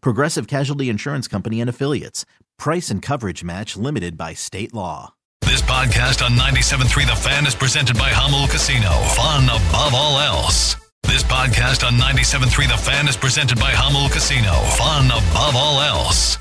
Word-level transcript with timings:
Progressive 0.00 0.46
Casualty 0.46 0.88
Insurance 0.88 1.28
Company 1.28 1.60
and 1.60 1.70
Affiliates. 1.70 2.24
Price 2.58 2.90
and 2.90 3.02
coverage 3.02 3.44
match 3.44 3.76
limited 3.76 4.16
by 4.16 4.34
state 4.34 4.72
law. 4.74 5.14
This 5.42 5.62
podcast 5.62 6.24
on 6.24 6.32
97.3 6.32 7.06
The 7.06 7.14
Fan 7.14 7.46
is 7.46 7.54
presented 7.54 7.96
by 7.96 8.10
Jamul 8.10 8.50
Casino. 8.50 8.90
Fun 9.14 9.44
above 9.44 9.94
all 9.94 10.18
else. 10.18 10.76
This 11.02 11.22
podcast 11.22 11.86
on 11.86 11.94
97.3 11.94 12.68
The 12.68 12.76
Fan 12.76 13.06
is 13.08 13.16
presented 13.16 13.58
by 13.60 13.70
Jamul 13.72 14.10
Casino. 14.10 14.52
Fun 14.76 15.06
above 15.06 15.54
all 15.54 15.80
else. 15.80 16.38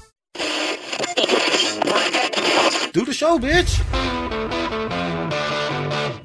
Do 2.93 3.05
the 3.05 3.13
show, 3.13 3.37
bitch. 3.37 3.81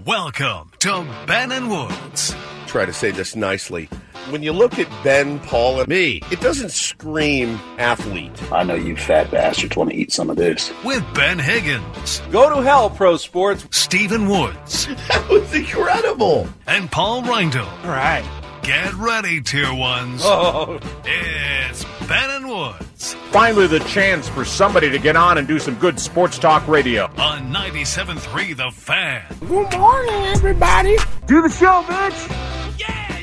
Welcome 0.06 0.70
to 0.78 1.06
Ben 1.26 1.52
and 1.52 1.68
Woods. 1.70 2.34
Try 2.70 2.84
to 2.86 2.92
say 2.92 3.10
this 3.10 3.34
nicely. 3.34 3.86
When 4.30 4.44
you 4.44 4.52
look 4.52 4.78
at 4.78 4.86
Ben, 5.02 5.40
Paul, 5.40 5.80
and 5.80 5.88
me, 5.88 6.22
it 6.30 6.40
doesn't 6.40 6.70
scream 6.70 7.58
athlete. 7.78 8.30
I 8.52 8.62
know 8.62 8.76
you 8.76 8.94
fat 8.96 9.28
bastards 9.32 9.76
want 9.76 9.90
to 9.90 9.96
eat 9.96 10.12
some 10.12 10.30
of 10.30 10.36
this. 10.36 10.72
With 10.84 11.04
Ben 11.12 11.40
Higgins, 11.40 12.22
Go 12.30 12.48
to 12.54 12.62
hell, 12.62 12.88
pro 12.88 13.16
sports. 13.16 13.66
Stephen 13.72 14.28
Woods, 14.28 14.86
That 15.08 15.26
was 15.28 15.52
incredible. 15.52 16.48
and 16.68 16.88
Paul 16.92 17.22
Reindl. 17.22 17.66
All 17.84 17.90
right. 17.90 18.24
Get 18.62 18.94
ready, 18.94 19.40
tier 19.40 19.74
ones. 19.74 20.20
Oh, 20.24 20.78
It's 21.04 21.84
Ben 22.10 22.28
and 22.28 22.48
Woods 22.48 23.14
Finally, 23.30 23.68
the 23.68 23.78
chance 23.78 24.28
for 24.28 24.44
somebody 24.44 24.90
to 24.90 24.98
get 24.98 25.14
on 25.14 25.38
and 25.38 25.46
do 25.46 25.60
some 25.60 25.76
good 25.76 26.00
sports 26.00 26.40
talk 26.40 26.66
radio. 26.66 27.04
on 27.16 27.52
97.3 27.52 28.56
The 28.56 28.72
Fan. 28.72 29.22
Good 29.38 29.78
morning, 29.78 30.24
everybody. 30.24 30.96
Do 31.26 31.40
the 31.40 31.48
show, 31.48 31.84
bitch. 31.86 32.50
So 32.80 33.19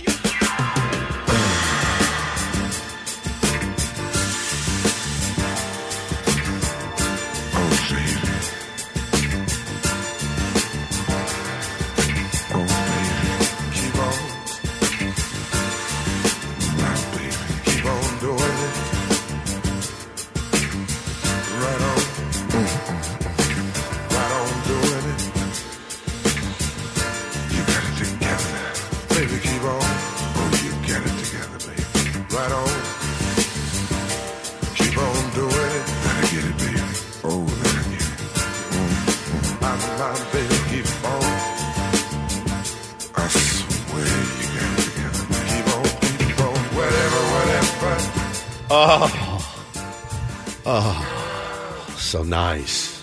nice 52.27 52.97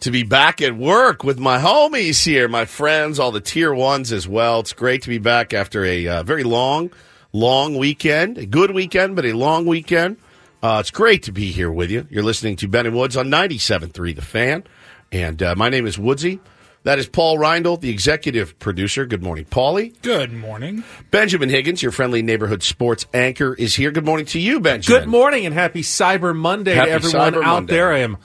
to 0.00 0.10
be 0.10 0.22
back 0.22 0.62
at 0.62 0.76
work 0.76 1.24
with 1.24 1.38
my 1.38 1.58
homies 1.58 2.24
here, 2.24 2.48
my 2.48 2.64
friends, 2.64 3.18
all 3.18 3.32
the 3.32 3.40
tier 3.40 3.74
ones 3.74 4.12
as 4.12 4.28
well. 4.28 4.60
It's 4.60 4.72
great 4.72 5.02
to 5.02 5.08
be 5.08 5.18
back 5.18 5.52
after 5.52 5.84
a 5.84 6.06
uh, 6.06 6.22
very 6.22 6.44
long, 6.44 6.90
long 7.32 7.76
weekend. 7.76 8.38
A 8.38 8.46
good 8.46 8.70
weekend, 8.70 9.16
but 9.16 9.24
a 9.24 9.32
long 9.32 9.66
weekend. 9.66 10.16
Uh, 10.62 10.78
it's 10.80 10.90
great 10.90 11.24
to 11.24 11.32
be 11.32 11.50
here 11.50 11.70
with 11.70 11.90
you. 11.90 12.06
You're 12.10 12.22
listening 12.22 12.56
to 12.56 12.68
Ben 12.68 12.86
and 12.86 12.96
Woods 12.96 13.16
on 13.16 13.28
97.3 13.28 14.14
The 14.14 14.22
Fan. 14.22 14.64
And 15.10 15.42
uh, 15.42 15.54
my 15.56 15.68
name 15.68 15.86
is 15.86 15.98
Woodsy. 15.98 16.40
That 16.84 16.98
is 16.98 17.08
Paul 17.08 17.38
Reindl, 17.38 17.80
the 17.80 17.90
executive 17.90 18.58
producer. 18.58 19.04
Good 19.04 19.22
morning, 19.22 19.44
Paulie. 19.44 20.00
Good 20.02 20.32
morning. 20.32 20.84
Benjamin 21.10 21.48
Higgins, 21.48 21.82
your 21.82 21.92
friendly 21.92 22.22
neighborhood 22.22 22.62
sports 22.62 23.04
anchor, 23.12 23.52
is 23.54 23.74
here. 23.74 23.90
Good 23.90 24.06
morning 24.06 24.26
to 24.26 24.38
you, 24.38 24.60
Benjamin. 24.60 25.00
Good 25.02 25.08
morning 25.08 25.44
and 25.44 25.54
happy 25.54 25.82
Cyber 25.82 26.34
Monday 26.34 26.74
Happy 26.74 26.86
to 26.88 26.92
everyone 26.94 27.32
Cyber 27.34 27.42
out 27.44 27.54
Monday. 27.54 27.74
there. 27.74 27.92
I 27.92 27.98
am 27.98 28.16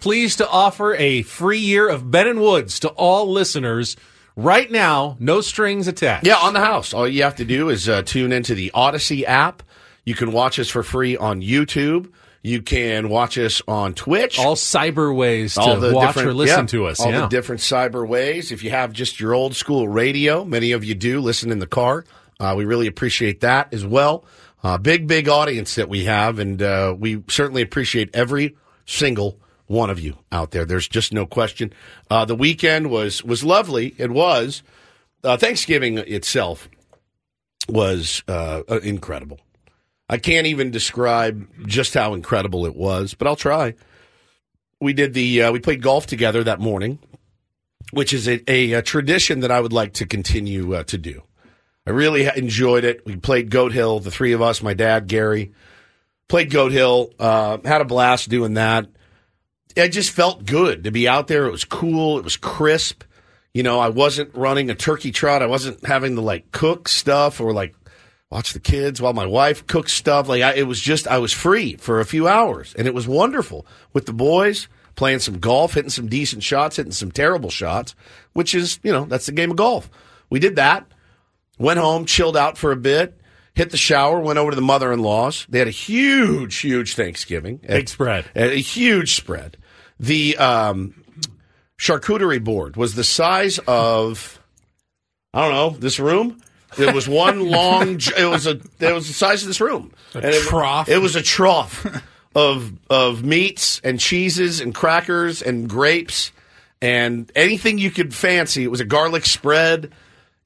pleased 0.00 0.38
to 0.38 0.48
offer 0.48 0.94
a 0.94 1.22
free 1.22 1.58
year 1.60 1.88
of 1.88 2.10
Ben 2.10 2.26
and 2.26 2.40
Woods 2.40 2.80
to 2.80 2.88
all 2.90 3.30
listeners 3.30 3.96
right 4.36 4.70
now, 4.70 5.16
no 5.20 5.40
strings 5.40 5.86
attached. 5.88 6.26
Yeah, 6.26 6.36
on 6.36 6.52
the 6.54 6.60
house. 6.60 6.92
All 6.92 7.06
you 7.06 7.22
have 7.22 7.36
to 7.36 7.44
do 7.44 7.68
is 7.68 7.88
uh, 7.88 8.02
tune 8.02 8.32
into 8.32 8.54
the 8.54 8.70
Audacy 8.74 9.24
app. 9.24 9.62
You 10.04 10.14
can 10.14 10.32
watch 10.32 10.58
us 10.58 10.68
for 10.68 10.82
free 10.82 11.16
on 11.16 11.42
YouTube. 11.42 12.10
You 12.42 12.62
can 12.62 13.10
watch 13.10 13.36
us 13.36 13.60
on 13.68 13.92
Twitch. 13.92 14.38
All 14.38 14.56
cyber 14.56 15.14
ways 15.14 15.54
to 15.54 15.60
All 15.60 15.76
the 15.76 15.92
watch 15.92 16.16
or 16.16 16.32
listen 16.32 16.60
yeah, 16.60 16.66
to 16.66 16.86
us. 16.86 16.98
All 16.98 17.10
yeah. 17.10 17.20
the 17.22 17.28
different 17.28 17.60
cyber 17.60 18.06
ways. 18.06 18.50
If 18.50 18.64
you 18.64 18.70
have 18.70 18.92
just 18.92 19.20
your 19.20 19.34
old 19.34 19.54
school 19.54 19.88
radio, 19.88 20.44
many 20.44 20.72
of 20.72 20.82
you 20.82 20.94
do 20.94 21.20
listen 21.20 21.52
in 21.52 21.58
the 21.58 21.66
car. 21.66 22.04
Uh, 22.38 22.54
we 22.56 22.64
really 22.64 22.86
appreciate 22.86 23.40
that 23.40 23.74
as 23.74 23.84
well. 23.84 24.24
Uh, 24.62 24.78
big, 24.78 25.06
big 25.06 25.28
audience 25.28 25.74
that 25.74 25.88
we 25.88 26.04
have, 26.04 26.38
and 26.38 26.62
uh, 26.62 26.94
we 26.98 27.22
certainly 27.28 27.62
appreciate 27.62 28.10
every 28.14 28.56
single 28.86 29.38
one 29.66 29.90
of 29.90 30.00
you 30.00 30.16
out 30.32 30.50
there. 30.50 30.64
There's 30.64 30.88
just 30.88 31.12
no 31.12 31.26
question. 31.26 31.72
Uh, 32.10 32.24
the 32.24 32.34
weekend 32.34 32.90
was 32.90 33.22
was 33.22 33.44
lovely. 33.44 33.94
It 33.98 34.10
was. 34.10 34.62
Uh, 35.22 35.36
Thanksgiving 35.36 35.98
itself 35.98 36.68
was 37.68 38.22
uh, 38.26 38.62
uh, 38.68 38.80
incredible. 38.82 39.38
I 40.10 40.18
can't 40.18 40.48
even 40.48 40.72
describe 40.72 41.48
just 41.68 41.94
how 41.94 42.14
incredible 42.14 42.66
it 42.66 42.74
was, 42.74 43.14
but 43.14 43.28
I'll 43.28 43.36
try. 43.36 43.74
We 44.80 44.92
did 44.92 45.14
the 45.14 45.42
uh, 45.42 45.52
we 45.52 45.60
played 45.60 45.82
golf 45.82 46.06
together 46.06 46.42
that 46.42 46.58
morning, 46.58 46.98
which 47.92 48.12
is 48.12 48.26
a, 48.26 48.42
a, 48.50 48.72
a 48.72 48.82
tradition 48.82 49.40
that 49.40 49.52
I 49.52 49.60
would 49.60 49.72
like 49.72 49.92
to 49.94 50.06
continue 50.06 50.74
uh, 50.74 50.82
to 50.84 50.98
do. 50.98 51.22
I 51.86 51.90
really 51.90 52.28
enjoyed 52.36 52.82
it. 52.82 53.06
We 53.06 53.16
played 53.16 53.50
Goat 53.50 53.70
Hill, 53.72 54.00
the 54.00 54.10
three 54.10 54.32
of 54.32 54.42
us, 54.42 54.64
my 54.64 54.74
dad, 54.74 55.06
Gary, 55.06 55.52
played 56.28 56.50
Goat 56.50 56.72
Hill, 56.72 57.12
uh, 57.20 57.58
had 57.64 57.80
a 57.80 57.84
blast 57.84 58.28
doing 58.28 58.54
that. 58.54 58.88
It 59.76 59.90
just 59.90 60.10
felt 60.10 60.44
good 60.44 60.84
to 60.84 60.90
be 60.90 61.06
out 61.06 61.28
there. 61.28 61.46
It 61.46 61.52
was 61.52 61.64
cool. 61.64 62.18
It 62.18 62.24
was 62.24 62.36
crisp. 62.36 63.04
You 63.54 63.62
know, 63.62 63.78
I 63.78 63.90
wasn't 63.90 64.34
running 64.34 64.70
a 64.70 64.74
turkey 64.74 65.12
trot. 65.12 65.40
I 65.42 65.46
wasn't 65.46 65.86
having 65.86 66.16
to 66.16 66.20
like 66.20 66.50
cook 66.50 66.88
stuff 66.88 67.40
or 67.40 67.52
like 67.52 67.76
watch 68.30 68.52
the 68.52 68.60
kids 68.60 69.00
while 69.00 69.12
my 69.12 69.26
wife 69.26 69.66
cooked 69.66 69.90
stuff. 69.90 70.28
Like 70.28 70.42
I, 70.42 70.54
it 70.54 70.66
was 70.66 70.80
just, 70.80 71.08
I 71.08 71.18
was 71.18 71.32
free 71.32 71.76
for 71.76 72.00
a 72.00 72.04
few 72.04 72.28
hours 72.28 72.74
and 72.78 72.86
it 72.86 72.94
was 72.94 73.08
wonderful 73.08 73.66
with 73.92 74.06
the 74.06 74.12
boys 74.12 74.68
playing 74.94 75.18
some 75.18 75.38
golf, 75.38 75.74
hitting 75.74 75.90
some 75.90 76.08
decent 76.08 76.42
shots, 76.42 76.76
hitting 76.76 76.92
some 76.92 77.10
terrible 77.10 77.50
shots, 77.50 77.94
which 78.32 78.54
is, 78.54 78.78
you 78.82 78.92
know, 78.92 79.04
that's 79.04 79.26
the 79.26 79.32
game 79.32 79.50
of 79.50 79.56
golf. 79.56 79.90
We 80.28 80.38
did 80.38 80.56
that, 80.56 80.86
went 81.58 81.80
home, 81.80 82.04
chilled 82.04 82.36
out 82.36 82.56
for 82.58 82.70
a 82.70 82.76
bit, 82.76 83.18
hit 83.54 83.70
the 83.70 83.76
shower, 83.76 84.20
went 84.20 84.38
over 84.38 84.50
to 84.50 84.56
the 84.56 84.62
mother-in-law's. 84.62 85.46
They 85.48 85.58
had 85.58 85.68
a 85.68 85.72
huge, 85.72 86.56
huge 86.58 86.94
Thanksgiving. 86.94 87.56
Big 87.56 87.88
spread. 87.88 88.26
A, 88.36 88.52
a 88.52 88.60
huge 88.60 89.16
spread. 89.16 89.56
The, 89.98 90.36
um, 90.36 90.94
charcuterie 91.80 92.44
board 92.44 92.76
was 92.76 92.94
the 92.94 93.02
size 93.02 93.58
of, 93.66 94.38
I 95.32 95.42
don't 95.42 95.54
know, 95.54 95.70
this 95.70 95.98
room. 95.98 96.40
It 96.78 96.94
was 96.94 97.08
one 97.08 97.48
long. 97.48 98.00
It 98.16 98.28
was 98.30 98.46
a. 98.46 98.60
It 98.78 98.92
was 98.92 99.08
the 99.08 99.14
size 99.14 99.42
of 99.42 99.48
this 99.48 99.60
room. 99.60 99.92
A 100.14 100.28
it, 100.28 100.42
trough? 100.42 100.88
It 100.88 100.98
was 100.98 101.16
a 101.16 101.22
trough 101.22 101.86
of 102.34 102.72
of 102.88 103.24
meats 103.24 103.80
and 103.82 103.98
cheeses 103.98 104.60
and 104.60 104.74
crackers 104.74 105.42
and 105.42 105.68
grapes 105.68 106.32
and 106.82 107.30
anything 107.34 107.78
you 107.78 107.90
could 107.90 108.14
fancy. 108.14 108.64
It 108.64 108.70
was 108.70 108.80
a 108.80 108.84
garlic 108.84 109.26
spread. 109.26 109.92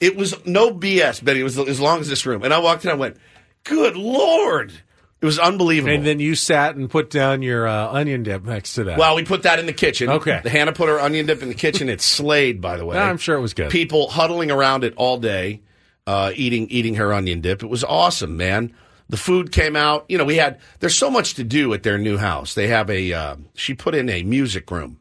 It 0.00 0.16
was 0.16 0.34
no 0.44 0.72
BS, 0.72 1.24
Betty. 1.24 1.40
It 1.40 1.44
was 1.44 1.58
as 1.58 1.80
long 1.80 2.00
as 2.00 2.08
this 2.08 2.26
room. 2.26 2.42
And 2.42 2.52
I 2.52 2.58
walked 2.58 2.84
in, 2.84 2.90
I 2.90 2.94
went, 2.94 3.16
"Good 3.64 3.96
lord!" 3.96 4.72
It 5.20 5.26
was 5.26 5.38
unbelievable. 5.38 5.94
And 5.94 6.04
then 6.04 6.20
you 6.20 6.34
sat 6.34 6.76
and 6.76 6.90
put 6.90 7.08
down 7.08 7.40
your 7.40 7.66
uh, 7.66 7.90
onion 7.90 8.24
dip 8.24 8.44
next 8.44 8.74
to 8.74 8.84
that. 8.84 8.98
Well, 8.98 9.16
we 9.16 9.24
put 9.24 9.44
that 9.44 9.58
in 9.58 9.64
the 9.64 9.72
kitchen. 9.72 10.10
Okay. 10.10 10.40
The 10.44 10.50
Hannah 10.50 10.74
put 10.74 10.90
her 10.90 11.00
onion 11.00 11.24
dip 11.24 11.40
in 11.40 11.48
the 11.48 11.54
kitchen. 11.54 11.88
It's 11.88 12.04
slayed, 12.04 12.60
by 12.60 12.76
the 12.76 12.84
way. 12.84 12.98
I'm 12.98 13.16
sure 13.16 13.34
it 13.34 13.40
was 13.40 13.54
good. 13.54 13.70
People 13.70 14.10
huddling 14.10 14.50
around 14.50 14.84
it 14.84 14.92
all 14.96 15.16
day, 15.16 15.62
uh, 16.06 16.32
eating 16.34 16.68
eating 16.70 16.94
her 16.94 17.12
onion 17.12 17.40
dip. 17.40 17.62
It 17.62 17.68
was 17.68 17.84
awesome, 17.84 18.36
man. 18.36 18.74
The 19.08 19.16
food 19.16 19.52
came 19.52 19.76
out. 19.76 20.06
You 20.08 20.18
know, 20.18 20.24
we 20.24 20.36
had. 20.36 20.60
There's 20.80 20.96
so 20.96 21.10
much 21.10 21.34
to 21.34 21.44
do 21.44 21.72
at 21.74 21.82
their 21.82 21.98
new 21.98 22.16
house. 22.16 22.54
They 22.54 22.68
have 22.68 22.90
a. 22.90 23.12
Uh, 23.12 23.36
she 23.54 23.74
put 23.74 23.94
in 23.94 24.08
a 24.08 24.22
music 24.22 24.70
room, 24.70 24.98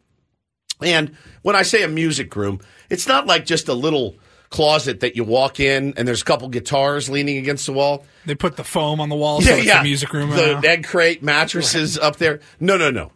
and 0.82 1.16
when 1.42 1.56
I 1.56 1.64
say 1.64 1.84
a 1.84 1.88
music 1.88 2.36
room, 2.36 2.60
it's 2.90 3.08
not 3.08 3.28
like 3.28 3.46
just 3.46 3.68
a 3.68 3.74
little 3.74 4.16
closet 4.54 5.00
that 5.00 5.16
you 5.16 5.24
walk 5.24 5.60
in 5.60 5.96
and 5.98 6.08
there's 6.08 6.22
a 6.22 6.26
couple 6.26 6.48
guitars 6.48 7.10
leaning 7.10 7.38
against 7.38 7.66
the 7.66 7.74
wall. 7.74 8.06
They 8.28 8.36
put 8.36 8.56
the 8.56 8.64
foam 8.64 9.02
on 9.02 9.10
the 9.10 9.16
wall, 9.16 9.42
so 9.42 9.52
it's 9.52 9.68
the 9.68 9.82
music 9.82 10.14
room. 10.14 10.30
The 10.30 10.54
now. 10.54 10.62
egg 10.64 10.86
crate 10.86 11.24
mattresses 11.24 11.98
up 11.98 12.18
there. 12.18 12.40
No, 12.60 12.78
no, 12.78 12.92
no. 12.92 13.12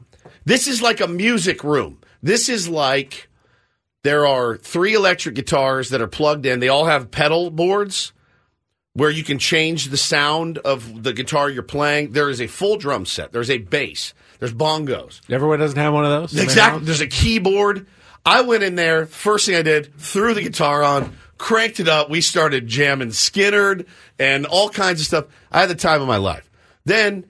This 0.46 0.68
is 0.68 0.82
like 0.82 1.00
a 1.00 1.08
music 1.08 1.64
room. 1.64 2.00
This 2.24 2.50
is 2.50 2.68
like 2.68 3.30
there 4.08 4.26
are 4.26 4.56
three 4.56 4.94
electric 4.94 5.36
guitars 5.36 5.90
that 5.90 6.00
are 6.00 6.08
plugged 6.08 6.46
in. 6.46 6.62
They 6.62 6.70
all 6.70 6.86
have 6.86 7.12
pedal 7.12 7.52
boards 7.52 8.14
where 8.94 9.10
you 9.10 9.22
can 9.22 9.38
change 9.38 9.90
the 9.90 9.98
sound 9.98 10.60
of 10.60 11.04
the 11.04 11.12
guitar 11.12 11.50
you're 11.50 11.62
playing. 11.62 12.14
There 12.14 12.30
is 12.30 12.40
a 12.40 12.48
full 12.48 12.78
drum 12.78 13.06
set. 13.06 13.34
There's 13.34 13.50
a 13.50 13.58
bass. 13.58 14.14
There's 14.40 14.54
bongos. 14.54 15.20
Everyone 15.30 15.60
doesn't 15.60 15.78
have 15.78 15.94
one 15.94 16.06
of 16.06 16.12
those. 16.12 16.42
Exactly. 16.42 16.86
There's 16.86 17.02
a 17.02 17.08
keyboard. 17.08 17.86
I 18.26 18.44
went 18.44 18.64
in 18.64 18.76
there. 18.76 19.08
First 19.08 19.46
thing 19.46 19.56
I 19.56 19.62
did, 19.62 19.94
threw 19.98 20.34
the 20.34 20.42
guitar 20.42 20.84
on, 20.84 21.14
cranked 21.38 21.82
it 21.82 21.90
up. 21.90 22.10
We 22.10 22.22
started 22.22 22.66
jamming 22.66 23.10
Skynyrd 23.10 23.88
and 24.18 24.46
all 24.46 24.70
kinds 24.70 25.02
of 25.02 25.08
stuff. 25.08 25.26
I 25.52 25.60
had 25.60 25.70
the 25.70 25.76
time 25.76 26.02
of 26.02 26.08
my 26.08 26.16
life. 26.16 26.50
Then 26.86 27.26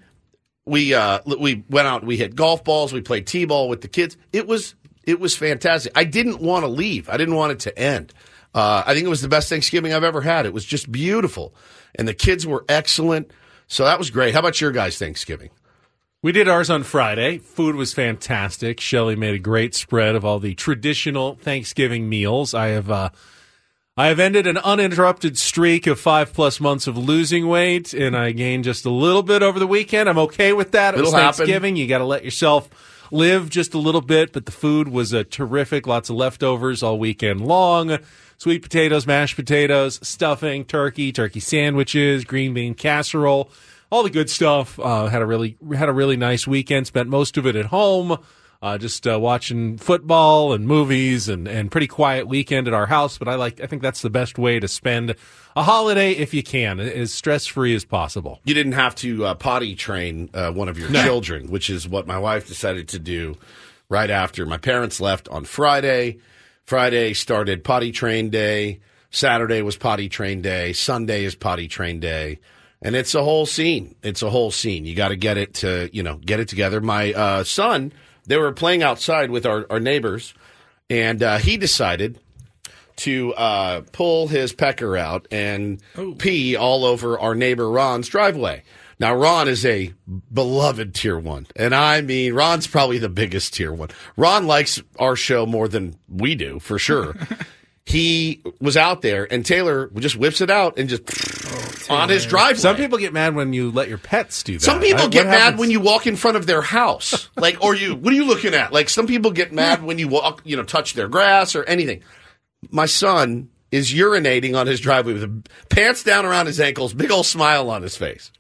we 0.68 0.94
uh, 0.94 1.22
we 1.26 1.64
went 1.70 1.88
out. 1.88 2.04
We 2.04 2.18
hit 2.18 2.36
golf 2.36 2.64
balls. 2.64 2.94
We 2.94 3.02
played 3.02 3.26
t-ball 3.26 3.68
with 3.68 3.82
the 3.82 3.88
kids. 3.88 4.16
It 4.32 4.46
was 4.46 4.76
it 5.08 5.20
was 5.20 5.36
fantastic. 5.36 5.94
I 5.96 6.04
didn't 6.04 6.42
want 6.42 6.64
to 6.64 6.68
leave. 6.68 7.10
I 7.10 7.18
didn't 7.18 7.36
want 7.36 7.54
it 7.54 7.60
to 7.62 7.80
end. 7.80 8.14
Uh, 8.54 8.84
I 8.86 8.94
think 8.94 9.06
it 9.06 9.10
was 9.10 9.22
the 9.22 9.30
best 9.30 9.50
Thanksgiving 9.50 9.94
I've 9.94 10.04
ever 10.04 10.22
had. 10.22 10.46
It 10.46 10.54
was 10.54 10.66
just 10.66 10.92
beautiful, 10.92 11.56
and 11.96 12.08
the 12.08 12.14
kids 12.14 12.46
were 12.46 12.66
excellent. 12.68 13.32
So 13.68 13.86
that 13.86 13.98
was 13.98 14.12
great. 14.12 14.34
How 14.34 14.42
about 14.42 14.60
your 14.62 14.72
guys' 14.72 14.98
Thanksgiving? 14.98 15.50
We 16.22 16.32
did 16.32 16.50
ours 16.50 16.70
on 16.70 16.84
Friday. 16.84 17.38
Food 17.38 17.76
was 17.76 17.94
fantastic. 17.94 18.80
Shelly 18.80 19.16
made 19.16 19.36
a 19.36 19.40
great 19.40 19.76
spread 19.76 20.16
of 20.16 20.26
all 20.26 20.40
the 20.40 20.56
traditional 20.56 21.36
Thanksgiving 21.36 22.10
meals. 22.10 22.54
I 22.54 22.68
have 22.70 22.92
uh, 22.92 23.10
I 23.96 24.08
have 24.08 24.20
ended 24.20 24.46
an 24.46 24.58
uninterrupted 24.58 25.38
streak 25.38 25.88
of 25.88 26.00
five 26.00 26.34
plus 26.34 26.60
months 26.60 26.86
of 26.86 26.98
losing 26.98 27.48
weight, 27.48 27.94
and 27.94 28.18
I 28.18 28.32
gained 28.32 28.66
just 28.66 28.86
a 28.86 28.90
little 28.90 29.24
bit 29.24 29.42
over 29.42 29.58
the 29.58 29.68
weekend. 29.68 30.10
I'm 30.10 30.18
okay 30.20 30.52
with 30.52 30.72
that. 30.72 30.96
It 30.96 31.00
was 31.00 31.10
It'll 31.10 31.20
happen. 31.20 31.38
Thanksgiving. 31.38 31.78
You 31.78 31.88
got 31.88 32.00
to 32.00 32.06
let 32.06 32.26
yourself 32.26 32.70
live 33.12 33.50
just 33.50 33.74
a 33.74 33.78
little 33.78 34.02
bit, 34.02 34.34
but 34.34 34.46
the 34.46 34.52
food 34.52 34.88
was 34.88 35.14
uh, 35.14 35.24
terrific. 35.30 35.88
Lots 35.88 36.10
of 36.10 36.16
leftovers 36.16 36.84
all 36.84 37.00
weekend 37.00 37.42
long. 37.42 37.98
Sweet 38.38 38.62
potatoes, 38.62 39.08
mashed 39.08 39.36
potatoes, 39.36 40.00
stuffing, 40.08 40.64
turkey, 40.66 41.12
turkey 41.12 41.40
sandwiches, 41.40 42.24
green 42.24 42.54
bean 42.54 42.76
casserole, 42.76 43.50
all 43.90 44.04
the 44.04 44.10
good 44.10 44.30
stuff. 44.30 44.80
Uh, 44.80 45.08
had 45.08 45.22
a 45.22 45.26
really 45.26 45.58
had 45.76 45.90
a 45.90 45.94
really 45.94 46.18
nice 46.18 46.46
weekend. 46.46 46.88
Spent 46.88 47.10
most 47.10 47.38
of 47.38 47.48
it 47.48 47.56
at 47.56 47.66
home. 47.66 48.18
Uh, 48.60 48.76
just 48.78 49.06
uh, 49.08 49.20
watching 49.20 49.78
football 49.78 50.52
and 50.52 50.66
movies 50.68 51.30
and, 51.30 51.48
and 51.48 51.70
pretty 51.72 51.86
quiet 51.86 52.28
weekend 52.28 52.68
at 52.68 52.74
our 52.74 52.88
house. 52.88 53.18
But 53.20 53.28
I 53.28 53.36
like 53.36 53.62
I 53.62 53.68
think 53.68 53.84
that's 53.84 54.02
the 54.02 54.10
best 54.10 54.40
way 54.40 54.60
to 54.60 54.68
spend 54.68 55.16
a 55.56 55.62
holiday 55.62 56.14
if 56.14 56.34
you 56.34 56.42
can, 56.42 56.80
as 56.80 57.14
stress 57.14 57.46
free 57.46 57.76
as 57.76 57.86
possible. 57.86 58.40
You 58.46 58.56
didn't 58.56 58.72
have 58.72 58.96
to 58.96 59.26
uh, 59.26 59.34
potty 59.36 59.76
train 59.76 60.30
uh, 60.34 60.52
one 60.52 60.70
of 60.70 60.80
your 60.80 60.90
No. 60.90 61.04
children, 61.04 61.52
which 61.52 61.70
is 61.70 61.88
what 61.88 62.08
my 62.08 62.18
wife 62.18 62.48
decided 62.48 62.88
to 62.90 63.00
do 63.00 63.38
right 63.90 64.10
after 64.10 64.46
my 64.46 64.58
parents 64.58 65.00
left 65.00 65.28
on 65.30 65.46
Friday. 65.46 66.18
Friday 66.66 67.14
started 67.14 67.64
potty 67.64 67.92
train 67.92 68.30
day. 68.32 68.80
Saturday 69.12 69.62
was 69.62 69.78
potty 69.78 70.10
train 70.10 70.42
day. 70.42 70.74
Sunday 70.74 71.24
is 71.24 71.36
potty 71.36 71.68
train 71.68 72.00
day. 72.00 72.40
And 72.82 72.96
it's 72.96 73.16
a 73.16 73.24
whole 73.24 73.46
scene. 73.46 73.96
It's 74.04 74.22
a 74.22 74.30
whole 74.30 74.52
scene. 74.52 74.86
You 74.86 74.96
got 74.96 75.08
to 75.10 75.16
get 75.16 75.38
it 75.38 75.54
to, 75.56 75.90
you 75.94 76.04
know, 76.04 76.16
get 76.18 76.40
it 76.40 76.48
together. 76.48 76.82
My 76.82 77.14
uh, 77.14 77.44
son, 77.44 77.94
they 78.28 78.38
were 78.38 78.52
playing 78.52 78.84
outside 78.84 79.32
with 79.32 79.46
our, 79.46 79.66
our 79.70 79.80
neighbors, 79.80 80.34
and 80.90 81.24
uh, 81.24 81.38
he 81.38 81.58
decided 81.58 82.20
to 82.98 83.34
uh, 83.36 83.82
pull 83.92 84.28
his 84.28 84.54
pecker 84.54 84.98
out 84.98 85.28
and 85.32 85.82
pee 86.18 86.56
all 86.56 86.84
over 86.84 87.18
our 87.20 87.36
neighbor 87.36 87.70
Ron's 87.70 88.08
driveway. 88.08 88.64
Now, 89.00 89.16
Ron 89.16 89.48
is 89.48 89.64
a 89.66 89.94
beloved 90.34 90.96
tier 90.96 91.20
one. 91.20 91.46
And 91.56 91.76
I 91.76 92.02
mean, 92.02 92.34
Ron's 92.34 92.66
probably 92.66 92.98
the 92.98 93.10
biggest 93.10 93.54
tier 93.54 93.72
one. 93.72 93.90
Ron 94.16 94.48
likes 94.48 94.82
our 94.98 95.16
show 95.16 95.46
more 95.46 95.68
than 95.68 95.96
we 96.10 96.34
do, 96.34 96.60
for 96.60 96.80
sure. 96.80 97.16
he 97.86 98.42
was 98.60 98.76
out 98.76 99.04
there, 99.04 99.32
and 99.32 99.46
Taylor 99.46 99.92
just 99.96 100.18
whips 100.18 100.42
it 100.42 100.50
out 100.50 100.80
and 100.80 100.90
just 100.90 101.06
on 101.90 102.10
his 102.10 102.26
driveway. 102.26 102.60
Some 102.60 102.76
people 102.76 102.98
get 102.98 103.14
mad 103.14 103.36
when 103.36 103.54
you 103.54 103.72
let 103.72 103.88
your 103.90 103.98
pets 103.98 104.44
do 104.44 104.54
that. 104.54 104.62
Some 104.64 104.80
people 104.80 105.06
I- 105.06 105.08
get 105.08 105.26
mad 105.26 105.40
happens- 105.40 105.60
when 105.60 105.72
you 105.72 105.80
walk 105.80 106.08
in 106.08 106.16
front 106.16 106.38
of 106.38 106.46
their 106.46 106.62
house. 106.62 107.30
Like, 107.38 107.64
or 107.64 107.76
you, 107.76 107.96
what 107.96 108.12
are 108.12 108.16
you 108.16 108.26
looking 108.26 108.54
at? 108.56 108.74
Like, 108.74 108.90
some 108.90 109.06
people 109.08 109.32
get 109.32 109.54
mad 109.54 109.84
when 109.84 110.00
you 110.00 110.08
walk, 110.08 110.42
you 110.44 110.58
know, 110.58 110.64
touch 110.64 110.94
their 110.96 111.08
grass 111.08 111.56
or 111.56 111.64
anything. 111.66 112.02
My 112.72 112.88
son 112.88 113.50
is 113.72 113.94
urinating 113.94 114.58
on 114.58 114.66
his 114.66 114.80
driveway 114.80 115.14
with 115.14 115.46
pants 115.70 116.04
down 116.04 116.26
around 116.26 116.48
his 116.48 116.60
ankles, 116.60 116.94
big 116.94 117.12
old 117.12 117.26
smile 117.28 117.70
on 117.70 117.84
his 117.84 117.96
face. 117.96 118.32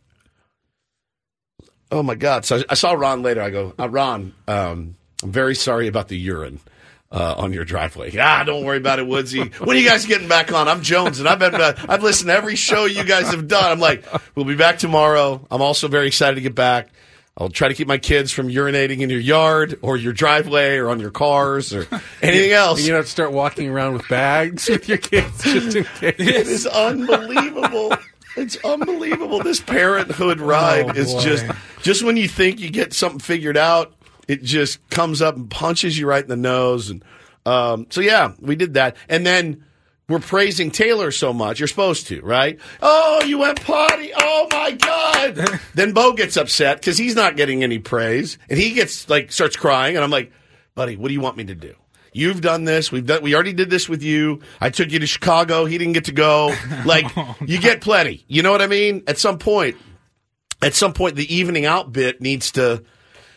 Oh 1.91 2.03
my 2.03 2.15
God. 2.15 2.43
So 2.45 2.57
I, 2.57 2.63
I 2.71 2.73
saw 2.73 2.93
Ron 2.93 3.21
later. 3.21 3.41
I 3.41 3.50
go, 3.50 3.73
uh, 3.79 3.88
Ron, 3.89 4.33
um, 4.47 4.95
I'm 5.23 5.31
very 5.31 5.55
sorry 5.55 5.88
about 5.88 6.07
the 6.07 6.17
urine. 6.17 6.59
Uh, 7.09 7.36
on 7.38 7.54
your 7.54 7.63
driveway. 7.63 8.13
Ah, 8.19 8.44
don't 8.44 8.65
worry 8.65 8.75
about 8.77 9.00
it, 9.00 9.07
Woodsy. 9.07 9.39
When 9.63 9.77
are 9.77 9.80
you 9.80 9.88
guys 9.88 10.06
getting 10.06 10.27
back 10.27 10.51
on? 10.51 10.68
I'm 10.68 10.81
Jones, 10.81 11.19
and 11.21 11.30
I've 11.30 11.39
been 11.39 11.56
uh, 11.56 11.74
I've 11.88 12.04
listened 12.04 12.27
to 12.27 12.33
every 12.36 12.57
show 12.57 12.83
you 12.83 13.06
guys 13.06 13.30
have 13.31 13.48
done. 13.48 13.63
I'm 13.71 13.80
like, 13.80 14.04
we'll 14.36 14.44
be 14.44 14.57
back 14.57 14.77
tomorrow. 14.77 15.45
I'm 15.50 15.62
also 15.62 15.88
very 15.88 16.07
excited 16.07 16.36
to 16.36 16.42
get 16.42 16.54
back. 16.54 16.89
I'll 17.38 17.48
try 17.48 17.69
to 17.69 17.74
keep 17.75 17.88
my 17.88 17.98
kids 17.98 18.33
from 18.33 18.50
urinating 18.50 19.00
in 19.00 19.09
your 19.09 19.21
yard 19.21 19.80
or 19.81 19.95
your 19.95 20.12
driveway 20.12 20.75
or 20.80 20.89
on 20.89 21.00
your 21.00 21.12
cars 21.12 21.74
or 21.74 21.88
anything 22.22 22.51
else. 22.51 22.81
You 22.81 22.88
don't 22.89 22.98
have 22.98 23.05
to 23.05 23.12
start 23.12 23.31
walking 23.31 23.70
around 23.70 23.93
with 23.93 24.05
bags 24.10 24.67
with 24.67 24.89
your 24.89 24.98
kids 24.98 25.43
just 25.46 25.77
in 25.77 25.84
case. 25.86 26.15
It 26.17 26.48
is 26.48 26.67
unbelievable. 26.67 27.93
It's 28.36 28.58
unbelievable. 28.65 29.41
This 29.43 29.62
parenthood 29.62 30.39
ride 30.41 30.88
Oh, 30.89 31.00
is 31.00 31.13
boy. 31.13 31.22
just 31.22 31.46
just 31.84 32.03
when 32.03 32.17
you 32.17 32.27
think 32.27 32.60
you 32.60 32.70
get 32.70 32.93
something 32.93 33.20
figured 33.20 33.55
out, 33.55 33.93
it 34.27 34.43
just 34.43 34.88
comes 34.89 35.22
up 35.22 35.36
and 35.36 35.50
punches 35.50 35.98
you 35.98 36.07
right 36.07 36.24
in 36.24 36.29
the 36.29 36.36
nose. 36.36 36.89
And 36.89 37.03
um, 37.46 37.88
so 37.89 38.01
yeah, 38.01 38.34
we 38.39 38.55
did 38.55 38.75
that. 38.75 38.98
And 39.07 39.25
then 39.25 39.63
we're 40.10 40.19
praising 40.19 40.72
Taylor 40.72 41.12
so 41.12 41.34
much. 41.34 41.60
You're 41.60 41.67
supposed 41.67 42.07
to, 42.07 42.22
right? 42.22 42.60
Oh, 42.81 43.24
you 43.25 43.39
went 43.39 43.62
potty. 43.62 44.12
Oh 44.15 44.48
my 44.51 44.72
God. 44.72 45.36
then 45.75 45.91
Bo 45.93 46.13
gets 46.13 46.38
upset 46.38 46.79
because 46.79 46.98
he's 46.98 47.15
not 47.15 47.36
getting 47.36 47.63
any 47.63 47.79
praise. 47.79 48.38
And 48.50 48.57
he 48.57 48.74
gets 48.74 49.10
like 49.10 49.31
starts 49.31 49.55
crying. 49.55 49.96
And 49.96 50.03
I'm 50.03 50.12
like, 50.12 50.31
buddy, 50.75 50.96
what 50.96 51.10
do 51.10 51.13
you 51.13 51.22
want 51.22 51.36
me 51.36 51.43
to 51.46 51.55
do? 51.55 51.74
You've 52.13 52.41
done 52.41 52.63
this. 52.63 52.91
We've 52.91 53.05
done. 53.05 53.22
We 53.22 53.36
already 53.36 53.53
did 53.53 53.69
this 53.69 53.88
with 53.88 54.01
you. 54.01 54.39
I 54.60 54.69
took 54.69 54.91
you 54.91 55.00
to 55.00 55.05
Chicago. 55.05 55.65
He 55.65 55.77
didn't 55.77 55.93
get 55.93 56.05
to 56.05 56.13
go. 56.13 56.55
Like 56.86 57.05
you 57.46 57.60
get 57.60 57.81
plenty. 57.81 58.24
You 58.27 58.43
know 58.43 58.51
what 58.51 58.62
I 58.62 58.67
mean? 58.67 59.03
At 59.07 59.17
some 59.17 59.38
point, 59.38 59.75
at 60.62 60.74
some 60.74 60.93
point, 60.93 61.15
the 61.15 61.34
evening 61.34 61.65
out 61.65 61.91
bit 61.91 62.22
needs 62.22 62.51
to. 62.53 62.84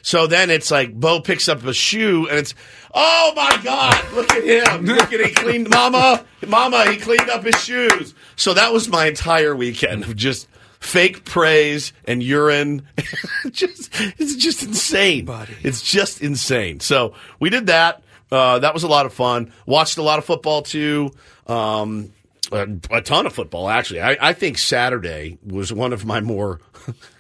So 0.03 0.27
then 0.27 0.51
it's 0.51 0.71
like 0.71 0.93
Bo 0.95 1.21
picks 1.21 1.49
up 1.49 1.65
a 1.65 1.73
shoe 1.73 2.29
and 2.29 2.39
it's, 2.39 2.55
oh 2.95 3.33
my 3.37 3.61
God, 3.63 4.13
look 4.15 4.31
at 4.31 4.45
him. 4.45 4.85
Look 4.91 5.13
at 5.13 5.21
he 5.21 5.33
cleaned, 5.33 5.71
mama, 5.71 6.25
mama, 6.47 6.91
he 6.91 6.97
cleaned 6.97 7.31
up 7.31 7.45
his 7.45 7.63
shoes. 7.63 8.15
So 8.37 8.55
that 8.55 8.73
was 8.73 8.89
my 8.89 9.07
entire 9.07 9.55
weekend 9.55 10.05
of 10.05 10.17
just 10.17 10.49
fake 10.81 11.25
praise 11.25 11.93
and 12.07 12.23
urine. 12.23 12.87
just, 13.51 13.91
it's 14.19 14.37
just 14.37 14.63
insane. 14.63 15.29
It's 15.63 15.83
just 15.83 16.23
insane. 16.23 16.81
So 16.81 17.15
we 17.39 17.51
did 17.51 17.67
that. 17.67 18.03
Uh, 18.33 18.61
that 18.61 18.75
was 18.75 18.83
a 18.83 18.89
lot 18.89 19.07
of 19.07 19.13
fun. 19.13 19.53
Watched 19.67 19.99
a 19.99 20.03
lot 20.03 20.19
of 20.19 20.25
football 20.25 20.63
too. 20.63 21.11
Um, 21.47 22.13
a, 22.53 22.67
a 22.91 23.03
ton 23.03 23.27
of 23.27 23.33
football, 23.33 23.69
actually. 23.69 24.01
I, 24.01 24.17
I 24.21 24.33
think 24.33 24.59
Saturday 24.59 25.39
was 25.45 25.73
one 25.73 25.93
of 25.93 26.05
my 26.05 26.21
more 26.21 26.61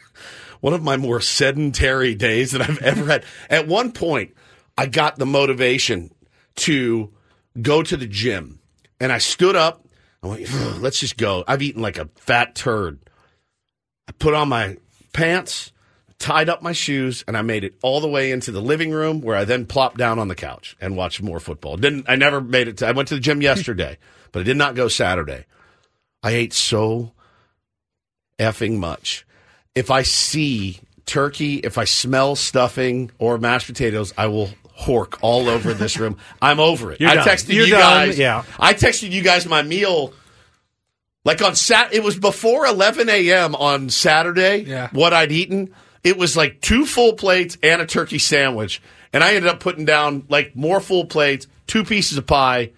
one 0.60 0.74
of 0.74 0.82
my 0.82 0.96
more 0.96 1.20
sedentary 1.20 2.14
days 2.14 2.52
that 2.52 2.62
I've 2.62 2.78
ever 2.82 3.06
had. 3.06 3.24
At 3.48 3.66
one 3.66 3.92
point, 3.92 4.34
I 4.76 4.86
got 4.86 5.16
the 5.16 5.26
motivation 5.26 6.10
to 6.56 7.12
go 7.60 7.82
to 7.82 7.96
the 7.96 8.06
gym, 8.06 8.60
and 8.98 9.12
I 9.12 9.18
stood 9.18 9.56
up. 9.56 9.86
I 10.22 10.26
went, 10.28 10.80
"Let's 10.80 11.00
just 11.00 11.16
go." 11.16 11.44
I've 11.46 11.62
eaten 11.62 11.82
like 11.82 11.98
a 11.98 12.08
fat 12.16 12.54
turd. 12.54 13.00
I 14.08 14.12
put 14.12 14.34
on 14.34 14.48
my 14.48 14.76
pants, 15.12 15.72
tied 16.18 16.48
up 16.48 16.62
my 16.62 16.72
shoes, 16.72 17.24
and 17.26 17.36
I 17.36 17.42
made 17.42 17.64
it 17.64 17.74
all 17.82 18.00
the 18.00 18.08
way 18.08 18.30
into 18.30 18.52
the 18.52 18.60
living 18.60 18.90
room 18.90 19.20
where 19.20 19.36
I 19.36 19.44
then 19.44 19.66
plopped 19.66 19.96
down 19.96 20.18
on 20.18 20.28
the 20.28 20.34
couch 20.34 20.76
and 20.80 20.96
watched 20.96 21.22
more 21.22 21.40
football. 21.40 21.76
Didn't 21.76 22.06
I 22.08 22.16
never 22.16 22.40
made 22.40 22.68
it 22.68 22.78
to 22.78 22.86
I 22.86 22.92
went 22.92 23.08
to 23.08 23.14
the 23.14 23.20
gym 23.20 23.42
yesterday, 23.42 23.98
but 24.32 24.40
I 24.40 24.42
did 24.42 24.56
not 24.56 24.74
go 24.74 24.88
Saturday. 24.88 25.46
I 26.22 26.32
ate 26.32 26.52
so 26.52 27.12
effing 28.38 28.78
much. 28.78 29.26
If 29.74 29.90
I 29.90 30.02
see 30.02 30.80
turkey, 31.06 31.56
if 31.56 31.78
I 31.78 31.84
smell 31.84 32.36
stuffing 32.36 33.10
or 33.18 33.38
mashed 33.38 33.66
potatoes, 33.66 34.12
I 34.18 34.26
will 34.26 34.50
hork 34.78 35.18
all 35.22 35.48
over 35.48 35.74
this 35.74 35.98
room. 35.98 36.16
I'm 36.42 36.58
over 36.60 36.92
it. 36.92 37.00
You're 37.00 37.10
I 37.10 37.16
done. 37.16 37.26
texted 37.28 37.52
You're 37.54 37.66
you 37.66 37.72
done, 37.72 38.08
guys. 38.08 38.18
yeah. 38.18 38.44
I 38.58 38.74
texted 38.74 39.10
you 39.10 39.22
guys 39.22 39.46
my 39.46 39.62
meal. 39.62 40.12
Like 41.24 41.42
on 41.42 41.54
Sat, 41.54 41.92
it 41.92 42.02
was 42.02 42.18
before 42.18 42.64
11 42.66 43.08
a.m. 43.10 43.54
on 43.54 43.90
Saturday. 43.90 44.58
Yeah. 44.66 44.88
What 44.92 45.12
I'd 45.12 45.30
eaten, 45.32 45.74
it 46.02 46.16
was 46.16 46.36
like 46.36 46.60
two 46.62 46.86
full 46.86 47.12
plates 47.12 47.58
and 47.62 47.82
a 47.82 47.86
turkey 47.86 48.18
sandwich, 48.18 48.80
and 49.12 49.22
I 49.22 49.34
ended 49.34 49.50
up 49.50 49.60
putting 49.60 49.84
down 49.84 50.24
like 50.30 50.56
more 50.56 50.80
full 50.80 51.04
plates, 51.04 51.46
two 51.66 51.84
pieces 51.84 52.16
of 52.16 52.26
pie. 52.26 52.70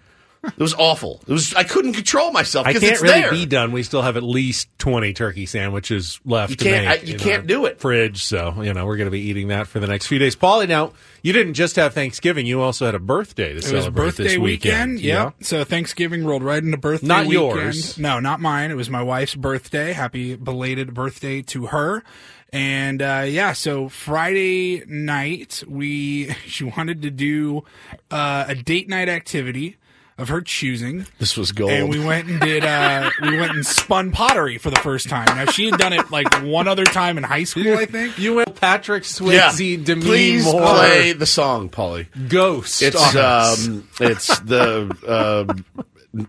It 0.43 0.59
was 0.59 0.73
awful. 0.73 1.21
It 1.25 1.31
was 1.31 1.53
I 1.55 1.63
couldn't 1.63 1.93
control 1.93 2.31
myself 2.31 2.67
I 2.67 2.71
because 2.73 2.81
can't 2.81 2.93
it's 2.93 3.01
really 3.01 3.21
there. 3.21 3.31
be 3.31 3.45
done. 3.45 3.71
We 3.71 3.81
still 3.83 4.01
have 4.01 4.17
at 4.17 4.23
least 4.23 4.67
twenty 4.77 5.13
turkey 5.13 5.45
sandwiches 5.45 6.19
left. 6.25 6.49
You 6.49 6.55
to 6.57 6.63
can't- 6.65 6.85
make 6.85 7.01
I- 7.01 7.05
you 7.05 7.13
in 7.13 7.19
can't 7.19 7.47
do 7.47 7.65
it. 7.65 7.79
Fridge, 7.79 8.23
so 8.23 8.61
you 8.61 8.73
know 8.73 8.85
we're 8.85 8.97
going 8.97 9.07
to 9.07 9.11
be 9.11 9.21
eating 9.21 9.47
that 9.47 9.67
for 9.67 9.79
the 9.79 9.87
next 9.87 10.07
few 10.07 10.19
days. 10.19 10.35
Paulie, 10.35 10.67
now 10.67 10.91
you 11.21 11.31
didn't 11.31 11.53
just 11.53 11.77
have 11.77 11.93
Thanksgiving; 11.93 12.45
you 12.45 12.59
also 12.61 12.85
had 12.85 12.93
a 12.95 12.99
birthday 12.99 13.49
to 13.49 13.51
It 13.51 13.55
was 13.55 13.65
celebrate 13.67 14.05
birthday 14.05 14.23
this 14.23 14.37
weekend. 14.37 14.93
weekend. 14.95 14.99
Yeah. 14.99 15.31
So 15.41 15.63
Thanksgiving 15.63 16.25
rolled 16.25 16.43
right 16.43 16.61
into 16.61 16.77
birthday 16.77 17.07
Not 17.07 17.25
weekend. 17.27 17.55
yours. 17.55 17.97
No, 17.97 18.19
not 18.19 18.41
mine. 18.41 18.69
It 18.69 18.75
was 18.75 18.89
my 18.89 19.01
wife's 19.01 19.35
birthday. 19.35 19.93
Happy 19.93 20.35
belated 20.35 20.93
birthday 20.93 21.41
to 21.43 21.67
her. 21.67 22.03
And 22.51 23.01
uh, 23.01 23.25
yeah, 23.27 23.53
so 23.53 23.87
Friday 23.89 24.83
night 24.85 25.63
we 25.67 26.33
she 26.45 26.65
wanted 26.65 27.01
to 27.03 27.09
do 27.09 27.63
uh, 28.11 28.45
a 28.47 28.55
date 28.55 28.89
night 28.89 29.09
activity 29.09 29.77
of 30.17 30.29
her 30.29 30.41
choosing. 30.41 31.05
This 31.19 31.35
was 31.37 31.51
gold. 31.51 31.71
And 31.71 31.89
we 31.89 31.99
went 32.03 32.27
and 32.29 32.39
did 32.39 32.63
uh 32.63 33.09
we 33.21 33.37
went 33.39 33.53
and 33.53 33.65
spun 33.65 34.11
pottery 34.11 34.57
for 34.57 34.69
the 34.69 34.79
first 34.79 35.09
time. 35.09 35.25
Now 35.25 35.45
she 35.45 35.69
had 35.69 35.79
done 35.79 35.93
it 35.93 36.11
like 36.11 36.31
one 36.43 36.67
other 36.67 36.85
time 36.85 37.17
in 37.17 37.23
high 37.23 37.45
school, 37.45 37.77
I 37.77 37.85
think. 37.85 38.17
You 38.19 38.35
went 38.35 38.55
Patrick 38.59 39.03
yeah. 39.03 39.49
Swayze, 39.49 39.83
Demi 39.85 40.01
Please 40.01 40.45
Moore, 40.45 40.61
play 40.61 41.13
the 41.13 41.25
song, 41.25 41.69
Paulie. 41.69 42.07
Ghost. 42.29 42.81
It's 42.81 42.95
on 42.95 43.17
us. 43.17 43.67
um, 43.67 43.87
it's 43.99 44.39
the 44.39 44.95
uh, 45.07 45.53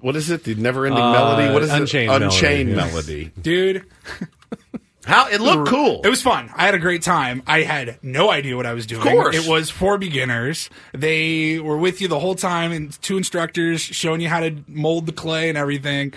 what 0.00 0.17
is 0.17 0.31
it? 0.31 0.45
The 0.45 0.55
never-ending 0.55 0.99
Uh, 1.03 1.12
melody. 1.12 1.53
What 1.53 1.62
is 1.62 1.71
Unchained 1.71 2.05
it? 2.05 2.19
Melody, 2.19 2.25
Unchained 2.25 2.69
yes. 2.71 2.76
melody. 2.76 3.31
Dude, 3.43 3.85
How 5.04 5.28
it 5.28 5.40
looked 5.40 5.68
cool. 5.68 6.00
It 6.02 6.08
was 6.08 6.23
fun. 6.23 6.50
I 6.54 6.64
had 6.64 6.75
a 6.75 6.78
great 6.78 7.02
time. 7.02 7.42
I 7.46 7.62
had 7.62 7.99
no 8.02 8.30
idea 8.30 8.56
what 8.56 8.66
I 8.66 8.73
was 8.73 8.87
doing. 8.87 9.02
course. 9.02 9.37
It 9.37 9.49
was 9.49 9.70
for 9.70 9.99
beginners. 9.99 10.70
They 10.92 11.58
were 11.58 11.76
with 11.76 12.00
you 12.00 12.08
the 12.08 12.20
whole 12.20 12.34
time 12.34 12.73
and 12.73 13.00
two 13.02 13.16
instructors 13.16 13.80
showing 13.80 14.20
you 14.20 14.28
how 14.28 14.40
to 14.40 14.56
mold 14.66 15.06
the 15.06 15.12
clay 15.12 15.49
and 15.49 15.58
everything. 15.58 16.14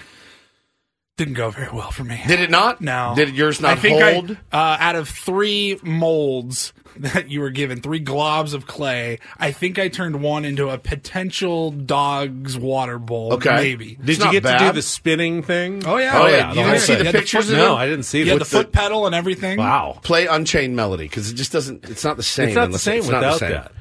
Didn't 1.17 1.33
go 1.33 1.49
very 1.49 1.71
well 1.71 1.89
for 1.89 2.03
me. 2.03 2.21
Did 2.27 2.39
it 2.41 2.51
not? 2.51 2.79
No. 2.79 3.13
Did 3.15 3.35
yours 3.35 3.59
not 3.59 3.71
I 3.71 3.75
think 3.81 4.01
hold? 4.01 4.37
I, 4.51 4.73
uh, 4.73 4.77
out 4.79 4.95
of 4.95 5.09
three 5.09 5.79
molds 5.81 6.73
that 6.97 7.29
you 7.31 7.41
were 7.41 7.49
given, 7.49 7.81
three 7.81 8.03
globs 8.03 8.53
of 8.53 8.67
clay, 8.67 9.17
I 9.39 9.51
think 9.51 9.79
I 9.79 9.87
turned 9.87 10.21
one 10.21 10.45
into 10.45 10.69
a 10.69 10.77
potential 10.77 11.71
dog's 11.71 12.55
water 12.55 12.99
bowl. 12.99 13.33
Okay. 13.33 13.55
Maybe. 13.55 13.95
Did 13.95 14.09
It's 14.09 14.19
you 14.19 14.25
not 14.25 14.31
get 14.31 14.43
to 14.43 14.57
do 14.59 14.71
the 14.73 14.81
spinning 14.83 15.41
thing? 15.41 15.83
Oh, 15.87 15.97
yeah. 15.97 16.11
Oh, 16.21 16.27
yeah. 16.27 16.37
yeah. 16.37 16.49
You 16.53 16.63
didn't 16.71 16.79
see 16.81 16.93
the 16.93 16.99
You 16.99 17.05
had 17.05 17.15
the 17.15 17.19
pictures 17.19 17.45
foot- 17.45 17.53
of 17.53 17.57
No. 17.59 17.75
I 17.75 17.87
didn't 17.87 18.03
see 18.03 18.19
You 18.19 18.25
it. 18.25 18.27
had 18.27 18.35
the 18.35 18.39
With 18.41 18.47
foot 18.49 18.71
pedal 18.71 19.07
and 19.07 19.15
everything. 19.15 19.57
Wow. 19.57 19.97
Play 20.03 20.27
Unchained 20.27 20.75
melody 20.75 21.05
because 21.05 21.31
it 21.31 21.33
just 21.33 21.51
doesn't. 21.51 21.89
It's 21.89 22.03
not 22.03 22.17
the 22.17 22.23
same. 22.23 22.49
It's 22.49 22.55
not 22.55 22.71
the 22.71 22.77
same 22.77 22.99
it's 22.99 23.07
not 23.09 23.21
the 23.21 23.25
without 23.27 23.39
same. 23.39 23.51
that. 23.53 23.71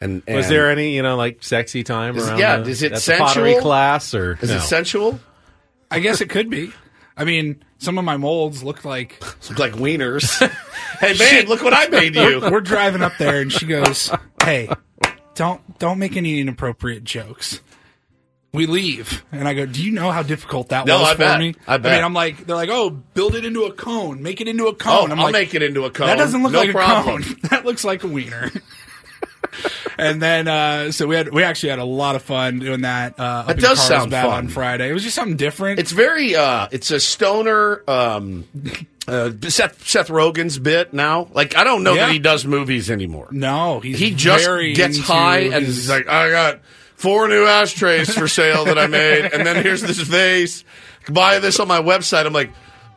And, 0.00 0.22
Was 0.26 0.48
there 0.48 0.70
any, 0.70 0.94
you 0.96 1.02
know, 1.02 1.14
like 1.16 1.42
sexy 1.44 1.84
time 1.84 2.16
Is 2.16 2.26
around? 2.28 2.38
yeah, 2.40 2.56
the, 2.56 2.70
is 2.70 2.82
it 2.82 2.92
at 2.92 3.00
the 3.02 3.12
pottery 3.18 3.54
class 3.60 4.12
or 4.14 4.38
Is 4.42 4.50
no? 4.50 4.56
it 4.56 4.60
sensual? 4.62 5.20
I 5.90 5.98
guess 6.00 6.20
it 6.20 6.30
could 6.30 6.48
be. 6.48 6.72
I 7.20 7.24
mean, 7.24 7.62
some 7.76 7.98
of 7.98 8.04
my 8.06 8.16
molds 8.16 8.62
looked 8.62 8.86
like 8.86 9.20
Look 9.50 9.58
like 9.58 9.72
wieners. 9.74 10.38
hey 11.00 11.14
man, 11.18 11.46
look 11.48 11.62
what 11.62 11.74
I 11.74 11.86
made 11.88 12.14
you. 12.14 12.40
we're 12.50 12.62
driving 12.62 13.02
up 13.02 13.12
there 13.18 13.42
and 13.42 13.52
she 13.52 13.66
goes, 13.66 14.10
"Hey, 14.42 14.70
don't 15.34 15.60
don't 15.78 15.98
make 15.98 16.16
any 16.16 16.40
inappropriate 16.40 17.04
jokes." 17.04 17.60
We 18.54 18.64
leave, 18.66 19.22
and 19.32 19.46
I 19.46 19.52
go, 19.52 19.66
"Do 19.66 19.84
you 19.84 19.92
know 19.92 20.10
how 20.10 20.22
difficult 20.22 20.70
that 20.70 20.86
No, 20.86 21.00
was 21.00 21.08
I 21.08 21.12
for 21.12 21.18
bet. 21.18 21.38
me?" 21.40 21.54
I 21.68 21.76
bet. 21.76 21.92
I 21.92 21.96
mean, 21.96 22.04
I'm 22.06 22.14
like, 22.14 22.46
they're 22.46 22.56
like, 22.56 22.70
"Oh, 22.72 22.88
build 22.88 23.34
it 23.34 23.44
into 23.44 23.64
a 23.64 23.72
cone, 23.74 24.22
make 24.22 24.40
it 24.40 24.48
into 24.48 24.64
a 24.64 24.70
Oh, 24.70 24.74
cone." 24.74 25.12
I'm 25.12 25.18
I'll 25.18 25.26
like, 25.26 25.32
make 25.34 25.54
it 25.54 25.62
into 25.62 25.84
a 25.84 25.90
cone. 25.90 26.06
That 26.06 26.16
doesn't 26.16 26.42
look 26.42 26.52
no 26.52 26.60
like 26.60 26.70
problem. 26.72 27.20
a 27.22 27.24
cone. 27.26 27.36
that 27.50 27.66
looks 27.66 27.84
like 27.84 28.02
a 28.02 28.08
wiener. 28.08 28.50
And 30.00 30.22
then, 30.22 30.48
uh, 30.48 30.90
so 30.92 31.06
we 31.06 31.14
had 31.16 31.32
we 31.32 31.42
actually 31.42 31.70
had 31.70 31.78
a 31.78 31.84
lot 31.84 32.16
of 32.16 32.22
fun 32.22 32.58
doing 32.58 32.80
that. 32.82 33.14
Uh, 33.18 33.44
That 33.44 33.58
does 33.58 33.80
sound 33.86 34.10
fun. 34.10 34.26
on 34.26 34.48
Friday. 34.48 34.88
It 34.90 34.92
was 34.92 35.02
just 35.02 35.14
something 35.14 35.36
different. 35.36 35.78
It's 35.78 35.92
very. 35.92 36.34
uh 36.34 36.68
It's 36.72 36.90
a 36.90 36.98
stoner. 37.00 37.82
um 37.88 38.44
uh, 39.08 39.30
Seth 39.48 39.86
Seth 39.88 40.08
Rogen's 40.08 40.58
bit 40.58 40.92
now. 40.92 41.28
Like 41.32 41.56
I 41.56 41.64
don't 41.64 41.82
know 41.82 41.94
Yeah. 41.94 42.06
that 42.06 42.12
he 42.12 42.18
does 42.18 42.44
movies 42.46 42.90
anymore. 42.90 43.28
no, 43.30 43.80
He 43.80 44.10
just 44.14 44.48
gets 44.74 44.98
high 44.98 45.40
and 45.54 45.64
he's 45.66 45.88
like, 45.88 46.06
I 46.08 46.30
got 46.30 46.60
four 46.96 47.26
new 47.28 47.44
ashtrays 47.46 48.14
for 48.14 48.28
sale 48.28 48.66
that 48.66 48.78
I 48.78 48.86
made, 48.86 49.24
and 49.32 49.46
then 49.46 49.62
here's 49.62 49.80
this 49.82 49.98
vase. 49.98 50.64
Buy 51.08 51.38
this 51.38 51.58
on 51.58 51.66
my 51.66 51.80
website. 51.80 52.26
I'm 52.26 52.32
like, 52.34 52.50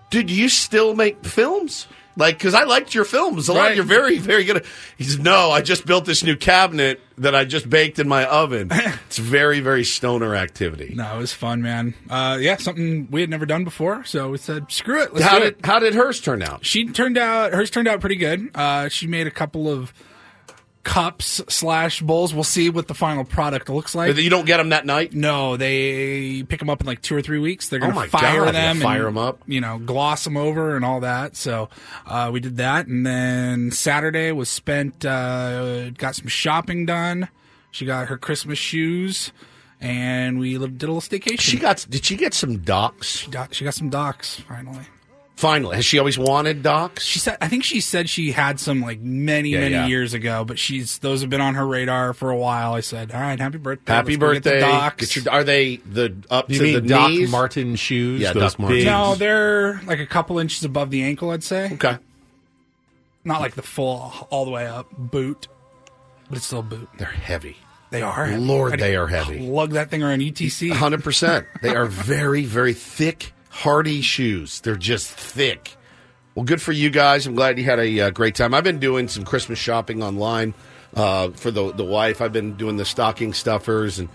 dude, 0.09 0.29
you 0.29 0.49
still 0.49 0.93
make 0.93 1.23
films? 1.25 1.87
Like, 2.15 2.37
because 2.37 2.53
I 2.53 2.63
liked 2.63 2.93
your 2.93 3.05
films 3.05 3.47
a 3.47 3.53
lot. 3.53 3.61
Right. 3.61 3.75
You're 3.75 3.85
very, 3.85 4.17
very 4.19 4.43
good. 4.43 4.57
At, 4.57 4.65
he 4.97 5.03
says, 5.03 5.19
no, 5.19 5.49
I 5.51 5.61
just 5.61 5.85
built 5.85 6.05
this 6.05 6.23
new 6.23 6.35
cabinet 6.35 7.01
that 7.17 7.35
I 7.35 7.45
just 7.45 7.69
baked 7.69 7.99
in 7.99 8.07
my 8.07 8.25
oven. 8.25 8.69
it's 8.71 9.17
very, 9.17 9.59
very 9.59 9.83
stoner 9.83 10.35
activity. 10.35 10.93
No, 10.95 11.15
it 11.15 11.19
was 11.19 11.33
fun, 11.33 11.61
man. 11.61 11.93
Uh, 12.09 12.37
yeah, 12.39 12.57
something 12.57 13.07
we 13.09 13.21
had 13.21 13.29
never 13.29 13.45
done 13.45 13.63
before, 13.63 14.03
so 14.03 14.29
we 14.29 14.37
said, 14.37 14.71
"Screw 14.71 15.01
it, 15.01 15.13
let's 15.13 15.25
How 15.25 15.39
do 15.39 15.45
did 15.45 15.53
it." 15.57 15.65
how 15.65 15.79
did 15.79 15.95
hers 15.95 16.21
turn 16.21 16.41
out? 16.41 16.65
She 16.65 16.87
turned 16.87 17.17
out 17.17 17.53
hers 17.53 17.69
turned 17.69 17.87
out 17.87 17.99
pretty 17.99 18.15
good. 18.15 18.49
Uh, 18.55 18.89
she 18.89 19.07
made 19.07 19.27
a 19.27 19.31
couple 19.31 19.69
of 19.69 19.93
cups 20.83 21.41
slash 21.47 22.01
bowls. 22.01 22.33
We'll 22.33 22.43
see 22.43 22.69
what 22.69 22.87
the 22.87 22.93
final 22.93 23.23
product 23.23 23.69
looks 23.69 23.95
like. 23.95 24.15
You 24.17 24.29
don't 24.29 24.45
get 24.45 24.57
them 24.57 24.69
that 24.69 24.85
night. 24.85 25.13
No, 25.13 25.55
they 25.57 26.43
pick 26.43 26.59
them 26.59 26.69
up 26.69 26.81
in 26.81 26.87
like 26.87 27.01
two 27.01 27.15
or 27.15 27.21
three 27.21 27.39
weeks. 27.39 27.69
They're 27.69 27.79
Oh 27.79 27.83
going 27.83 27.95
my 27.95 28.05
to 28.05 28.09
fire 28.11 28.45
God, 28.45 28.53
them, 28.53 28.79
fire 28.79 29.07
and, 29.07 29.17
'em 29.17 29.17
up. 29.17 29.41
You 29.47 29.61
know, 29.61 29.79
gloss 29.79 30.23
them 30.25 30.35
over 30.37 30.75
and 30.75 30.83
all 30.83 30.99
that. 30.99 31.35
So 31.35 31.69
uh, 32.05 32.29
we 32.33 32.39
did 32.41 32.57
that, 32.57 32.87
and 32.87 33.05
then 33.05 33.71
Saturday 33.71 34.31
was 34.31 34.49
spent. 34.49 35.05
Uh, 35.05 35.91
got 35.91 36.15
some 36.15 36.27
shopping 36.27 36.85
done. 36.85 37.29
She 37.71 37.85
got 37.85 38.07
her 38.09 38.17
Christmas 38.17 38.59
shoes, 38.59 39.31
and 39.81 40.37
we 40.37 40.57
lived, 40.57 40.77
did 40.79 40.89
a 40.89 40.91
little 40.91 41.01
staycation. 41.19 41.39
She 41.39 41.57
got. 41.57 41.85
Did 41.89 42.05
she 42.05 42.15
get 42.15 42.33
some 42.33 42.57
docs? 42.59 43.25
Doc, 43.27 43.53
she 43.53 43.63
got 43.63 43.73
some 43.73 43.89
docs 43.89 44.41
finally. 44.41 44.85
Finally, 45.35 45.75
has 45.75 45.83
she 45.83 45.97
always 45.99 46.17
wanted 46.17 46.61
docs? 46.63 47.03
She 47.03 47.17
said, 47.19 47.37
I 47.41 47.47
think 47.47 47.63
she 47.63 47.81
said 47.81 48.07
she 48.09 48.31
had 48.31 48.59
some 48.59 48.81
like 48.81 48.99
many, 49.01 49.49
Yeah, 49.49 49.61
many 49.61 49.73
yeah. 49.75 49.87
years 49.87 50.13
ago, 50.13 50.45
but 50.45 50.59
she's 50.59 50.99
those 50.99 51.21
have 51.21 51.29
been 51.29 51.41
on 51.41 51.55
her 51.55 51.65
radar 51.65 52.13
for 52.13 52.29
a 52.29 52.37
while. 52.37 52.73
I 52.75 52.81
said, 52.81 53.11
all 53.11 53.19
right, 53.19 53.39
happy 53.39 53.57
birthday, 53.57 53.91
Happy 53.91 54.15
Let's 54.15 54.19
go 54.19 54.33
get 54.33 54.43
the 54.43 54.49
birthday! 54.51 54.61
docs. 54.61 54.95
Get 55.07 55.15
your- 55.25 55.33
are 55.33 55.43
they 55.43 55.77
the 55.77 56.15
up 56.29 56.49
You 56.51 56.57
to 56.59 56.63
mean 56.63 56.73
the 56.75 56.81
Doc 56.81 57.09
knees? 57.09 57.31
Martens 57.31 57.79
shoes? 57.79 58.21
Yeah, 58.21 58.33
those 58.33 58.53
Doc 58.53 58.59
Martens. 58.59 58.79
big- 58.83 58.85
no, 58.85 59.15
they're 59.15 59.81
like 59.85 59.99
a 59.99 60.05
couple 60.05 60.37
inches 60.39 60.63
above 60.63 60.91
the 60.91 61.01
ankle, 61.03 61.31
I'd 61.31 61.43
say. 61.43 61.71
Okay. 61.73 61.97
Not 63.25 63.41
like 63.41 63.55
the 63.55 63.61
full 63.63 64.13
all 64.29 64.45
the 64.45 64.51
way 64.51 64.67
up 64.67 64.91
boot, 64.97 65.47
but 66.29 66.37
it's 66.37 66.45
still 66.45 66.59
a 66.59 66.63
boot. 66.63 66.89
They're 66.97 67.07
heavy. 67.07 67.57
They 67.89 68.01
are. 68.01 68.25
heavy. 68.25 68.37
Lord, 68.41 68.73
I'd 68.73 68.79
they 68.79 68.95
are 68.95 69.07
heavy. 69.07 69.39
Lug 69.39 69.71
that 69.71 69.89
thing 69.89 70.03
around 70.03 70.19
ETC. 70.21 70.71
Hundred 70.71 71.03
percent. 71.03 71.45
They 71.61 71.75
are 71.75 71.85
very, 71.85 72.43
very 72.43 72.73
thick, 72.73 73.33
hardy 73.53 74.01
shoes. 74.01 74.59
They're 74.61 74.75
just 74.75 75.07
thick. 75.07 75.77
Well, 76.35 76.43
good 76.43 76.61
for 76.61 76.71
you 76.71 76.89
guys. 76.89 77.27
I'm 77.27 77.35
glad 77.35 77.59
you 77.59 77.63
had 77.63 77.79
a 77.79 77.99
uh, 78.01 78.09
great 78.09 78.33
time. 78.33 78.53
I've 78.53 78.63
been 78.63 78.79
doing 78.79 79.07
some 79.07 79.23
Christmas 79.23 79.59
shopping 79.59 80.01
online 80.01 80.55
uh, 80.95 81.29
for 81.29 81.51
the 81.51 81.71
the 81.71 81.85
wife. 81.85 82.21
I've 82.21 82.33
been 82.33 82.55
doing 82.55 82.77
the 82.77 82.85
stocking 82.85 83.33
stuffers 83.33 83.99
and 83.99 84.09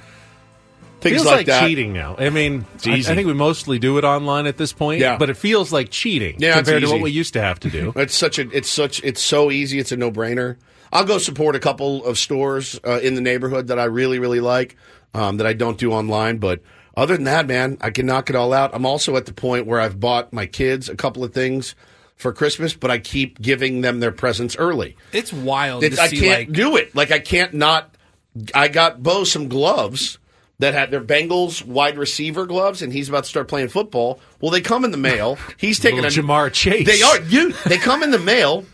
things 1.00 1.16
feels 1.16 1.26
like, 1.26 1.36
like, 1.36 1.46
that. 1.46 1.68
cheating 1.68 1.92
now. 1.92 2.16
I 2.18 2.30
mean, 2.30 2.66
I, 2.84 2.94
I 2.94 3.02
think 3.02 3.28
we 3.28 3.34
mostly 3.34 3.78
do 3.78 3.96
it 3.98 4.04
online 4.04 4.46
at 4.46 4.56
this 4.56 4.72
point. 4.72 5.00
Yeah. 5.00 5.16
but 5.16 5.30
it 5.30 5.36
feels 5.36 5.72
like 5.72 5.90
cheating 5.90 6.36
Yeah, 6.38 6.56
compared 6.56 6.82
to 6.82 6.88
what 6.88 7.00
we 7.00 7.12
used 7.12 7.34
to 7.34 7.40
have 7.40 7.60
to 7.60 7.70
do. 7.70 7.92
It's 7.96 8.16
such 8.16 8.40
a 8.40 8.50
it's 8.50 8.68
such 8.68 9.00
it's 9.04 9.22
so 9.22 9.52
easy. 9.52 9.78
It's 9.78 9.92
a 9.92 9.96
no 9.96 10.10
brainer. 10.10 10.56
I'll 10.92 11.04
go 11.04 11.18
support 11.18 11.54
a 11.54 11.60
couple 11.60 12.04
of 12.04 12.18
stores 12.18 12.80
uh, 12.84 12.98
in 13.00 13.14
the 13.14 13.20
neighborhood 13.20 13.68
that 13.68 13.78
I 13.78 13.84
really 13.84 14.18
really 14.18 14.40
like 14.40 14.76
um, 15.14 15.36
that 15.36 15.46
I 15.46 15.52
don't 15.52 15.78
do 15.78 15.92
online. 15.92 16.38
But 16.38 16.62
other 16.98 17.14
than 17.14 17.24
that, 17.24 17.46
man, 17.46 17.78
I 17.80 17.90
can 17.90 18.06
knock 18.06 18.28
it 18.28 18.36
all 18.36 18.52
out. 18.52 18.74
I'm 18.74 18.84
also 18.84 19.16
at 19.16 19.26
the 19.26 19.32
point 19.32 19.66
where 19.66 19.80
I've 19.80 19.98
bought 20.00 20.32
my 20.32 20.46
kids 20.46 20.88
a 20.88 20.96
couple 20.96 21.24
of 21.24 21.32
things 21.32 21.74
for 22.16 22.32
Christmas, 22.32 22.74
but 22.74 22.90
I 22.90 22.98
keep 22.98 23.40
giving 23.40 23.80
them 23.80 24.00
their 24.00 24.12
presents 24.12 24.56
early. 24.58 24.96
It's 25.12 25.32
wild 25.32 25.84
It's, 25.84 25.96
to 25.96 26.02
I 26.02 26.08
see 26.08 26.20
can't 26.20 26.48
like 26.48 26.52
do 26.52 26.76
it. 26.76 26.94
Like 26.94 27.10
I 27.12 27.20
can't 27.20 27.54
not. 27.54 27.94
I 28.54 28.68
got 28.68 29.02
Bo 29.02 29.24
some 29.24 29.48
gloves 29.48 30.18
that 30.58 30.74
had 30.74 30.90
their 30.90 31.00
Bengals 31.00 31.64
wide 31.64 31.96
receiver 31.96 32.44
gloves, 32.44 32.82
and 32.82 32.92
he's 32.92 33.08
about 33.08 33.22
to 33.24 33.30
start 33.30 33.46
playing 33.46 33.68
football. 33.68 34.20
Well, 34.40 34.50
they 34.50 34.60
come 34.60 34.84
in 34.84 34.90
the 34.90 34.96
mail. 34.96 35.38
He's 35.56 35.78
taking 35.78 36.00
a 36.00 36.08
Ja'Marr 36.08 36.52
Chase. 36.52 36.84
They 36.86 37.00
are 37.02 37.20
you. 37.22 37.52
They 37.66 37.78
come 37.78 38.02
in 38.02 38.10
the 38.10 38.18
mail, 38.18 38.64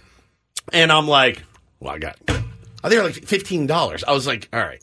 And 0.72 0.90
I'm 0.90 1.06
like, 1.06 1.42
well, 1.80 1.94
I 1.94 1.98
got, 1.98 2.16
I 2.28 2.32
think 2.32 2.44
they're 2.82 3.04
like 3.04 3.26
fifteen 3.26 3.66
dollars. 3.66 4.02
I 4.04 4.12
was 4.12 4.26
like, 4.26 4.48
all 4.52 4.60
right, 4.60 4.82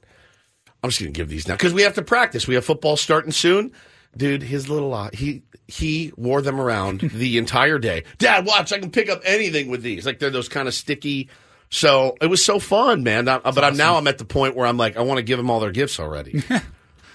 I'm 0.83 0.89
just 0.89 0.99
gonna 1.01 1.11
give 1.11 1.29
these 1.29 1.47
now 1.47 1.55
because 1.55 1.73
we 1.73 1.83
have 1.83 1.93
to 1.95 2.01
practice. 2.01 2.47
We 2.47 2.55
have 2.55 2.65
football 2.65 2.97
starting 2.97 3.31
soon, 3.31 3.71
dude. 4.17 4.41
His 4.43 4.67
little 4.69 4.93
uh, 4.93 5.09
he 5.13 5.43
he 5.67 6.11
wore 6.17 6.41
them 6.41 6.59
around 6.59 7.01
the 7.13 7.37
entire 7.37 7.77
day. 7.79 8.03
Dad, 8.17 8.45
watch, 8.45 8.73
I 8.73 8.79
can 8.79 8.91
pick 8.91 9.09
up 9.09 9.21
anything 9.25 9.69
with 9.69 9.83
these. 9.83 10.05
Like 10.05 10.19
they're 10.19 10.29
those 10.31 10.49
kind 10.49 10.67
of 10.67 10.73
sticky. 10.73 11.29
So 11.69 12.17
it 12.19 12.27
was 12.27 12.43
so 12.43 12.59
fun, 12.59 13.03
man. 13.03 13.27
I- 13.29 13.37
but 13.39 13.63
I'm 13.63 13.77
now 13.77 13.95
I'm 13.97 14.07
at 14.07 14.17
the 14.17 14.25
point 14.25 14.55
where 14.55 14.65
I'm 14.67 14.77
like, 14.77 14.97
I 14.97 15.01
want 15.01 15.17
to 15.19 15.23
give 15.23 15.37
them 15.37 15.49
all 15.49 15.59
their 15.59 15.71
gifts 15.71 15.99
already. 15.99 16.43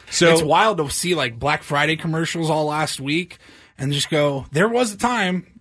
So 0.08 0.28
it's 0.32 0.40
wild 0.42 0.78
to 0.78 0.88
see 0.88 1.16
like 1.16 1.36
Black 1.36 1.64
Friday 1.64 1.96
commercials 1.96 2.48
all 2.48 2.66
last 2.66 3.00
week 3.00 3.38
and 3.76 3.92
just 3.92 4.08
go, 4.08 4.46
there 4.52 4.68
was 4.68 4.92
a 4.92 4.96
time 4.96 5.60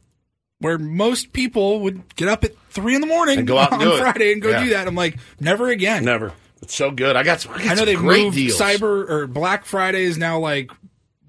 where 0.60 0.78
most 0.78 1.34
people 1.34 1.80
would 1.80 2.16
get 2.16 2.28
up 2.28 2.44
at 2.44 2.56
three 2.70 2.94
in 2.94 3.02
the 3.02 3.08
morning 3.08 3.40
And 3.40 3.48
go 3.48 3.58
out 3.58 3.74
and 3.74 3.82
on 3.82 3.88
do 3.88 3.96
it. 3.96 4.00
Friday 4.02 4.34
and 4.34 4.42
go 4.44 4.52
Yeah. 4.52 4.64
do 4.64 4.70
that. 4.70 4.88
I'm 4.88 4.94
like, 4.94 5.18
never 5.40 5.70
again. 5.70 6.06
Never. 6.06 6.32
It's 6.66 6.74
so 6.74 6.90
good. 6.90 7.16
I 7.16 7.22
got 7.22 7.42
some. 7.42 7.54
I, 7.54 7.64
got 7.64 7.68
I 7.68 7.74
know 7.76 7.86
they've 7.86 8.02
moved 8.02 8.36
deals. 8.36 8.60
Cyber 8.60 9.08
or 9.08 9.28
Black 9.28 9.66
Friday 9.66 10.04
is 10.04 10.18
now 10.18 10.40
like 10.40 10.72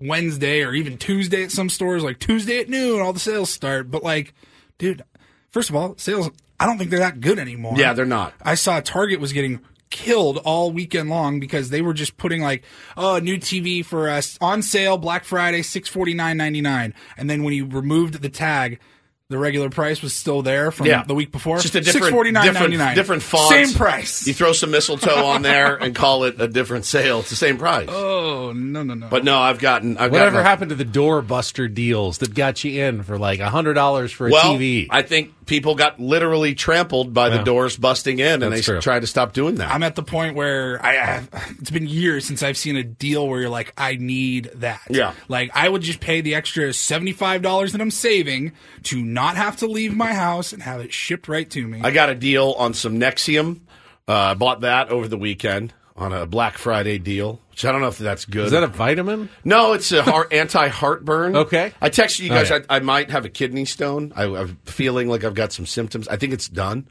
Wednesday 0.01 0.63
or 0.63 0.73
even 0.73 0.97
Tuesday 0.97 1.45
at 1.45 1.51
some 1.51 1.69
stores. 1.69 2.03
Like 2.03 2.19
Tuesday 2.19 2.59
at 2.59 2.71
noon, 2.71 3.03
all 3.03 3.13
the 3.13 3.21
sales 3.21 3.51
start. 3.51 3.91
But 3.91 4.03
like, 4.03 4.33
dude, 4.79 5.03
first 5.51 5.69
of 5.69 5.77
all, 5.77 5.95
sales. 5.99 6.31
I 6.59 6.65
don't 6.65 6.79
think 6.79 6.89
they're 6.89 7.01
that 7.01 7.21
good 7.21 7.39
anymore. 7.39 7.75
Yeah, 7.77 7.93
they're 7.93 8.07
not. 8.07 8.33
I 8.41 8.55
saw 8.55 8.81
Target 8.81 9.21
was 9.21 9.35
getting 9.35 9.61
killed 9.91 10.39
all 10.39 10.73
weekend 10.73 11.11
long 11.11 11.39
because 11.39 11.69
they 11.69 11.83
were 11.83 11.93
just 11.93 12.17
putting 12.17 12.41
like, 12.41 12.65
oh, 12.97 13.19
new 13.19 13.37
TV 13.37 13.85
for 13.85 14.09
us 14.09 14.39
on 14.41 14.63
sale 14.63 14.97
Black 14.97 15.25
Friday, 15.25 15.61
six 15.61 15.87
forty 15.87 16.15
nine 16.15 16.39
ninety 16.39 16.63
nine, 16.63 16.95
and 17.19 17.29
then 17.29 17.43
when 17.43 17.53
you 17.53 17.67
removed 17.67 18.23
the 18.23 18.31
tag. 18.31 18.81
The 19.29 19.39
regular 19.39 19.71
price 19.71 20.03
was 20.03 20.15
still 20.15 20.43
there 20.43 20.71
from 20.71 20.87
Yeah. 20.87 21.03
the 21.03 21.15
week 21.15 21.33
before. 21.33 21.57
It's 21.57 21.65
just 21.65 21.75
a 21.75 21.81
different, 21.81 22.15
different, 22.45 22.95
different 22.95 23.23
font. 23.25 23.51
Same 23.51 23.75
price. 23.77 24.25
You 24.25 24.33
throw 24.33 24.53
some 24.53 24.71
mistletoe 24.71 25.25
on 25.25 25.43
there 25.43 25.75
and 25.75 25.95
call 25.97 26.23
it 26.25 26.41
a 26.41 26.47
different 26.47 26.85
sale. 26.85 27.19
It's 27.19 27.31
the 27.31 27.35
same 27.35 27.59
price. 27.59 27.89
Oh 27.91 28.53
no 28.55 28.85
no 28.85 28.95
no! 28.95 29.09
But 29.09 29.25
no, 29.25 29.37
I've 29.37 29.59
gotten. 29.59 29.99
I've 29.99 30.13
whatever 30.13 30.31
gotten 30.31 30.47
happened 30.47 30.69
to 30.69 30.75
the 30.77 30.85
doorbuster 30.85 31.73
deals 31.73 32.19
that 32.19 32.35
got 32.37 32.63
you 32.63 32.85
in 32.85 33.03
for 33.03 33.19
like 33.19 33.41
a 33.41 33.51
hundred 33.51 33.75
dollars 33.75 34.13
for 34.13 34.29
a 34.29 34.31
well, 34.31 34.55
TV? 34.55 34.87
I 34.91 35.03
think 35.03 35.33
people 35.47 35.75
got 35.75 35.99
literally 35.99 36.55
trampled 36.55 37.15
by 37.15 37.29
the 37.29 37.43
doors 37.43 37.77
busting 37.77 38.19
in, 38.19 38.43
and 38.43 38.53
they 38.53 38.57
That's 38.57 38.65
true. 38.67 38.81
tried 38.81 39.01
to 39.01 39.07
stop 39.07 39.33
doing 39.33 39.57
that. 39.57 39.73
I'm 39.73 39.83
at 39.83 39.95
the 39.95 40.03
point 40.03 40.37
where 40.37 40.85
I 40.85 40.95
have, 40.95 41.29
it's 41.61 41.71
been 41.71 41.87
years 41.87 42.27
since 42.27 42.43
I've 42.43 42.57
seen 42.57 42.77
a 42.77 42.83
deal 42.83 43.27
where 43.29 43.41
you're 43.41 43.49
like, 43.51 43.73
I 43.79 43.95
need 43.97 44.51
that. 44.57 44.83
Yeah. 44.91 45.15
Like 45.29 45.51
I 45.55 45.69
would 45.69 45.83
just 45.83 46.01
pay 46.01 46.21
the 46.21 46.35
extra 46.35 46.69
$75 46.71 47.73
that 47.73 47.81
I'm 47.81 47.91
saving 47.91 48.53
to 48.85 49.03
not 49.03 49.37
have 49.37 49.57
to 49.59 49.67
leave 49.67 49.95
my 49.95 50.13
house 50.13 50.53
and 50.53 50.63
have 50.63 50.81
it 50.81 50.93
shipped 50.93 51.29
right 51.29 51.49
to 51.51 51.67
me. 51.67 51.81
I 51.83 51.91
got 51.93 52.11
a 52.11 52.15
deal 52.15 52.55
on 52.59 52.75
some 52.75 52.99
Nexium. 52.99 53.61
Uh, 54.09 54.13
I 54.13 54.35
bought 54.35 54.61
that 54.61 54.91
over 54.91 55.09
the 55.09 55.19
weekend 55.19 55.73
on 55.97 56.13
a 56.13 56.27
Black 56.27 56.59
Friday 56.59 56.99
deal, 56.99 57.41
which 57.51 57.65
I 57.65 57.73
don't 57.73 57.81
know 57.81 57.89
if 57.89 57.99
that's 57.99 58.25
good. 58.27 58.47
Is 58.47 58.51
that 58.53 58.63
a 58.63 58.67
vitamin? 58.69 59.29
No, 59.45 59.73
it's 59.73 59.91
a 59.93 60.03
heart, 60.03 60.33
anti-heartburn. 60.33 61.37
Okay. 61.47 61.73
I 61.81 61.89
texted 61.91 62.21
you 62.21 62.31
Oh, 62.33 62.35
guys. 62.35 62.51
yeah. 62.51 62.59
I, 62.69 62.77
I 62.77 62.81
might 62.81 63.11
have 63.11 63.25
a 63.25 63.29
kidney 63.31 63.65
stone. 63.65 64.13
I, 64.15 64.25
I'm 64.25 64.57
feeling 64.67 65.09
like 65.09 65.25
I've 65.25 65.35
got 65.35 65.53
some 65.53 65.65
symptoms. 65.67 66.07
I 66.09 66.17
think 66.17 66.33
it's 66.33 66.49
done. 66.49 66.89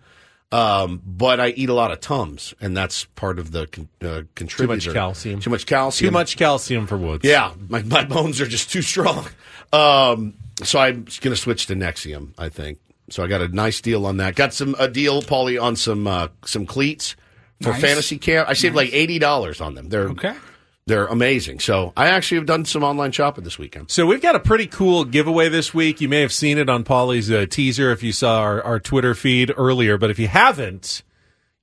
Um, 0.51 1.01
but 1.05 1.39
I 1.39 1.49
eat 1.49 1.69
a 1.69 1.73
lot 1.73 1.91
of 1.91 1.99
Tums, 1.99 2.53
and 2.61 2.77
that's 2.77 3.05
part 3.05 3.39
of 3.39 3.51
the 3.51 3.67
con- 3.67 3.89
uh, 4.01 4.21
Too 4.35 4.67
much 4.67 4.87
calcium. 4.91 5.39
Too 5.39 5.49
much 5.49 5.65
calcium. 5.65 6.09
Too 6.09 6.13
much 6.13 6.37
calcium 6.37 6.87
for 6.87 6.97
Woods. 6.97 7.25
Yeah, 7.25 7.51
my, 7.67 7.81
my 7.83 8.05
bones 8.05 8.39
are 8.39 8.47
just 8.47 8.71
too 8.71 8.81
strong. 8.83 9.25
Um, 9.73 10.35
so 10.63 10.79
I'm 10.79 11.03
going 11.21 11.33
to 11.33 11.35
switch 11.35 11.65
to 11.67 11.75
Nexium, 11.75 12.33
I 12.37 12.49
think. 12.49 12.79
So 13.09 13.23
I 13.23 13.27
got 13.27 13.41
a 13.41 13.47
nice 13.49 13.81
deal 13.81 14.05
on 14.05 14.17
that. 14.17 14.35
Got 14.35 14.53
some 14.53 14.75
a 14.79 14.87
deal, 14.87 15.21
Paulie, 15.21 15.61
on 15.61 15.75
some 15.75 16.07
uh, 16.07 16.29
some 16.45 16.65
cleats 16.65 17.15
for 17.61 17.69
Nice. 17.71 17.81
fantasy 17.81 18.17
camp. 18.17 18.49
I 18.49 18.53
saved 18.53 18.75
like 18.75 18.93
eighty 18.93 19.19
dollars 19.19 19.61
on 19.61 19.75
them. 19.75 19.89
They're 19.89 20.09
okay. 20.09 20.35
they're 20.87 21.05
amazing. 21.07 21.59
So 21.61 21.93
I 21.97 22.07
actually 22.09 22.37
have 22.37 22.45
done 22.45 22.65
some 22.65 22.83
online 22.83 23.11
shopping 23.11 23.43
this 23.43 23.57
weekend. 23.57 23.89
So 23.91 24.05
we've 24.05 24.21
got 24.21 24.35
a 24.35 24.39
pretty 24.39 24.67
cool 24.67 25.03
giveaway 25.05 25.49
this 25.49 25.73
week. 25.73 26.01
You 26.01 26.09
may 26.09 26.21
have 26.21 26.33
seen 26.33 26.57
it 26.57 26.69
on 26.69 26.83
Paulie's 26.83 27.31
uh, 27.31 27.45
teaser 27.49 27.91
if 27.91 28.03
you 28.03 28.11
saw 28.11 28.39
our, 28.41 28.61
our 28.61 28.79
Twitter 28.79 29.15
feed 29.15 29.51
earlier, 29.57 29.97
but 29.97 30.09
if 30.11 30.19
you 30.19 30.27
haven't, 30.27 31.01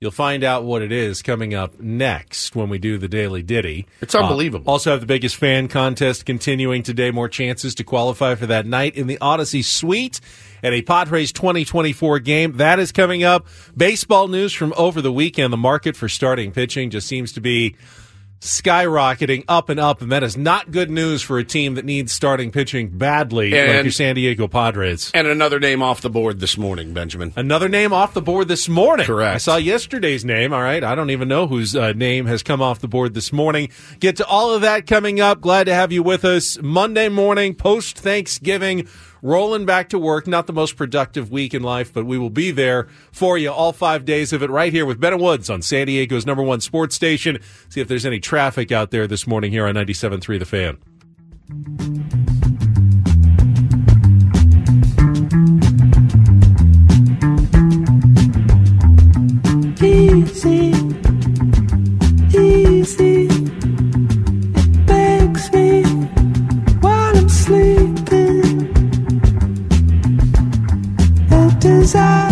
you'll 0.02 0.10
find 0.10 0.42
out 0.42 0.64
what 0.64 0.82
it 0.82 0.90
is 0.90 1.22
coming 1.22 1.54
up 1.54 1.78
next 1.78 2.56
when 2.56 2.68
we 2.68 2.76
do 2.76 2.98
the 2.98 3.06
Daily 3.06 3.40
Ditty. 3.40 3.86
It's 4.00 4.16
unbelievable. 4.16 4.68
Uh, 4.68 4.72
also 4.72 4.90
have 4.90 4.98
the 4.98 5.06
biggest 5.06 5.36
fan 5.36 5.68
contest 5.68 6.26
continuing 6.26 6.82
today. 6.82 7.12
More 7.12 7.28
chances 7.28 7.72
to 7.76 7.84
qualify 7.84 8.34
for 8.34 8.46
that 8.46 8.66
night 8.66 8.96
in 8.96 9.06
the 9.06 9.16
Audacy 9.18 9.64
Suite 9.64 10.20
at 10.60 10.72
a 10.72 10.82
Padres 10.82 11.30
2024 11.30 12.18
game. 12.18 12.56
That 12.56 12.80
is 12.80 12.90
coming 12.90 13.22
up. 13.22 13.46
Baseball 13.76 14.26
news 14.26 14.52
from 14.52 14.74
over 14.76 15.00
the 15.00 15.12
weekend. 15.12 15.52
The 15.52 15.56
market 15.56 15.94
for 15.94 16.08
starting 16.08 16.50
pitching 16.50 16.90
just 16.90 17.06
seems 17.06 17.30
to 17.34 17.40
be 17.40 17.76
skyrocketing 18.42 19.44
up 19.48 19.68
and 19.68 19.78
up, 19.78 20.02
and 20.02 20.10
that 20.10 20.22
is 20.22 20.36
not 20.36 20.70
good 20.70 20.90
news 20.90 21.22
for 21.22 21.38
a 21.38 21.44
team 21.44 21.74
that 21.76 21.84
needs 21.84 22.12
starting 22.12 22.50
pitching 22.50 22.88
badly, 22.88 23.50
like 23.52 23.60
And- 23.60 23.84
your 23.84 23.92
San 23.92 24.16
Diego 24.16 24.48
Padres. 24.48 25.10
And 25.14 25.26
another 25.28 25.60
name 25.60 25.80
off 25.82 26.00
the 26.00 26.10
board 26.10 26.40
this 26.40 26.58
morning, 26.58 26.92
Benjamin. 26.92 27.32
Another 27.36 27.68
name 27.68 27.92
off 27.92 28.14
the 28.14 28.22
board 28.22 28.48
this 28.48 28.68
morning. 28.68 29.06
Correct. 29.06 29.34
I 29.36 29.38
saw 29.38 29.56
yesterday's 29.56 30.24
name. 30.24 30.52
All 30.52 30.60
right. 30.60 30.82
I 30.82 30.94
don't 30.94 31.10
even 31.10 31.28
know 31.28 31.46
whose 31.46 31.76
uh, 31.76 31.92
name 31.92 32.26
has 32.26 32.42
come 32.42 32.60
off 32.60 32.80
the 32.80 32.88
board 32.88 33.14
this 33.14 33.32
morning. 33.32 33.68
Get 34.00 34.16
to 34.16 34.26
all 34.26 34.52
of 34.52 34.62
that 34.62 34.86
coming 34.86 35.20
up. 35.20 35.40
Glad 35.40 35.64
to 35.64 35.74
have 35.74 35.92
you 35.92 36.02
with 36.02 36.24
us 36.24 36.58
Monday 36.60 37.08
morning, 37.08 37.54
post 37.54 37.98
Thanksgiving. 37.98 38.88
Rolling 39.24 39.64
back 39.64 39.88
to 39.90 40.00
work. 40.00 40.26
Not 40.26 40.48
the 40.48 40.52
most 40.52 40.76
productive 40.76 41.30
week 41.30 41.54
in 41.54 41.62
life, 41.62 41.92
but 41.92 42.04
we 42.04 42.18
will 42.18 42.28
be 42.28 42.50
there 42.50 42.88
for 43.12 43.38
you 43.38 43.52
all 43.52 43.72
five 43.72 44.04
days 44.04 44.32
of 44.32 44.42
it 44.42 44.50
right 44.50 44.72
here 44.72 44.84
with 44.84 45.00
Ben 45.00 45.16
Woods 45.20 45.48
on 45.48 45.62
San 45.62 45.86
Diego's 45.86 46.26
number 46.26 46.42
one 46.42 46.60
sports 46.60 46.96
station. 46.96 47.38
See 47.68 47.80
if 47.80 47.86
there's 47.86 48.04
any 48.04 48.18
traffic 48.18 48.72
out 48.72 48.90
there 48.90 49.06
this 49.06 49.24
morning 49.26 49.52
here 49.52 49.66
on 49.66 49.76
97.3 49.76 50.38
The 50.40 50.44
Fan. 50.44 50.78
Easy, 59.80 60.72
easy. 62.38 63.41
Desire, 71.82 72.31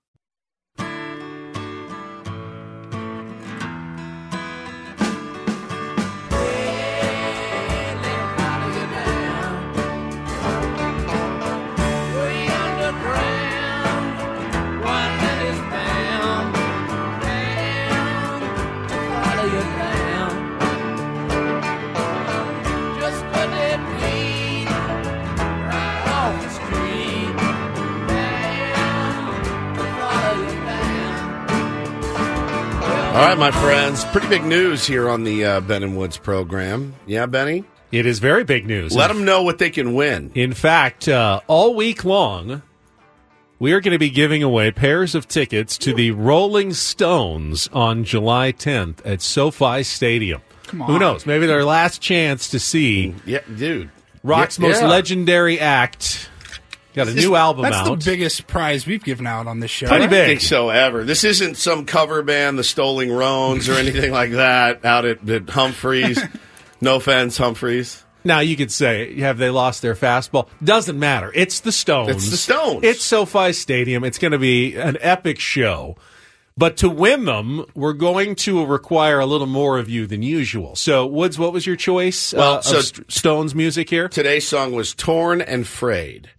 Right, 33.31 33.51
my 33.51 33.61
friends. 33.61 34.03
Pretty 34.05 34.27
big 34.27 34.43
news 34.43 34.85
here 34.85 35.09
on 35.09 35.23
the 35.23 35.45
uh, 35.45 35.61
Ben 35.61 35.83
and 35.83 35.97
Woods 35.97 36.17
program. 36.17 36.93
Yeah, 37.05 37.25
Benny? 37.25 37.63
It 37.91 38.05
is 38.05 38.19
very 38.19 38.43
big 38.43 38.65
news. 38.65 38.95
Let 38.95 39.07
them 39.07 39.25
know 39.25 39.43
what 39.43 39.57
they 39.57 39.69
can 39.69 39.93
win. 39.93 40.31
In 40.35 40.53
fact, 40.53 41.07
uh, 41.07 41.41
all 41.47 41.75
week 41.75 42.03
long, 42.05 42.61
we 43.59 43.73
are 43.73 43.81
going 43.81 43.91
to 43.93 43.99
be 43.99 44.09
giving 44.09 44.43
away 44.43 44.71
pairs 44.71 45.13
of 45.15 45.27
tickets 45.27 45.77
to 45.79 45.93
the 45.93 46.11
Rolling 46.11 46.73
Stones 46.73 47.69
on 47.73 48.03
July 48.03 48.51
10th 48.53 48.99
at 49.05 49.21
SoFi 49.21 49.83
Stadium. 49.83 50.41
Come 50.67 50.81
on. 50.81 50.89
Who 50.89 50.99
knows? 50.99 51.25
Maybe 51.25 51.45
their 51.45 51.65
last 51.65 52.01
chance 52.01 52.49
to 52.49 52.59
see 52.59 53.13
Yeah, 53.25 53.39
dude. 53.57 53.89
rock's 54.23 54.57
Yeah, 54.57 54.67
most 54.67 54.81
yeah. 54.81 54.87
legendary 54.87 55.59
act. 55.59 56.29
Got 56.93 57.07
a 57.07 57.13
new 57.13 57.35
album 57.35 57.65
out. 57.65 57.71
That's 57.71 57.89
out. 57.89 57.99
the 57.99 58.05
biggest 58.05 58.47
prize 58.47 58.85
we've 58.85 59.03
given 59.03 59.25
out 59.25 59.47
on 59.47 59.59
this 59.59 59.71
show. 59.71 59.87
Pretty 59.87 60.03
I 60.03 60.07
don't 60.07 60.09
big. 60.09 60.27
think 60.27 60.41
so 60.41 60.69
ever. 60.69 61.03
This 61.03 61.23
isn't 61.23 61.55
some 61.55 61.85
cover 61.85 62.21
band, 62.21 62.57
the 62.57 62.63
Stoling 62.63 63.09
Roans, 63.09 63.69
or 63.73 63.77
anything 63.79 64.11
like 64.11 64.31
that 64.31 64.83
out 64.83 65.05
at, 65.05 65.27
at 65.29 65.49
Humphreys. 65.49 66.19
no 66.81 66.97
offense, 66.97 67.37
Humphreys. 67.37 68.03
Now 68.23 68.39
you 68.41 68.55
could 68.55 68.71
say, 68.71 69.19
have 69.21 69.37
they 69.37 69.49
lost 69.49 69.81
their 69.81 69.95
fastball? 69.95 70.47
Doesn't 70.63 70.99
matter. 70.99 71.31
It's 71.33 71.61
the 71.61 71.71
Stones. 71.71 72.09
It's 72.09 72.29
the 72.29 72.37
Stones. 72.37 72.81
It's 72.83 73.03
SoFi 73.03 73.53
Stadium. 73.53 74.03
It's 74.03 74.19
going 74.19 74.33
to 74.33 74.37
be 74.37 74.75
an 74.75 74.97
epic 75.01 75.39
show. 75.39 75.95
But 76.57 76.77
to 76.77 76.89
win 76.89 77.25
them, 77.25 77.65
we're 77.73 77.93
going 77.93 78.35
to 78.35 78.63
require 78.65 79.19
a 79.19 79.25
little 79.25 79.47
more 79.47 79.79
of 79.79 79.89
you 79.89 80.05
than 80.05 80.21
usual. 80.21 80.75
So, 80.75 81.07
Woods, 81.07 81.39
what 81.39 81.53
was 81.53 81.65
your 81.65 81.77
choice 81.77 82.33
Well, 82.33 82.55
uh, 82.57 82.61
so- 82.61 82.77
of 82.79 82.83
St- 82.85 83.11
Stones 83.11 83.55
music 83.55 83.89
here? 83.89 84.07
Today's 84.09 84.47
song 84.47 84.73
was 84.73 84.93
Torn 84.93 85.41
and 85.41 85.65
Frayed, 85.65 86.29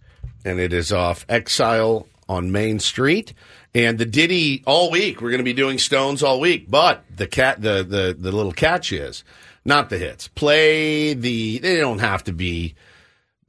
and 0.45 0.59
it 0.59 0.73
is 0.73 0.91
off 0.91 1.25
Exile 1.29 2.07
on 2.27 2.51
Main 2.51 2.79
Street. 2.79 3.33
And 3.75 3.97
the 3.97 4.05
ditty 4.05 4.63
all 4.65 4.91
week, 4.91 5.21
we're 5.21 5.31
going 5.31 5.39
to 5.39 5.43
be 5.43 5.53
doing 5.53 5.79
Stones 5.79 6.21
all 6.21 6.39
week, 6.39 6.69
but 6.69 7.03
the 7.15 7.27
cat, 7.27 7.61
the, 7.61 7.83
the, 7.83 8.15
the 8.17 8.31
little 8.31 8.51
catch 8.51 8.91
is 8.91 9.23
not 9.65 9.89
the 9.89 9.97
hits. 9.97 10.27
Play 10.27 11.13
the, 11.13 11.57
they 11.59 11.77
don't 11.77 11.99
have 11.99 12.23
to 12.25 12.33
be 12.33 12.75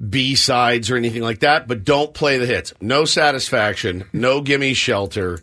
B 0.09 0.35
sides 0.35 0.90
or 0.90 0.96
anything 0.96 1.22
like 1.22 1.40
that, 1.40 1.68
but 1.68 1.85
don't 1.85 2.14
play 2.14 2.38
the 2.38 2.46
hits. 2.46 2.72
No 2.80 3.04
satisfaction, 3.04 4.04
no 4.12 4.40
gimme 4.40 4.74
shelter. 4.74 5.40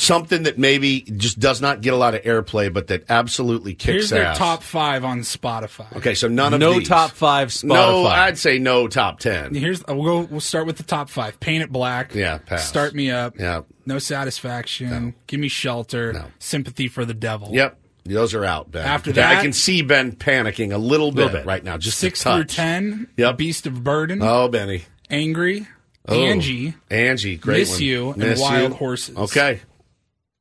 Something 0.00 0.44
that 0.44 0.58
maybe 0.58 1.00
just 1.02 1.38
does 1.38 1.60
not 1.60 1.80
get 1.80 1.92
a 1.92 1.96
lot 1.96 2.14
of 2.14 2.22
airplay, 2.22 2.72
but 2.72 2.86
that 2.88 3.04
absolutely 3.08 3.74
kicks 3.74 3.84
Here's 3.92 4.10
their 4.10 4.24
ass. 4.26 4.38
top 4.38 4.62
five 4.62 5.04
on 5.04 5.20
Spotify. 5.20 5.94
Okay, 5.96 6.14
so 6.14 6.28
none 6.28 6.54
of 6.54 6.60
no 6.60 6.74
these. 6.78 6.88
top 6.88 7.10
five 7.10 7.48
Spotify. 7.48 7.64
No, 7.68 8.06
I'd 8.06 8.38
say 8.38 8.58
no 8.58 8.88
top 8.88 9.18
ten. 9.20 9.54
Here's 9.54 9.84
we'll 9.86 10.02
go. 10.04 10.20
We'll 10.30 10.40
start 10.40 10.66
with 10.66 10.76
the 10.76 10.82
top 10.84 11.10
five. 11.10 11.38
Paint 11.40 11.64
it 11.64 11.72
black. 11.72 12.14
Yeah, 12.14 12.38
pass. 12.38 12.66
Start 12.68 12.94
me 12.94 13.10
up. 13.10 13.38
Yeah. 13.38 13.62
No 13.86 13.98
satisfaction. 13.98 15.14
Give 15.26 15.40
me 15.40 15.48
shelter. 15.48 16.12
No. 16.12 16.24
Sympathy 16.38 16.88
for 16.88 17.04
the 17.04 17.14
devil. 17.14 17.50
Yep, 17.52 17.78
those 18.04 18.34
are 18.34 18.44
out. 18.44 18.70
Ben. 18.70 18.84
After 18.86 19.12
that, 19.12 19.38
I 19.38 19.42
can 19.42 19.52
see 19.52 19.82
Ben 19.82 20.12
panicking 20.12 20.72
a 20.72 20.78
little 20.78 21.10
bit, 21.10 21.24
Little 21.26 21.38
bit. 21.40 21.46
right 21.46 21.64
now. 21.64 21.76
Just 21.78 21.98
Six 21.98 22.20
a 22.20 22.24
touch. 22.24 22.34
through 22.36 22.44
ten. 22.44 23.08
Yep. 23.16 23.36
Beast 23.38 23.66
of 23.66 23.82
Burden. 23.82 24.20
Oh, 24.22 24.48
Benny. 24.48 24.84
Angry. 25.10 25.66
Oh. 26.06 26.14
Angie. 26.14 26.74
Angie, 26.90 27.36
great 27.36 27.58
Miss 27.60 27.72
one. 27.72 27.82
You, 27.82 28.08
and 28.12 28.18
Miss 28.18 28.40
Wild 28.40 28.70
You. 28.72 28.76
Horses. 28.76 29.16
Okay, 29.16 29.60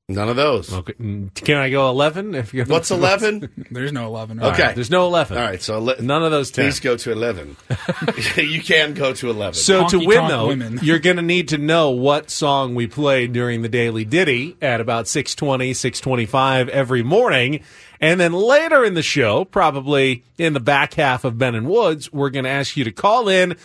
none 0.09 0.29
of 0.29 0.35
those. 0.37 0.73
Okay. 0.73 0.93
mm, 0.93 1.33
Can 1.33 1.57
I 1.57 1.69
go 1.69 1.89
11? 1.89 2.33
If 2.35 2.53
you're 2.53 2.65
What's 2.65 2.91
eleven? 2.91 3.49
There's 3.71 3.91
no 3.91 4.05
eleven. 4.07 4.41
Okay. 4.41 4.63
Right, 4.63 4.75
There's 4.75 4.89
no 4.89 5.05
11. 5.05 5.37
All 5.37 5.43
right, 5.43 5.61
so 5.61 5.75
ele- 5.75 5.95
None 6.01 6.23
of 6.23 6.31
those 6.31 6.49
10. 6.51 6.65
please 6.65 6.79
go 6.79 6.95
to 6.97 7.11
eleven. 7.11 7.57
you 8.37 8.61
can 8.61 8.93
go 8.93 9.13
to 9.13 9.29
eleven. 9.29 9.53
So 9.55 9.87
to 9.89 9.97
win, 9.99 10.17
tonk 10.17 10.29
though, 10.29 10.47
women. 10.47 10.79
you're 10.81 10.99
going 10.99 11.17
to 11.17 11.21
need 11.21 11.49
to 11.49 11.57
know 11.57 11.91
what 11.91 12.29
song 12.29 12.73
we 12.75 12.87
played 12.87 13.33
during 13.33 13.61
the 13.63 13.69
Daily 13.69 14.05
Ditty 14.05 14.55
at 14.61 14.79
about 14.79 15.07
620, 15.07 15.73
625 15.73 16.69
every 16.69 17.03
morning. 17.03 17.61
And 17.99 18.19
then 18.19 18.31
later 18.31 18.85
in 18.85 18.93
the 18.93 19.01
show, 19.01 19.43
probably 19.43 20.23
in 20.37 20.53
the 20.53 20.59
back 20.59 20.93
half 20.93 21.25
of 21.25 21.37
Ben 21.39 21.55
and 21.55 21.67
Woods, 21.67 22.13
we're 22.13 22.29
going 22.29 22.45
to 22.45 22.49
ask 22.51 22.77
you 22.77 22.83
to 22.83 22.91
call 22.91 23.27
in, 23.27 23.55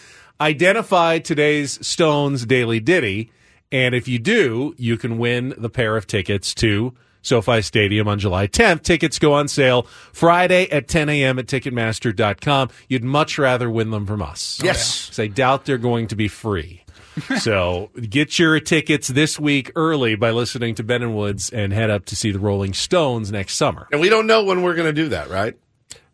identify 0.40 1.18
today's 1.18 1.86
Stones 1.86 2.46
Daily 2.46 2.80
Ditty. 2.80 3.30
And 3.72 3.94
if 3.94 4.06
you 4.06 4.18
do, 4.20 4.74
you 4.78 4.96
can 4.96 5.18
win 5.18 5.54
the 5.58 5.70
pair 5.70 5.96
of 5.96 6.06
tickets 6.06 6.54
to 6.56 6.94
SoFi 7.22 7.62
Stadium 7.62 8.06
on 8.06 8.18
July 8.18 8.46
10th. 8.48 8.82
Tickets 8.82 9.18
go 9.18 9.32
on 9.32 9.48
sale 9.48 9.82
Friday 10.12 10.70
at 10.70 10.88
10 10.88 11.08
a.m. 11.08 11.38
at 11.38 11.46
Ticketmaster.com. 11.46 12.68
You'd 12.88 13.04
much 13.04 13.38
rather 13.38 13.70
win 13.70 13.90
them 13.90 14.06
from 14.06 14.22
us. 14.22 14.60
Yes. 14.62 15.08
'Cause 15.08 15.18
I 15.18 15.26
doubt 15.28 15.64
they're 15.64 15.78
going 15.78 16.06
to 16.08 16.16
be 16.16 16.28
free. 16.28 16.84
so 17.38 17.90
get 18.08 18.38
your 18.38 18.58
tickets 18.58 19.08
this 19.08 19.38
week 19.38 19.70
early 19.76 20.14
by 20.14 20.30
listening 20.30 20.74
to 20.76 20.82
Ben 20.82 21.02
and 21.02 21.14
Woods 21.14 21.50
and 21.50 21.72
head 21.72 21.90
up 21.90 22.06
to 22.06 22.16
see 22.16 22.30
the 22.30 22.38
Rolling 22.38 22.72
Stones 22.72 23.30
next 23.30 23.54
summer. 23.56 23.86
and 23.92 24.00
we 24.00 24.08
don't 24.08 24.26
know 24.26 24.44
when 24.44 24.62
we're 24.62 24.74
going 24.74 24.86
to 24.88 24.92
do 24.94 25.08
that, 25.10 25.28
right? 25.28 25.54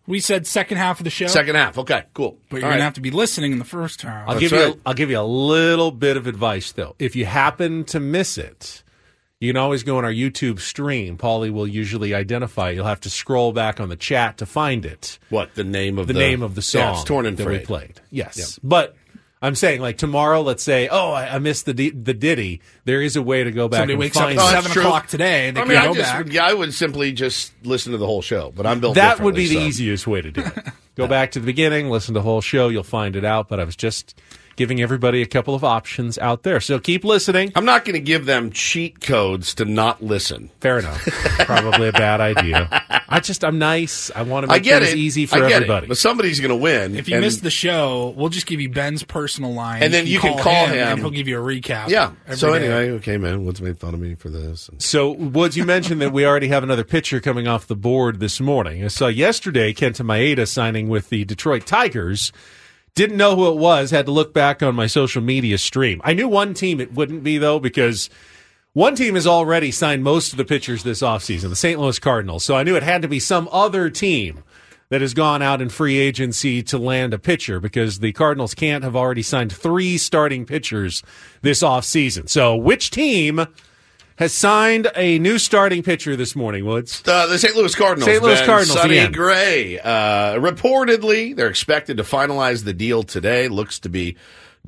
We 0.09 0.21
said 0.21 0.47
second 0.47 0.79
half 0.79 0.99
of 1.01 1.05
the 1.05 1.11
show. 1.11 1.27
Second 1.27 1.57
half. 1.57 1.77
Okay, 1.79 2.05
cool. 2.14 2.38
But 2.49 2.57
you're 2.57 2.64
All 2.64 2.71
gonna 2.71 2.81
right. 2.81 2.85
have 2.85 2.94
to 2.94 3.01
be 3.03 3.11
listening 3.11 3.53
in 3.53 3.59
the 3.59 3.64
first 3.64 4.01
half. 4.03 4.27
I'll 4.27 4.35
That's 4.35 4.40
give 4.40 4.53
you 4.53 4.64
right. 4.66 4.75
a, 4.75 4.79
I'll 4.87 4.94
give 4.94 5.11
you 5.11 5.21
a 5.21 5.23
little 5.23 5.90
bit 5.90 6.16
of 6.16 6.27
advice 6.27 6.73
though. 6.73 6.97
If 6.99 7.14
you 7.14 7.27
happen 7.27 7.85
to 7.85 8.01
miss 8.01 8.38
it, 8.38 8.83
you 9.38 9.51
can 9.53 9.59
always 9.59 9.83
go 9.83 9.99
on 9.99 10.05
our 10.07 10.12
YouTube 10.12 10.61
stream. 10.61 11.18
Paulie 11.18 11.53
will 11.53 11.68
usually 11.68 12.14
identify. 12.14 12.71
You'll 12.71 12.87
have 12.87 13.03
to 13.03 13.11
scroll 13.11 13.53
back 13.53 13.81
on 13.81 13.90
the 13.90 13.97
chat 13.97 14.38
to 14.38 14.47
find 14.47 14.87
it. 14.87 15.18
what 15.29 15.55
the 15.55 15.62
name 15.62 15.99
of 15.99 16.07
The, 16.07 16.14
the, 16.14 16.18
name 16.18 16.42
of 16.42 16.55
the 16.55 16.62
song 16.62 16.81
Yeah, 16.81 16.92
it's 16.92 17.05
torn 17.05 17.27
and 17.27 17.37
that 17.37 17.47
we 17.47 17.59
played. 17.59 18.01
Yes, 18.11 18.59
but 18.62 18.97
I'm 19.40 19.55
saying 19.55 19.81
like 19.81 19.98
tomorrow. 19.98 20.42
Let's 20.42 20.62
say, 20.62 20.88
oh, 20.88 21.12
I, 21.12 21.37
I 21.37 21.38
missed 21.38 21.66
the 21.66 21.74
di- 21.74 21.90
the 21.90 22.14
ditty. 22.14 22.61
There 22.85 23.01
is 23.01 23.14
a 23.16 23.22
way 23.22 23.44
to 23.44 23.51
go 23.53 23.68
back 23.68 23.79
Somebody 23.79 23.92
and 23.94 24.01
wakes 24.01 24.16
up 24.16 24.22
find 24.24 24.38
at 24.38 24.42
Oh, 24.42 24.46
that's 24.51 24.57
seven 24.64 24.72
true. 24.72 24.83
o'clock 24.83 25.07
today. 25.07 25.48
and 25.48 25.57
They 25.57 25.61
I 25.61 25.64
can 25.64 25.68
mean, 25.68 25.79
I 25.79 25.87
go 25.87 25.94
just 25.94 26.12
back. 26.12 26.24
would, 26.27 26.37
I 26.37 26.55
would 26.55 26.74
simply 26.74 27.12
just 27.12 27.53
listen 27.64 27.92
to 27.92 27.98
the 27.98 28.07
whole 28.07 28.22
show, 28.22 28.53
but 28.57 28.66
I'm 28.66 28.81
built. 28.81 28.96
That 28.96 29.20
would 29.20 29.35
be 29.35 29.42
the 29.46 29.55
differently, 29.55 29.62
so- 29.62 29.68
easiest 29.68 30.07
way 30.07 30.22
to 30.22 30.31
do 30.33 30.40
it. 30.40 30.64
Go 30.96 31.07
back 31.16 31.31
to 31.33 31.40
the 31.40 31.46
beginning, 31.46 31.88
listen 31.88 32.14
to 32.14 32.20
the 32.20 32.24
whole 32.24 32.40
show. 32.40 32.68
You'll 32.68 32.83
find 32.83 33.14
it 33.14 33.24
out. 33.24 33.48
But 33.48 33.61
I 33.61 33.64
was 33.64 33.77
just 33.77 34.20
giving 34.59 34.83
everybody 34.83 35.23
a 35.23 35.27
couple 35.27 35.55
of 35.55 35.64
options 35.64 36.18
out 36.18 36.42
there. 36.42 36.61
So 36.61 36.79
keep 36.79 37.05
listening. 37.05 37.53
I'm 37.55 37.64
not 37.64 37.87
going 37.87 37.94
to 37.94 38.01
give 38.01 38.27
them 38.27 38.51
cheat 38.51 39.01
codes 39.01 39.55
to 39.55 39.64
not 39.64 40.03
listen. 40.03 40.51
Fair 40.61 40.79
enough. 40.81 41.01
Probably 41.38 41.88
a 41.88 41.92
bad 41.92 42.21
idea. 42.21 42.68
I 43.09 43.21
just 43.21 43.42
I'm 43.44 43.59
nice. 43.59 44.11
I 44.14 44.23
want 44.23 44.44
to 44.47 44.53
I 44.53 44.57
make 44.57 44.64
get 44.64 44.83
things 44.83 44.92
it. 44.92 44.99
easy 44.99 45.25
for 45.25 45.37
I 45.37 45.49
get 45.49 45.53
everybody. 45.62 45.87
It, 45.87 45.88
but 45.88 45.97
somebody's 45.97 46.40
going 46.40 46.51
to 46.51 46.57
win. 46.57 46.94
If 46.97 47.09
you 47.09 47.14
and- 47.14 47.25
missed 47.25 47.42
the 47.42 47.51
show, 47.51 48.12
we'll 48.16 48.29
just 48.29 48.47
give 48.47 48.61
you 48.61 48.68
Ben's 48.68 49.03
personal 49.05 49.55
line, 49.55 49.83
And 49.83 49.94
then 49.94 50.07
you 50.07 50.18
can 50.21 50.37
call 50.38 50.66
him. 50.66 50.77
and 50.77 50.99
he'll 50.99 51.11
give 51.11 51.29
you 51.29 51.38
a 51.40 51.42
recap. 51.42 51.88
yeah. 51.88 52.12
So 52.35 52.53
day. 52.53 52.66
anyway, 52.66 52.90
okay, 52.99 53.16
man. 53.16 53.47
Woods 53.47 53.62
made 53.62 53.79
fun 53.79 53.94
of 53.94 54.01
me 54.01 54.14
for 54.16 54.29
this? 54.29 54.68
And- 54.68 54.83
So, 54.83 55.12
Woods, 55.12 55.57
you 55.57 55.64
mentioned 55.64 56.03
that 56.03 56.12
we 56.12 56.27
already 56.27 56.49
have 56.49 56.64
another 56.64 56.85
pitcher 56.85 57.21
coming 57.21 57.47
off 57.49 57.66
the 57.68 57.77
board 57.77 58.18
this 58.21 58.40
morning. 58.40 58.85
I 58.85 58.88
saw 58.88 59.07
yesterday 59.07 59.73
Kenta 59.73 60.05
Maeda 60.05 60.47
signing 60.49 60.88
with 60.88 61.09
the 61.11 61.25
Detroit 61.25 61.64
Tigers. 61.64 62.33
Didn't 62.98 63.16
know 63.16 63.37
who 63.37 63.46
it 63.46 63.58
was. 63.58 63.92
Had 63.92 64.06
to 64.06 64.11
look 64.11 64.34
back 64.34 64.61
on 64.61 64.74
my 64.74 64.88
social 64.88 65.22
media 65.22 65.56
stream. 65.56 66.00
I 66.02 66.14
knew 66.14 66.26
one 66.26 66.52
team 66.52 66.80
it 66.80 66.94
wouldn't 66.94 67.22
be, 67.22 67.38
though, 67.38 67.61
because 67.61 68.11
one 68.72 68.96
team 68.96 69.14
has 69.14 69.24
already 69.24 69.70
signed 69.70 70.02
most 70.02 70.32
of 70.32 70.37
the 70.37 70.44
pitchers 70.44 70.82
this 70.82 71.00
offseason, 71.00 71.48
the 71.48 71.54
St. 71.54 71.78
Louis 71.78 71.96
Cardinals. 72.00 72.42
So 72.42 72.56
I 72.56 72.64
knew 72.64 72.74
it 72.74 72.82
had 72.82 73.02
to 73.02 73.08
be 73.08 73.20
some 73.20 73.48
other 73.52 73.88
team 73.88 74.42
that 74.88 75.00
has 75.00 75.14
gone 75.14 75.42
out 75.42 75.62
in 75.62 75.68
free 75.68 75.96
agency 75.96 76.61
to 76.64 76.76
land 76.76 77.14
a 77.14 77.20
pitcher 77.20 77.61
because 77.61 78.00
the 78.00 78.11
Cardinals 78.11 78.52
can't 78.52 78.82
have 78.82 78.96
already 78.96 79.22
signed 79.22 79.52
three 79.52 79.96
starting 79.96 80.44
pitchers 80.44 81.04
this 81.40 81.62
offseason. 81.62 82.28
So 82.28 82.56
which 82.56 82.90
team 82.90 83.46
has 84.18 84.33
signed 84.35 84.90
a 84.96 85.18
new 85.20 85.38
starting 85.38 85.85
pitcher 85.85 86.16
this 86.16 86.35
morning, 86.35 86.64
Woods? 86.64 87.02
Uh, 87.07 87.26
the 87.28 87.38
St. 87.38 87.54
Louis 87.54 87.72
Cardinals. 87.72 88.11
St. 88.11 88.20
Louis 88.20 88.35
Ben. 88.40 88.46
Cardinals, 88.46 88.81
Sonny 88.81 88.98
again. 88.98 89.12
Gray. 89.12 89.78
Uh, 89.78 90.35
reportedly, 90.40 91.37
they're 91.37 91.46
expected 91.48 91.98
to 91.98 92.02
finalize 92.02 92.64
the 92.64 92.72
deal 92.72 93.04
today. 93.04 93.46
Looks 93.46 93.78
to 93.81 93.88
be 93.88 94.16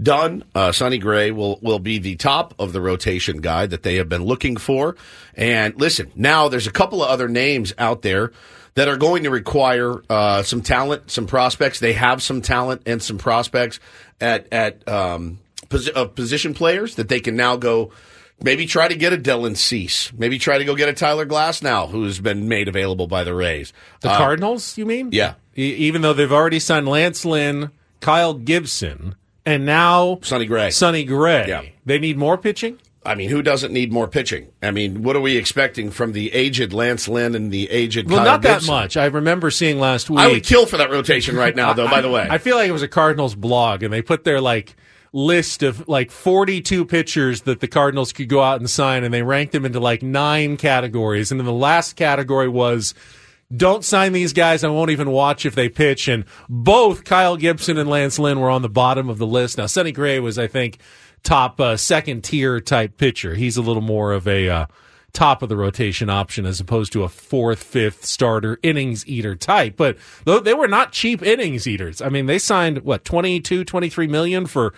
done. 0.00 0.44
Uh, 0.54 0.70
Sonny 0.70 0.98
Gray 0.98 1.32
will 1.32 1.58
will 1.62 1.80
be 1.80 1.98
the 1.98 2.14
top 2.14 2.54
of 2.60 2.72
the 2.72 2.80
rotation 2.80 3.40
guy 3.40 3.66
that 3.66 3.82
they 3.82 3.96
have 3.96 4.08
been 4.08 4.22
looking 4.22 4.56
for. 4.56 4.94
And 5.34 5.74
listen, 5.80 6.12
now 6.14 6.48
there's 6.48 6.68
a 6.68 6.72
couple 6.72 7.02
of 7.02 7.10
other 7.10 7.28
names 7.28 7.74
out 7.76 8.02
there 8.02 8.30
that 8.74 8.86
are 8.86 8.96
going 8.96 9.24
to 9.24 9.30
require 9.30 10.00
uh, 10.08 10.44
some 10.44 10.62
talent, 10.62 11.10
some 11.10 11.26
prospects. 11.26 11.80
They 11.80 11.94
have 11.94 12.22
some 12.22 12.40
talent 12.40 12.82
and 12.86 13.02
some 13.02 13.18
prospects 13.18 13.80
at 14.20 14.46
at 14.52 14.86
um, 14.88 15.40
posi- 15.68 15.96
uh, 15.96 16.04
position 16.04 16.54
players 16.54 16.94
that 16.94 17.08
they 17.08 17.18
can 17.18 17.34
now 17.34 17.56
go. 17.56 17.90
Maybe 18.42 18.66
try 18.66 18.88
to 18.88 18.94
get 18.94 19.12
a 19.12 19.18
Dylan 19.18 19.56
Cease. 19.56 20.12
Maybe 20.16 20.38
try 20.38 20.58
to 20.58 20.64
go 20.64 20.74
get 20.74 20.88
a 20.88 20.92
Tyler 20.94 21.24
Glass 21.24 21.62
now, 21.62 21.86
who's 21.86 22.20
been 22.20 22.48
made 22.48 22.68
available 22.68 23.06
by 23.06 23.22
the 23.24 23.34
Rays. 23.34 23.72
The 24.00 24.10
Uh, 24.10 24.16
Cardinals, 24.16 24.78
you 24.78 24.86
mean? 24.86 25.10
Yeah. 25.12 25.34
E- 25.56 25.74
even 25.74 26.02
though 26.02 26.12
they've 26.14 26.32
already 26.32 26.58
signed 26.58 26.88
Lance 26.88 27.24
Lynn, 27.24 27.70
Kyle 28.00 28.32
Gibson, 28.34 29.14
and 29.44 29.66
now 29.66 30.18
Sonny 30.22 30.46
Gray. 30.46 30.70
Sonny 30.70 31.04
Gray. 31.04 31.46
Yeah. 31.48 31.62
They 31.84 31.98
need 31.98 32.16
more 32.16 32.38
pitching? 32.38 32.78
I 33.04 33.14
mean, 33.14 33.30
who 33.30 33.40
doesn't 33.42 33.72
need 33.72 33.92
more 33.92 34.06
pitching? 34.06 34.48
I 34.62 34.70
mean, 34.72 35.02
what 35.02 35.16
are 35.16 35.20
we 35.20 35.36
expecting 35.38 35.90
from 35.90 36.12
the 36.12 36.32
aged 36.34 36.72
Lance 36.74 37.08
Lynn 37.08 37.34
and 37.34 37.50
the 37.50 37.70
aged 37.70 38.08
Well, 38.10 38.18
Kyle 38.18 38.26
not 38.26 38.42
that 38.42 38.66
much. 38.66 38.96
I 38.98 39.06
remember 39.06 39.50
seeing 39.50 39.80
last 39.80 40.10
week. 40.10 40.18
I 40.20 40.28
would 40.28 40.44
kill 40.44 40.66
for 40.66 40.76
that 40.76 40.90
rotation 40.90 41.34
right 41.34 41.56
now, 41.56 41.72
though. 41.72 41.88
by 41.88 42.02
the 42.02 42.10
way, 42.10 42.26
I 42.30 42.36
feel 42.38 42.56
like 42.56 42.68
it 42.68 42.72
was 42.72 42.82
a 42.82 42.88
Cardinals 42.88 43.34
blog, 43.34 43.82
and 43.82 43.92
they 43.92 44.02
put 44.02 44.24
their 44.24 44.40
like 44.40 44.76
list 45.12 45.62
of 45.62 45.88
like 45.88 46.10
42 46.10 46.84
pitchers 46.84 47.42
that 47.42 47.60
the 47.60 47.68
Cardinals 47.68 48.12
could 48.12 48.28
go 48.28 48.42
out 48.42 48.60
and 48.60 48.70
sign, 48.70 49.04
and 49.04 49.12
they 49.12 49.22
ranked 49.22 49.52
them 49.52 49.64
into 49.64 49.80
like 49.80 50.02
nine 50.02 50.56
categories. 50.56 51.30
And 51.30 51.40
then 51.40 51.46
the 51.46 51.52
last 51.52 51.96
category 51.96 52.48
was 52.48 52.94
don't 53.54 53.84
sign 53.84 54.12
these 54.12 54.32
guys. 54.32 54.62
I 54.62 54.68
won't 54.68 54.90
even 54.90 55.10
watch 55.10 55.44
if 55.44 55.54
they 55.54 55.68
pitch. 55.68 56.06
And 56.08 56.24
both 56.48 57.04
Kyle 57.04 57.36
Gibson 57.36 57.78
and 57.78 57.90
Lance 57.90 58.18
Lynn 58.18 58.38
were 58.38 58.50
on 58.50 58.62
the 58.62 58.68
bottom 58.68 59.08
of 59.08 59.18
the 59.18 59.26
list. 59.26 59.58
Now, 59.58 59.66
Sonny 59.66 59.92
Gray 59.92 60.20
was, 60.20 60.38
I 60.38 60.46
think, 60.46 60.78
top 61.22 61.60
uh, 61.60 61.76
second 61.76 62.22
tier 62.22 62.60
type 62.60 62.96
pitcher. 62.96 63.34
He's 63.34 63.56
a 63.56 63.62
little 63.62 63.82
more 63.82 64.12
of 64.12 64.28
a 64.28 64.48
uh, 64.48 64.66
top 65.12 65.42
of 65.42 65.48
the 65.48 65.56
rotation 65.56 66.08
option 66.08 66.46
as 66.46 66.60
opposed 66.60 66.92
to 66.92 67.02
a 67.02 67.08
fourth, 67.08 67.62
fifth 67.62 68.04
starter 68.04 68.58
innings 68.62 69.06
eater 69.08 69.34
type. 69.34 69.76
But 69.76 69.98
they 70.24 70.54
were 70.54 70.68
not 70.68 70.92
cheap 70.92 71.22
innings 71.22 71.66
eaters. 71.66 72.00
I 72.00 72.08
mean, 72.08 72.26
they 72.26 72.38
signed 72.38 72.78
what 72.78 73.04
22, 73.04 73.64
23 73.64 74.06
million 74.06 74.46
for 74.46 74.72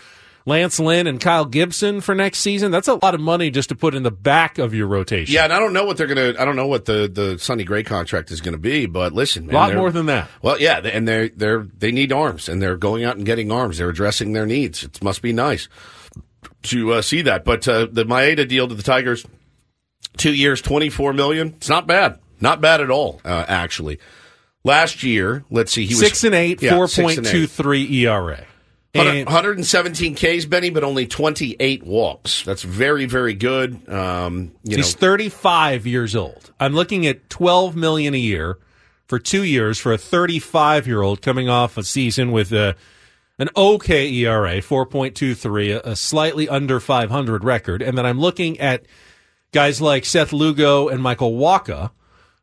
Lance 0.45 0.81
Lynn 0.81 1.07
and 1.07 1.21
Kyle 1.21 1.45
Gibson 1.45 2.01
for 2.01 2.15
next 2.15 2.39
season. 2.41 2.71
That's 2.73 2.89
a 2.89 2.95
lot 2.95 3.15
of 3.15 3.21
money 3.21 3.51
just 3.51 3.69
to 3.69 3.75
put 3.75 3.95
in 3.95 4.03
the 4.03 4.11
back 4.11 4.59
of 4.59 4.75
your 4.75 4.87
rotation. 4.87 5.35
yeah, 5.35 5.45
and 5.45 5.53
I 5.53 5.59
don't 5.59 5.73
know 5.73 5.85
what 5.85 5.97
they're 5.97 6.07
gonna. 6.07 6.35
I 6.39 6.45
don't 6.45 6.57
know 6.57 6.67
what 6.67 6.85
the 6.85 7.09
the 7.13 7.39
Sonny 7.39 7.65
Gray 7.65 7.83
contract 7.85 8.31
is 8.31 8.41
gonna 8.41 8.59
be, 8.59 8.87
but 8.87 9.13
listen, 9.13 9.49
a 9.49 9.53
lot 9.53 9.75
more 9.75 9.91
than 9.91 10.07
that. 10.07 10.29
Well, 10.43 10.61
yeah, 10.61 10.79
and 10.79 11.07
they're 11.07 11.29
they're 11.29 11.63
they 11.79 11.93
need 11.93 12.13
arms, 12.13 12.49
and 12.49 12.61
they're 12.61 12.77
going 12.77 13.05
out 13.05 13.17
and 13.17 13.25
getting 13.27 13.53
arms. 13.53 13.79
They're 13.79 13.91
addressing 13.91 14.33
their 14.33 14.47
needs. 14.47 14.83
It 14.83 15.03
must 15.03 15.23
be 15.23 15.33
nice 15.33 15.69
to 16.65 16.93
uh, 16.95 17.03
see 17.03 17.23
that. 17.23 17.45
But 17.45 17.67
uh, 17.69 17.87
the 17.91 18.05
Maeda 18.05 18.49
deal 18.49 18.67
to 18.69 18.75
the 18.75 18.83
Tigers, 18.83 19.25
two 20.17 20.35
years, 20.35 20.61
twenty 20.61 20.91
four 20.91 21.13
million. 21.13 21.55
It's 21.57 21.69
not 21.69 21.87
bad, 21.87 22.19
not 22.41 22.61
bad 22.61 22.81
at 22.81 22.91
all, 22.91 23.21
uh, 23.25 23.45
actually. 23.49 23.99
Last 24.65 25.03
year, 25.03 25.45
let's 25.51 25.73
see, 25.73 25.87
he 25.87 25.95
was 25.95 26.01
six 26.01 26.23
and 26.23 26.35
eight, 26.37 26.63
Yeah, 26.63 26.77
four 26.77 26.87
point 26.87 27.27
two 27.27 27.47
three 27.49 27.85
ERA. 28.05 28.47
100 28.95 29.19
And 29.21 29.27
117 29.27 30.15
Ks, 30.15 30.45
Benny, 30.45 30.69
but 30.69 30.85
only 30.85 31.07
28 31.07 31.83
walks. 31.83 32.43
That's 32.45 32.63
very, 32.63 33.07
very 33.07 33.33
good. 33.33 33.89
Um, 33.89 34.53
you 34.65 34.77
he's 34.77 34.95
know, 34.95 35.01
35 35.01 35.87
years 35.87 36.15
old. 36.15 36.53
I'm 36.61 36.75
looking 36.75 37.07
at 37.07 37.31
12 37.31 37.75
million 37.75 38.13
a 38.13 38.19
year 38.19 38.59
for 39.07 39.19
two 39.19 39.45
years 39.45 39.79
for 39.79 39.93
a 39.95 39.99
35 39.99 40.87
year 40.87 41.01
old 41.01 41.23
coming 41.23 41.49
off 41.49 41.79
a 41.79 41.85
season 41.85 42.33
with 42.33 42.53
a, 42.53 42.77
an 43.39 43.49
okay 43.57 44.13
ERA, 44.13 44.57
4.23, 44.57 45.77
a, 45.77 45.91
a 45.93 45.97
slightly 45.97 46.47
under 46.47 46.79
500 46.79 47.45
record. 47.45 47.81
And 47.81 47.97
then 47.97 48.05
I'm 48.05 48.21
looking 48.21 48.61
at 48.61 48.85
guys 49.53 49.81
like 49.81 50.05
Seth 50.05 50.35
Lugo 50.35 50.89
and 50.89 51.03
Michael 51.03 51.33
Wacha, 51.33 51.93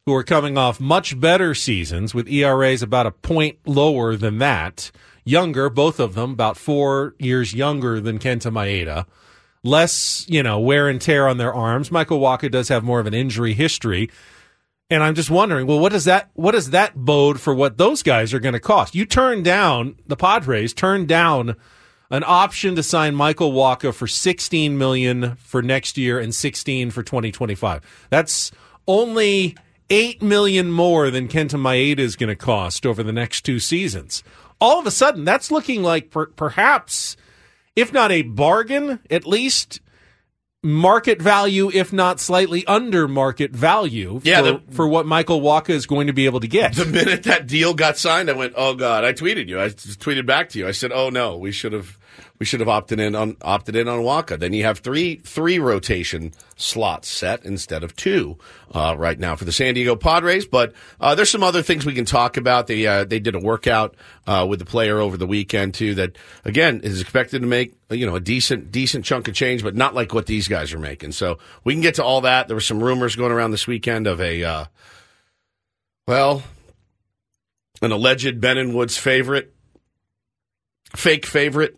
who 0.07 0.15
are 0.15 0.23
coming 0.23 0.57
off 0.57 0.79
much 0.79 1.19
better 1.19 1.53
seasons 1.53 2.15
with 2.15 2.27
ERAs 2.27 2.81
about 2.81 3.05
a 3.05 3.11
point 3.11 3.59
lower 3.67 4.15
than 4.15 4.39
that. 4.39 4.91
Younger, 5.29 5.69
both 5.69 5.99
of 5.99 6.15
them, 6.15 6.31
about 6.31 6.57
four 6.57 7.13
years 7.19 7.53
younger 7.53 8.01
than 8.01 8.17
Kenta 8.17 8.51
Maeda. 8.51 9.05
Less, 9.63 10.25
you 10.27 10.41
know, 10.41 10.59
wear 10.59 10.87
and 10.87 10.99
tear 10.99 11.27
on 11.27 11.37
their 11.37 11.53
arms. 11.53 11.91
Michael 11.91 12.19
Wacha 12.19 12.49
does 12.49 12.69
have 12.69 12.83
more 12.83 12.99
of 12.99 13.05
an 13.05 13.13
injury 13.13 13.53
history. 13.53 14.09
And 14.89 15.03
I'm 15.03 15.13
just 15.13 15.29
wondering, 15.29 15.67
well, 15.67 15.79
what 15.79 15.91
does 15.91 16.05
that 16.05 16.31
what 16.33 16.53
does 16.53 16.71
that 16.71 16.95
bode 16.95 17.39
for 17.39 17.53
what 17.53 17.77
those 17.77 18.01
guys 18.01 18.33
are 18.33 18.39
going 18.39 18.53
to 18.53 18.59
cost? 18.59 18.95
You 18.95 19.05
turned 19.05 19.45
down 19.45 19.97
the 20.07 20.15
Padres 20.15 20.73
turned 20.73 21.07
down 21.07 21.55
an 22.09 22.23
option 22.25 22.75
to 22.75 22.81
sign 22.81 23.13
Michael 23.13 23.51
Wacha 23.51 23.93
for 23.93 24.07
16 24.07 24.79
million 24.79 25.35
for 25.35 25.61
next 25.61 25.95
year 25.95 26.17
and 26.17 26.33
16 26.33 26.89
for 26.89 27.03
2025. 27.03 28.07
That's 28.09 28.51
only 28.87 29.55
8 29.91 30.23
million 30.23 30.71
more 30.71 31.11
than 31.11 31.27
Kenta 31.27 31.59
Maeda 31.59 31.99
is 31.99 32.15
going 32.15 32.29
to 32.29 32.35
cost 32.35 32.83
over 32.83 33.03
the 33.03 33.13
next 33.13 33.41
two 33.41 33.59
seasons. 33.59 34.23
All 34.61 34.79
of 34.79 34.85
a 34.85 34.91
sudden, 34.91 35.23
that's 35.25 35.51
looking 35.51 35.83
like 35.83 36.11
per- 36.11 36.27
perhaps 36.27 37.15
if 37.75 37.93
not 37.93 38.11
a 38.11 38.23
bargain, 38.23 38.99
at 39.09 39.25
least 39.25 39.79
market 40.61 41.21
value, 41.21 41.71
if 41.73 41.93
not 41.93 42.19
slightly 42.19 42.65
under 42.67 43.07
market 43.07 43.51
value 43.55 44.19
Yeah, 44.23 44.39
for, 44.39 44.43
the- 44.43 44.61
for 44.71 44.87
what 44.87 45.05
Michael 45.05 45.39
Wacha 45.39 45.69
is 45.69 45.85
going 45.85 46.07
to 46.07 46.13
be 46.13 46.25
able 46.25 46.41
to 46.41 46.47
get. 46.47 46.73
the 46.75 46.85
minute 46.85 47.23
that 47.23 47.47
deal 47.47 47.73
got 47.73 47.97
signed, 47.97 48.29
I 48.29 48.33
went, 48.33 48.53
"Oh 48.57 48.73
God!" 48.75 49.05
I 49.05 49.13
tweeted 49.13 49.47
you. 49.47 49.61
I 49.61 49.69
tweeted 49.69 50.25
back 50.25 50.49
to 50.49 50.59
you. 50.59 50.67
I 50.67 50.71
said, 50.71 50.91
"Oh 50.93 51.09
no, 51.09 51.37
we 51.37 51.51
should 51.53 51.71
have, 51.73 51.97
we 52.39 52.45
should 52.45 52.59
have 52.61 52.69
opted 52.69 52.99
in 52.99 53.15
on 53.15 53.37
opted 53.41 53.75
in 53.75 53.87
on 53.87 53.99
Wacha." 53.99 54.39
Then 54.39 54.53
you 54.53 54.63
have 54.63 54.79
three 54.79 55.17
three 55.17 55.59
rotation 55.59 56.33
slots 56.55 57.07
set 57.07 57.45
instead 57.45 57.83
of 57.83 57.95
two 57.95 58.37
uh, 58.73 58.95
right 58.97 59.19
now 59.19 59.35
for 59.35 59.45
the 59.45 59.51
San 59.51 59.73
Diego 59.73 59.95
Padres. 59.95 60.45
But 60.45 60.73
uh, 60.99 61.15
there's 61.15 61.29
some 61.29 61.43
other 61.43 61.61
things 61.61 61.85
we 61.85 61.93
can 61.93 62.05
talk 62.05 62.37
about. 62.37 62.67
They 62.67 62.87
uh, 62.87 63.03
they 63.03 63.19
did 63.19 63.35
a 63.35 63.39
workout 63.39 63.95
uh, 64.25 64.45
with 64.49 64.59
the 64.59 64.65
player 64.65 64.99
over 64.99 65.17
the 65.17 65.27
weekend 65.27 65.73
too. 65.73 65.95
That 65.95 66.17
again 66.45 66.81
is 66.81 67.01
expected 67.01 67.41
to 67.41 67.47
make 67.47 67.75
you 67.89 68.05
know 68.05 68.15
a 68.15 68.21
decent 68.21 68.71
decent 68.71 69.05
chunk 69.05 69.27
of 69.27 69.33
change, 69.33 69.63
but 69.63 69.75
not 69.75 69.93
like 69.93 70.13
what 70.13 70.25
these 70.25 70.47
guys 70.47 70.73
are 70.73 70.79
making. 70.79 71.11
So 71.11 71.39
we 71.63 71.73
can 71.73 71.81
get 71.81 71.95
to 71.95 72.03
all 72.03 72.21
that. 72.21 72.47
There 72.47 72.55
were 72.55 72.61
some 72.61 72.83
rumors 72.83 73.15
going 73.15 73.31
around 73.31 73.51
this 73.51 73.67
weekend 73.67 74.07
of 74.07 74.19
a. 74.21 74.43
Uh, 74.43 74.65
well, 76.09 76.41
an 77.83 77.91
alleged 77.91 78.41
Ben 78.41 78.57
and 78.57 78.73
Woods 78.73 78.97
favorite, 78.97 79.53
fake 80.95 81.25
favorite, 81.25 81.77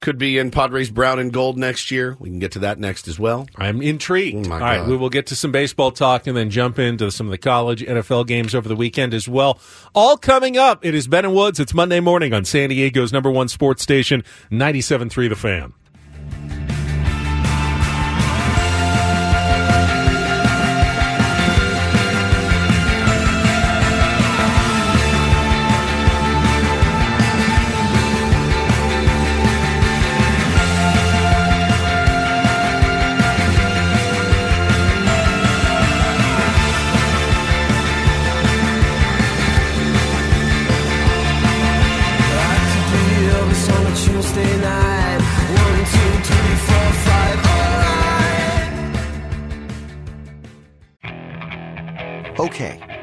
could 0.00 0.16
be 0.16 0.38
in 0.38 0.50
Padres 0.50 0.88
brown 0.90 1.18
and 1.18 1.30
gold 1.32 1.58
next 1.58 1.90
year. 1.90 2.16
We 2.18 2.30
can 2.30 2.38
get 2.38 2.52
to 2.52 2.58
that 2.60 2.78
next 2.78 3.06
as 3.06 3.18
well. 3.18 3.46
I'm 3.56 3.82
intrigued. 3.82 4.46
Oh, 4.48 4.52
All 4.52 4.58
right, 4.58 4.86
we 4.86 4.96
will 4.96 5.10
get 5.10 5.26
to 5.26 5.36
some 5.36 5.52
baseball 5.52 5.90
talk 5.90 6.26
and 6.26 6.34
then 6.36 6.48
jump 6.48 6.78
into 6.78 7.10
some 7.10 7.26
of 7.26 7.30
the 7.30 7.38
college 7.38 7.82
NFL 7.82 8.26
games 8.26 8.54
over 8.54 8.66
the 8.68 8.76
weekend 8.76 9.12
as 9.12 9.28
well. 9.28 9.58
All 9.94 10.16
coming 10.16 10.56
up. 10.56 10.84
It 10.84 10.94
is 10.94 11.06
Ben 11.06 11.26
and 11.26 11.34
Woods. 11.34 11.60
It's 11.60 11.74
Monday 11.74 12.00
morning 12.00 12.32
on 12.32 12.46
San 12.46 12.70
Diego's 12.70 13.12
number 13.12 13.30
one 13.30 13.48
sports 13.48 13.82
station, 13.82 14.24
97.3 14.50 15.28
The 15.28 15.36
Fan. 15.36 16.59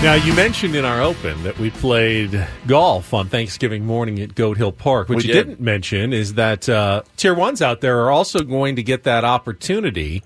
Now, 0.00 0.14
you 0.14 0.32
mentioned 0.34 0.76
in 0.76 0.84
our 0.84 1.02
open 1.02 1.42
that 1.42 1.58
we 1.58 1.70
played 1.70 2.46
golf 2.68 3.12
on 3.12 3.28
Thanksgiving 3.28 3.84
morning 3.84 4.20
at 4.20 4.36
Goat 4.36 4.56
Hill 4.56 4.70
Park. 4.70 5.08
What 5.08 5.16
We 5.18 5.24
you 5.24 5.32
did. 5.32 5.46
didn't 5.48 5.60
mention 5.60 6.12
is 6.12 6.34
that 6.34 6.68
uh, 6.68 7.02
Tier 7.16 7.34
1s 7.34 7.60
out 7.60 7.80
there 7.80 8.02
are 8.04 8.10
also 8.12 8.44
going 8.44 8.76
to 8.76 8.82
get 8.84 9.02
that 9.02 9.24
opportunity 9.24 10.22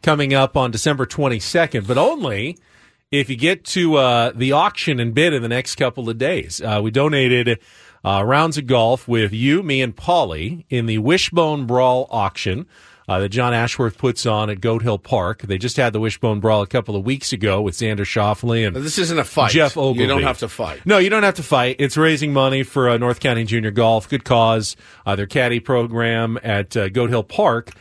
coming 0.00 0.32
up 0.32 0.56
on 0.56 0.70
December 0.70 1.06
22nd, 1.06 1.88
but 1.88 1.98
only 1.98 2.56
if 3.10 3.28
you 3.28 3.34
get 3.34 3.64
to 3.64 3.96
uh, 3.96 4.30
the 4.32 4.52
auction 4.52 5.00
and 5.00 5.12
bid 5.12 5.32
in 5.34 5.42
the 5.42 5.48
next 5.48 5.74
couple 5.74 6.08
of 6.08 6.16
days. 6.16 6.60
Uh, 6.60 6.80
we 6.80 6.92
donated 6.92 7.58
uh, 8.04 8.22
rounds 8.24 8.58
of 8.58 8.68
golf 8.68 9.08
with 9.08 9.32
you, 9.32 9.64
me, 9.64 9.82
and 9.82 9.96
Paulie 9.96 10.64
in 10.70 10.86
the 10.86 10.98
Wishbone 10.98 11.66
Brawl 11.66 12.06
auction. 12.12 12.64
Uh, 13.10 13.18
that 13.18 13.30
John 13.30 13.52
Ashworth 13.52 13.98
puts 13.98 14.24
on 14.24 14.50
at 14.50 14.60
Goat 14.60 14.82
Hill 14.82 14.96
Park. 14.96 15.42
They 15.42 15.58
just 15.58 15.76
had 15.76 15.92
the 15.92 15.98
Wishbone 15.98 16.38
Brawl 16.38 16.62
a 16.62 16.66
couple 16.68 16.94
of 16.94 17.04
weeks 17.04 17.32
ago 17.32 17.60
with 17.60 17.74
Xander 17.74 18.06
Schauffele 18.06 18.68
and 18.68 18.76
This 18.76 18.98
isn't 18.98 19.18
a 19.18 19.24
fight. 19.24 19.50
Geoff 19.50 19.76
Ogilvy. 19.76 20.02
You 20.02 20.06
don't 20.06 20.22
have 20.22 20.38
to 20.38 20.48
fight. 20.48 20.86
No, 20.86 20.98
you 20.98 21.10
don't 21.10 21.24
have 21.24 21.34
to 21.34 21.42
fight. 21.42 21.74
It's 21.80 21.96
raising 21.96 22.32
money 22.32 22.62
for 22.62 22.88
uh, 22.88 22.98
North 22.98 23.18
County 23.18 23.42
Junior 23.42 23.72
Golf. 23.72 24.08
Good 24.08 24.22
cause. 24.22 24.76
Uh, 25.04 25.16
their 25.16 25.26
caddy 25.26 25.58
program 25.58 26.38
at 26.44 26.76
uh, 26.76 26.88
Goat 26.88 27.10
Hill 27.10 27.24
Park. 27.24 27.72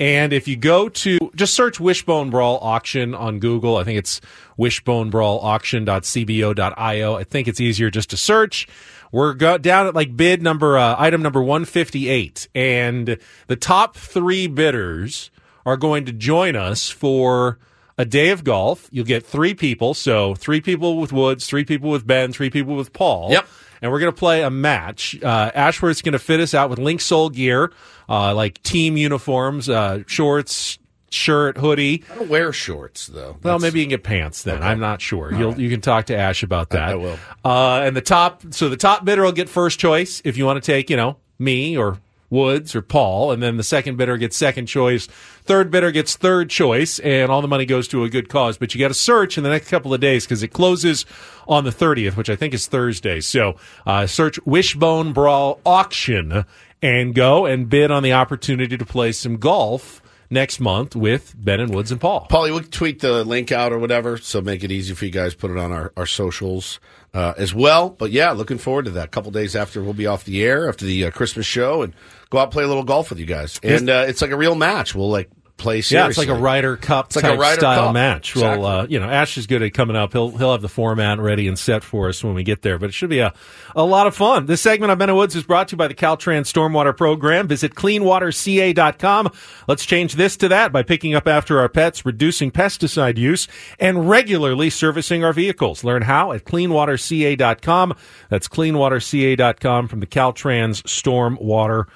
And 0.00 0.32
if 0.32 0.48
you 0.48 0.56
go 0.56 0.88
to 0.88 1.18
just 1.34 1.52
search 1.52 1.78
Wishbone 1.80 2.30
Brawl 2.30 2.58
auction 2.62 3.14
on 3.14 3.40
Google, 3.40 3.76
I 3.76 3.84
think 3.84 3.98
it's 3.98 4.22
wishbonebrawlauction.cbo.io. 4.58 7.16
I 7.16 7.24
think 7.24 7.48
it's 7.48 7.60
easier 7.60 7.90
just 7.90 8.08
to 8.10 8.16
search. 8.16 8.66
We're 9.12 9.34
go- 9.34 9.58
down 9.58 9.86
at 9.86 9.94
like 9.94 10.16
bid 10.16 10.42
number, 10.42 10.76
uh, 10.78 10.96
item 10.98 11.22
number 11.22 11.42
158. 11.42 12.48
And 12.54 13.18
the 13.46 13.56
top 13.56 13.96
three 13.96 14.46
bidders 14.46 15.30
are 15.64 15.76
going 15.76 16.04
to 16.06 16.12
join 16.12 16.56
us 16.56 16.90
for 16.90 17.58
a 17.96 18.04
day 18.04 18.30
of 18.30 18.44
golf. 18.44 18.88
You'll 18.92 19.04
get 19.04 19.26
three 19.26 19.54
people. 19.54 19.94
So 19.94 20.34
three 20.34 20.60
people 20.60 20.98
with 20.98 21.12
Woods, 21.12 21.46
three 21.46 21.64
people 21.64 21.90
with 21.90 22.06
Ben, 22.06 22.32
three 22.32 22.50
people 22.50 22.76
with 22.76 22.92
Paul. 22.92 23.30
Yep. 23.30 23.46
And 23.80 23.92
we're 23.92 24.00
going 24.00 24.12
to 24.12 24.18
play 24.18 24.42
a 24.42 24.50
match. 24.50 25.20
Uh, 25.22 25.52
Ashworth's 25.54 26.02
going 26.02 26.12
to 26.12 26.18
fit 26.18 26.40
us 26.40 26.52
out 26.52 26.68
with 26.68 26.78
Linksoul 26.78 27.32
gear, 27.32 27.72
uh, 28.08 28.34
like 28.34 28.62
team 28.62 28.96
uniforms, 28.96 29.68
uh, 29.68 30.02
shorts, 30.06 30.78
shirt, 31.10 31.58
hoodie. 31.58 32.04
I 32.10 32.14
don't 32.16 32.28
wear 32.28 32.52
shorts 32.52 33.06
though. 33.06 33.36
Well, 33.42 33.58
maybe 33.58 33.80
you 33.80 33.86
can 33.86 33.90
get 33.90 34.04
pants 34.04 34.42
then. 34.42 34.58
Okay. 34.58 34.66
I'm 34.66 34.80
not 34.80 35.00
sure. 35.00 35.32
All 35.32 35.38
You'll, 35.38 35.50
right. 35.50 35.60
You 35.60 35.70
can 35.70 35.80
talk 35.80 36.06
to 36.06 36.16
Ash 36.16 36.42
about 36.42 36.70
that. 36.70 36.90
I 36.90 36.94
will. 36.94 37.18
Uh, 37.44 37.82
and 37.84 37.96
the 37.96 38.00
top, 38.00 38.42
so 38.50 38.68
the 38.68 38.76
top 38.76 39.04
bidder 39.04 39.22
will 39.22 39.32
get 39.32 39.48
first 39.48 39.78
choice 39.78 40.22
if 40.24 40.36
you 40.36 40.46
want 40.46 40.62
to 40.62 40.66
take, 40.72 40.90
you 40.90 40.96
know, 40.96 41.16
me 41.38 41.76
or 41.76 41.98
Woods 42.30 42.74
or 42.74 42.82
Paul, 42.82 43.32
and 43.32 43.42
then 43.42 43.56
the 43.56 43.62
second 43.62 43.96
bidder 43.96 44.18
gets 44.18 44.36
second 44.36 44.66
choice. 44.66 45.06
Third 45.06 45.70
bidder 45.70 45.90
gets 45.90 46.14
third 46.14 46.50
choice, 46.50 46.98
and 46.98 47.32
all 47.32 47.40
the 47.40 47.48
money 47.48 47.64
goes 47.64 47.88
to 47.88 48.04
a 48.04 48.10
good 48.10 48.28
cause. 48.28 48.58
But 48.58 48.74
you 48.74 48.80
got 48.80 48.88
to 48.88 48.94
search 48.94 49.38
in 49.38 49.44
the 49.44 49.50
next 49.50 49.68
couple 49.70 49.94
of 49.94 50.00
days 50.00 50.24
because 50.24 50.42
it 50.42 50.48
closes 50.48 51.06
on 51.46 51.64
the 51.64 51.70
30th, 51.70 52.16
which 52.16 52.28
I 52.28 52.36
think 52.36 52.52
is 52.52 52.66
Thursday. 52.66 53.20
So 53.20 53.56
uh, 53.86 54.06
search 54.06 54.38
Wishbone 54.44 55.12
Brawl 55.14 55.60
Auction 55.64 56.44
and 56.82 57.14
go 57.14 57.46
and 57.46 57.68
bid 57.68 57.90
on 57.90 58.02
the 58.02 58.12
opportunity 58.12 58.76
to 58.76 58.84
play 58.84 59.12
some 59.12 59.38
golf 59.38 60.02
next 60.30 60.60
month 60.60 60.94
with 60.94 61.34
Ben 61.36 61.60
and 61.60 61.74
Woods 61.74 61.90
and 61.90 62.00
Paul. 62.00 62.26
Paulie, 62.30 62.50
we'll 62.50 62.62
tweet 62.62 63.00
the 63.00 63.24
link 63.24 63.52
out 63.52 63.72
or 63.72 63.78
whatever, 63.78 64.16
so 64.18 64.40
make 64.40 64.64
it 64.64 64.72
easy 64.72 64.94
for 64.94 65.04
you 65.04 65.10
guys. 65.10 65.34
Put 65.34 65.50
it 65.50 65.58
on 65.58 65.72
our, 65.72 65.92
our 65.96 66.06
socials 66.06 66.80
uh, 67.14 67.34
as 67.36 67.54
well. 67.54 67.90
But 67.90 68.10
yeah, 68.10 68.32
looking 68.32 68.58
forward 68.58 68.86
to 68.86 68.90
that. 68.92 69.06
A 69.06 69.08
couple 69.08 69.30
days 69.30 69.56
after 69.56 69.82
we'll 69.82 69.94
be 69.94 70.06
off 70.06 70.24
the 70.24 70.44
air 70.44 70.68
after 70.68 70.84
the 70.84 71.06
uh, 71.06 71.10
Christmas 71.10 71.46
show 71.46 71.82
and 71.82 71.94
go 72.30 72.38
out 72.38 72.44
and 72.44 72.52
play 72.52 72.64
a 72.64 72.68
little 72.68 72.84
golf 72.84 73.10
with 73.10 73.18
you 73.18 73.26
guys. 73.26 73.58
And 73.62 73.88
uh, 73.88 74.04
it's 74.06 74.22
like 74.22 74.30
a 74.30 74.36
real 74.36 74.54
match. 74.54 74.94
We'll 74.94 75.10
like 75.10 75.30
play 75.58 75.80
seriously. 75.82 75.96
Yeah, 75.96 76.08
it's 76.08 76.18
like 76.18 76.28
a 76.28 76.40
Ryder 76.40 76.76
Cup 76.76 77.06
It's 77.06 77.16
like 77.16 77.24
a 77.24 77.28
type 77.28 77.38
Ryder 77.38 77.60
style 77.60 77.84
Cup. 77.86 77.94
match. 77.94 78.30
Exactly. 78.36 78.62
Well, 78.62 78.80
uh, 78.80 78.86
you 78.88 78.98
know, 78.98 79.06
Ash 79.08 79.36
is 79.36 79.46
good 79.46 79.62
at 79.62 79.74
coming 79.74 79.96
up. 79.96 80.12
He'll 80.12 80.30
he'll 80.30 80.52
have 80.52 80.62
the 80.62 80.68
format 80.68 81.18
ready 81.18 81.46
and 81.48 81.58
set 81.58 81.84
for 81.84 82.08
us 82.08 82.22
when 82.24 82.34
we 82.34 82.42
get 82.44 82.62
there. 82.62 82.78
But 82.78 82.90
it 82.90 82.92
should 82.94 83.10
be 83.10 83.18
a, 83.18 83.34
a 83.76 83.84
lot 83.84 84.06
of 84.06 84.16
fun. 84.16 84.46
This 84.46 84.60
segment 84.62 84.92
of 84.92 84.98
Ben 84.98 85.14
Woods 85.14 85.36
is 85.36 85.42
brought 85.42 85.68
to 85.68 85.72
you 85.74 85.76
by 85.76 85.88
the 85.88 85.94
Caltrans 85.94 86.46
Stormwater 86.50 86.96
Program. 86.96 87.48
Visit 87.48 87.74
cleanwaterca.com. 87.74 89.30
Let's 89.66 89.84
change 89.84 90.14
this 90.14 90.36
to 90.38 90.48
that 90.48 90.72
by 90.72 90.82
picking 90.82 91.14
up 91.14 91.26
after 91.28 91.58
our 91.58 91.68
pets, 91.68 92.06
reducing 92.06 92.50
pesticide 92.50 93.18
use, 93.18 93.48
and 93.78 94.08
regularly 94.08 94.70
servicing 94.70 95.24
our 95.24 95.32
vehicles. 95.32 95.84
Learn 95.84 96.02
how 96.02 96.32
at 96.32 96.44
cleanwaterca.com. 96.44 97.94
That's 98.28 98.48
cleanwaterca.com 98.48 99.88
from 99.88 100.00
the 100.00 100.06
Caltrans 100.06 100.82
Stormwater 100.84 101.86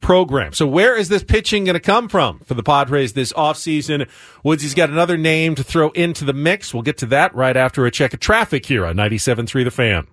program. 0.00 0.52
So 0.52 0.66
where 0.66 0.96
is 0.96 1.08
this 1.08 1.22
pitching 1.22 1.64
going 1.64 1.74
to 1.74 1.80
come 1.80 2.08
from 2.08 2.38
for 2.40 2.54
the 2.54 2.62
Padres 2.62 3.12
this 3.12 3.32
offseason? 3.34 4.08
Woodsy's 4.42 4.74
got 4.74 4.90
another 4.90 5.16
name 5.16 5.54
to 5.56 5.62
throw 5.64 5.90
into 5.90 6.24
the 6.24 6.32
mix. 6.32 6.72
We'll 6.72 6.82
get 6.82 6.98
to 6.98 7.06
that 7.06 7.34
right 7.34 7.56
after 7.56 7.84
a 7.86 7.90
check 7.90 8.14
of 8.14 8.20
traffic 8.20 8.64
here 8.66 8.86
on 8.86 8.96
97.3 8.96 9.64
The 9.64 9.70
Fan. 9.70 10.06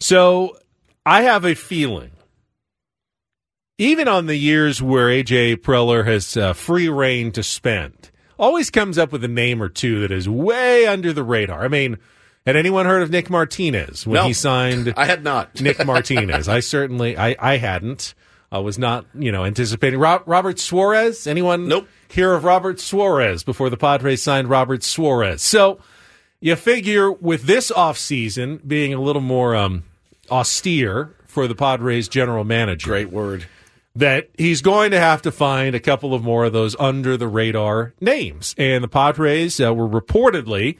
So 0.00 0.56
I 1.06 1.22
have 1.22 1.44
a 1.44 1.54
feeling, 1.54 2.10
even 3.78 4.08
on 4.08 4.26
the 4.26 4.36
years 4.36 4.82
where 4.82 5.06
AJ 5.08 5.56
Preller 5.58 6.04
has 6.06 6.36
uh, 6.36 6.52
free 6.52 6.88
reign 6.88 7.30
to 7.32 7.42
spend, 7.42 8.10
always 8.38 8.70
comes 8.70 8.98
up 8.98 9.12
with 9.12 9.22
a 9.24 9.28
name 9.28 9.62
or 9.62 9.68
two 9.68 10.00
that 10.00 10.10
is 10.10 10.28
way 10.28 10.86
under 10.86 11.12
the 11.12 11.22
radar. 11.22 11.64
I 11.64 11.68
mean, 11.68 11.98
Had 12.46 12.56
anyone 12.56 12.86
heard 12.86 13.02
of 13.02 13.10
Nick 13.10 13.28
Martinez 13.30 14.06
when 14.06 14.14
No. 14.14 14.26
he 14.26 14.32
signed? 14.32 14.94
I 14.96 15.04
had 15.06 15.22
not. 15.22 15.60
Nick 15.60 15.84
Martinez. 15.86 16.48
I 16.48 16.60
certainly, 16.60 17.16
I, 17.16 17.36
I 17.38 17.56
hadn't. 17.58 18.14
I 18.50 18.58
was 18.58 18.78
not, 18.78 19.04
you 19.14 19.30
know, 19.30 19.44
anticipating 19.44 20.00
Ro- 20.00 20.22
Robert 20.26 20.58
Suarez. 20.58 21.26
Anyone? 21.26 21.68
Nope. 21.68 21.88
Hear 22.08 22.32
of 22.32 22.44
Robert 22.44 22.80
Suarez 22.80 23.44
before 23.44 23.68
the 23.68 23.76
Padres 23.76 24.22
signed 24.22 24.48
Robert 24.48 24.82
Suarez. 24.82 25.42
So 25.42 25.80
you 26.40 26.56
figure 26.56 27.12
with 27.12 27.42
this 27.42 27.70
offseason 27.70 28.66
being 28.66 28.94
a 28.94 29.00
little 29.00 29.22
more 29.22 29.54
um, 29.54 29.84
austere 30.30 31.14
for 31.26 31.46
the 31.46 31.54
Padres 31.54 32.08
general 32.08 32.44
manager. 32.44 32.88
Great 32.88 33.10
word. 33.10 33.46
That 33.94 34.30
he's 34.38 34.62
going 34.62 34.92
to 34.92 35.00
have 35.00 35.22
to 35.22 35.32
find 35.32 35.74
a 35.74 35.80
couple 35.80 36.14
of 36.14 36.22
more 36.22 36.44
of 36.44 36.52
those 36.52 36.76
under 36.78 37.16
the 37.16 37.28
radar 37.28 37.92
names. 38.00 38.54
And 38.56 38.82
the 38.82 38.88
Padres 38.88 39.60
uh, 39.60 39.74
were 39.74 39.88
reportedly 39.88 40.78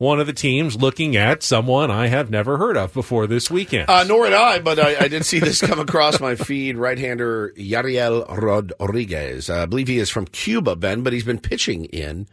one 0.00 0.18
of 0.18 0.26
the 0.26 0.32
teams 0.32 0.76
looking 0.76 1.14
at 1.14 1.42
someone 1.42 1.90
I 1.90 2.06
have 2.06 2.30
never 2.30 2.56
heard 2.56 2.78
of 2.78 2.94
before 2.94 3.26
this 3.26 3.50
weekend. 3.50 3.90
Uh, 3.90 4.02
nor 4.04 4.24
had 4.24 4.32
I, 4.32 4.58
but 4.58 4.78
I, 4.78 4.96
I 4.96 5.08
did 5.08 5.26
see 5.26 5.40
this 5.40 5.60
come 5.60 5.78
across 5.78 6.18
my 6.20 6.36
feed. 6.36 6.78
Right-hander 6.78 7.52
Yariel 7.54 8.26
Rodriguez. 8.34 9.50
Uh, 9.50 9.62
I 9.62 9.66
believe 9.66 9.88
he 9.88 9.98
is 9.98 10.08
from 10.08 10.24
Cuba, 10.24 10.74
Ben, 10.74 11.02
but 11.02 11.12
he's 11.12 11.24
been 11.24 11.38
pitching 11.38 11.84
in 11.84 12.26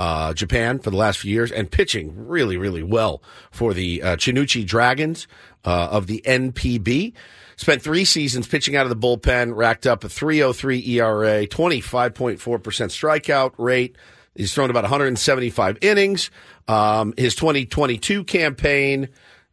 uh, 0.00 0.34
Japan 0.34 0.80
for 0.80 0.90
the 0.90 0.96
last 0.96 1.20
few 1.20 1.32
years 1.32 1.52
and 1.52 1.70
pitching 1.70 2.12
really, 2.26 2.56
really 2.56 2.82
well 2.82 3.22
for 3.52 3.72
the 3.72 4.02
uh, 4.02 4.16
Chunichi 4.16 4.66
Dragons 4.66 5.28
uh, 5.64 5.90
of 5.92 6.08
the 6.08 6.22
NPB. 6.26 7.12
Spent 7.54 7.82
three 7.82 8.04
seasons 8.04 8.48
pitching 8.48 8.74
out 8.74 8.84
of 8.84 8.90
the 8.90 8.96
bullpen, 8.96 9.54
racked 9.54 9.86
up 9.86 10.02
a 10.02 10.08
3.03 10.08 10.84
ERA, 10.88 11.46
25.4% 11.46 12.38
strikeout 12.40 13.52
rate. 13.58 13.94
He's 14.34 14.54
thrown 14.54 14.70
about 14.70 14.84
175 14.84 15.78
innings. 15.82 16.30
Um, 16.68 17.12
his 17.16 17.34
2022 17.34 18.24
campaign, 18.24 19.08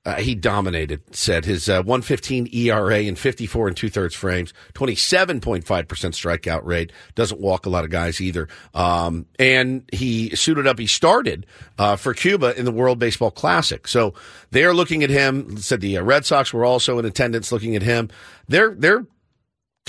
uh, 0.06 0.16
he 0.16 0.36
dominated, 0.36 1.02
said 1.14 1.44
his 1.44 1.68
uh, 1.68 1.84
115 1.84 2.48
ERA 2.54 3.02
in 3.02 3.16
54 3.16 3.68
and 3.68 3.78
two 3.78 3.90
thirds 3.90 4.16
frames, 4.16 4.54
27.5% 4.76 5.64
strikeout 5.64 6.64
rate. 6.64 6.94
Doesn't 7.16 7.42
walk 7.42 7.66
a 7.66 7.70
lot 7.70 7.84
of 7.84 7.90
guys 7.90 8.22
either. 8.22 8.48
Um, 8.74 9.26
and 9.38 9.84
he 9.92 10.34
suited 10.36 10.66
up. 10.66 10.80
He 10.80 10.88
started 10.88 11.46
uh, 11.78 11.98
for 11.98 12.14
Cuba 12.14 12.58
in 12.58 12.64
the 12.64 12.72
World 12.72 13.00
Baseball 13.00 13.32
Classic. 13.32 13.88
So 13.88 14.14
they're 14.52 14.74
looking 14.74 15.04
at 15.04 15.10
him. 15.10 15.58
Said 15.58 15.82
the 15.82 15.98
uh, 15.98 16.04
Red 16.04 16.26
Sox 16.26 16.54
were 16.54 16.64
also 16.64 17.00
in 17.00 17.06
attendance 17.06 17.52
looking 17.52 17.76
at 17.76 17.82
him. 17.82 18.10
They're, 18.48 18.74
they're, 18.76 19.06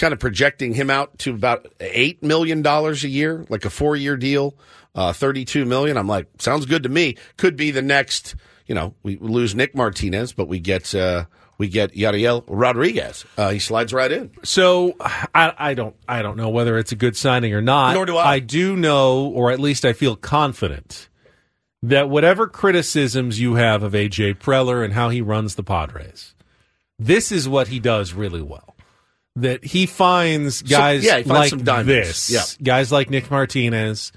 kind 0.00 0.14
of 0.14 0.18
projecting 0.18 0.72
him 0.72 0.88
out 0.88 1.18
to 1.18 1.30
about 1.30 1.66
eight 1.78 2.22
million 2.22 2.62
dollars 2.62 3.04
a 3.04 3.08
year, 3.08 3.44
like 3.50 3.66
a 3.66 3.70
four 3.70 3.94
year 3.94 4.16
deal, 4.16 4.56
uh, 4.94 5.12
thirty 5.12 5.44
two 5.44 5.64
million. 5.64 5.96
I'm 5.96 6.06
like, 6.08 6.26
sounds 6.38 6.66
good 6.66 6.82
to 6.84 6.88
me. 6.88 7.16
Could 7.36 7.56
be 7.56 7.70
the 7.70 7.82
next. 7.82 8.34
You 8.66 8.74
know, 8.74 8.94
we 9.02 9.16
lose 9.16 9.54
Nick 9.54 9.74
Martinez, 9.74 10.32
but 10.32 10.46
we 10.46 10.60
get 10.60 10.94
uh, 10.94 11.24
we 11.58 11.68
get 11.68 11.92
Yariel 11.92 12.44
Rodriguez. 12.46 13.24
Uh, 13.36 13.50
he 13.50 13.58
slides 13.58 13.92
right 13.92 14.10
in. 14.12 14.30
So 14.44 14.94
I, 15.00 15.52
I 15.58 15.74
don't 15.74 15.96
I 16.08 16.22
don't 16.22 16.36
know 16.36 16.50
whether 16.50 16.78
it's 16.78 16.92
a 16.92 16.96
good 16.96 17.16
signing 17.16 17.52
or 17.52 17.60
not. 17.60 17.94
Nor 17.94 18.06
do 18.06 18.16
I. 18.16 18.34
I 18.34 18.38
do 18.38 18.76
know, 18.76 19.26
or 19.26 19.50
at 19.50 19.58
least 19.58 19.84
I 19.84 19.92
feel 19.92 20.14
confident 20.16 21.08
that 21.82 22.08
whatever 22.08 22.46
criticisms 22.46 23.40
you 23.40 23.54
have 23.54 23.82
of 23.82 23.92
AJ 23.92 24.38
Preller 24.38 24.84
and 24.84 24.92
how 24.94 25.08
he 25.08 25.20
runs 25.20 25.54
the 25.56 25.62
Padres, 25.62 26.34
this 26.98 27.32
is 27.32 27.48
what 27.48 27.68
he 27.68 27.80
does 27.80 28.12
really 28.12 28.42
well. 28.42 28.76
That 29.36 29.64
he 29.64 29.86
finds 29.86 30.62
guys 30.62 31.04
yeah, 31.04 31.18
he 31.18 31.22
finds 31.24 31.52
like 31.52 31.66
some 31.66 31.86
this, 31.86 32.30
Yeah. 32.30 32.42
guys 32.62 32.92
like 32.92 33.10
Nick 33.10 33.30
Martinez, 33.30 34.12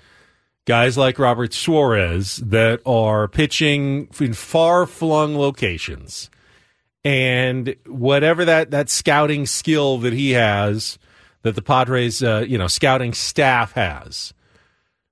guys 0.65 0.97
like 0.97 1.19
Robert 1.19 1.53
Suarez 1.53 2.37
that 2.37 2.81
are 2.85 3.27
pitching 3.27 4.07
in 4.19 4.33
far 4.33 4.85
flung 4.85 5.37
locations. 5.37 6.29
And 7.03 7.75
whatever 7.85 8.45
that, 8.45 8.71
that 8.71 8.89
scouting 8.89 9.45
skill 9.45 9.97
that 9.99 10.13
he 10.13 10.31
has, 10.31 10.97
that 11.41 11.55
the 11.55 11.61
Padres, 11.61 12.23
uh, 12.23 12.45
you 12.47 12.57
know, 12.57 12.67
scouting 12.67 13.13
staff 13.13 13.73
has, 13.73 14.33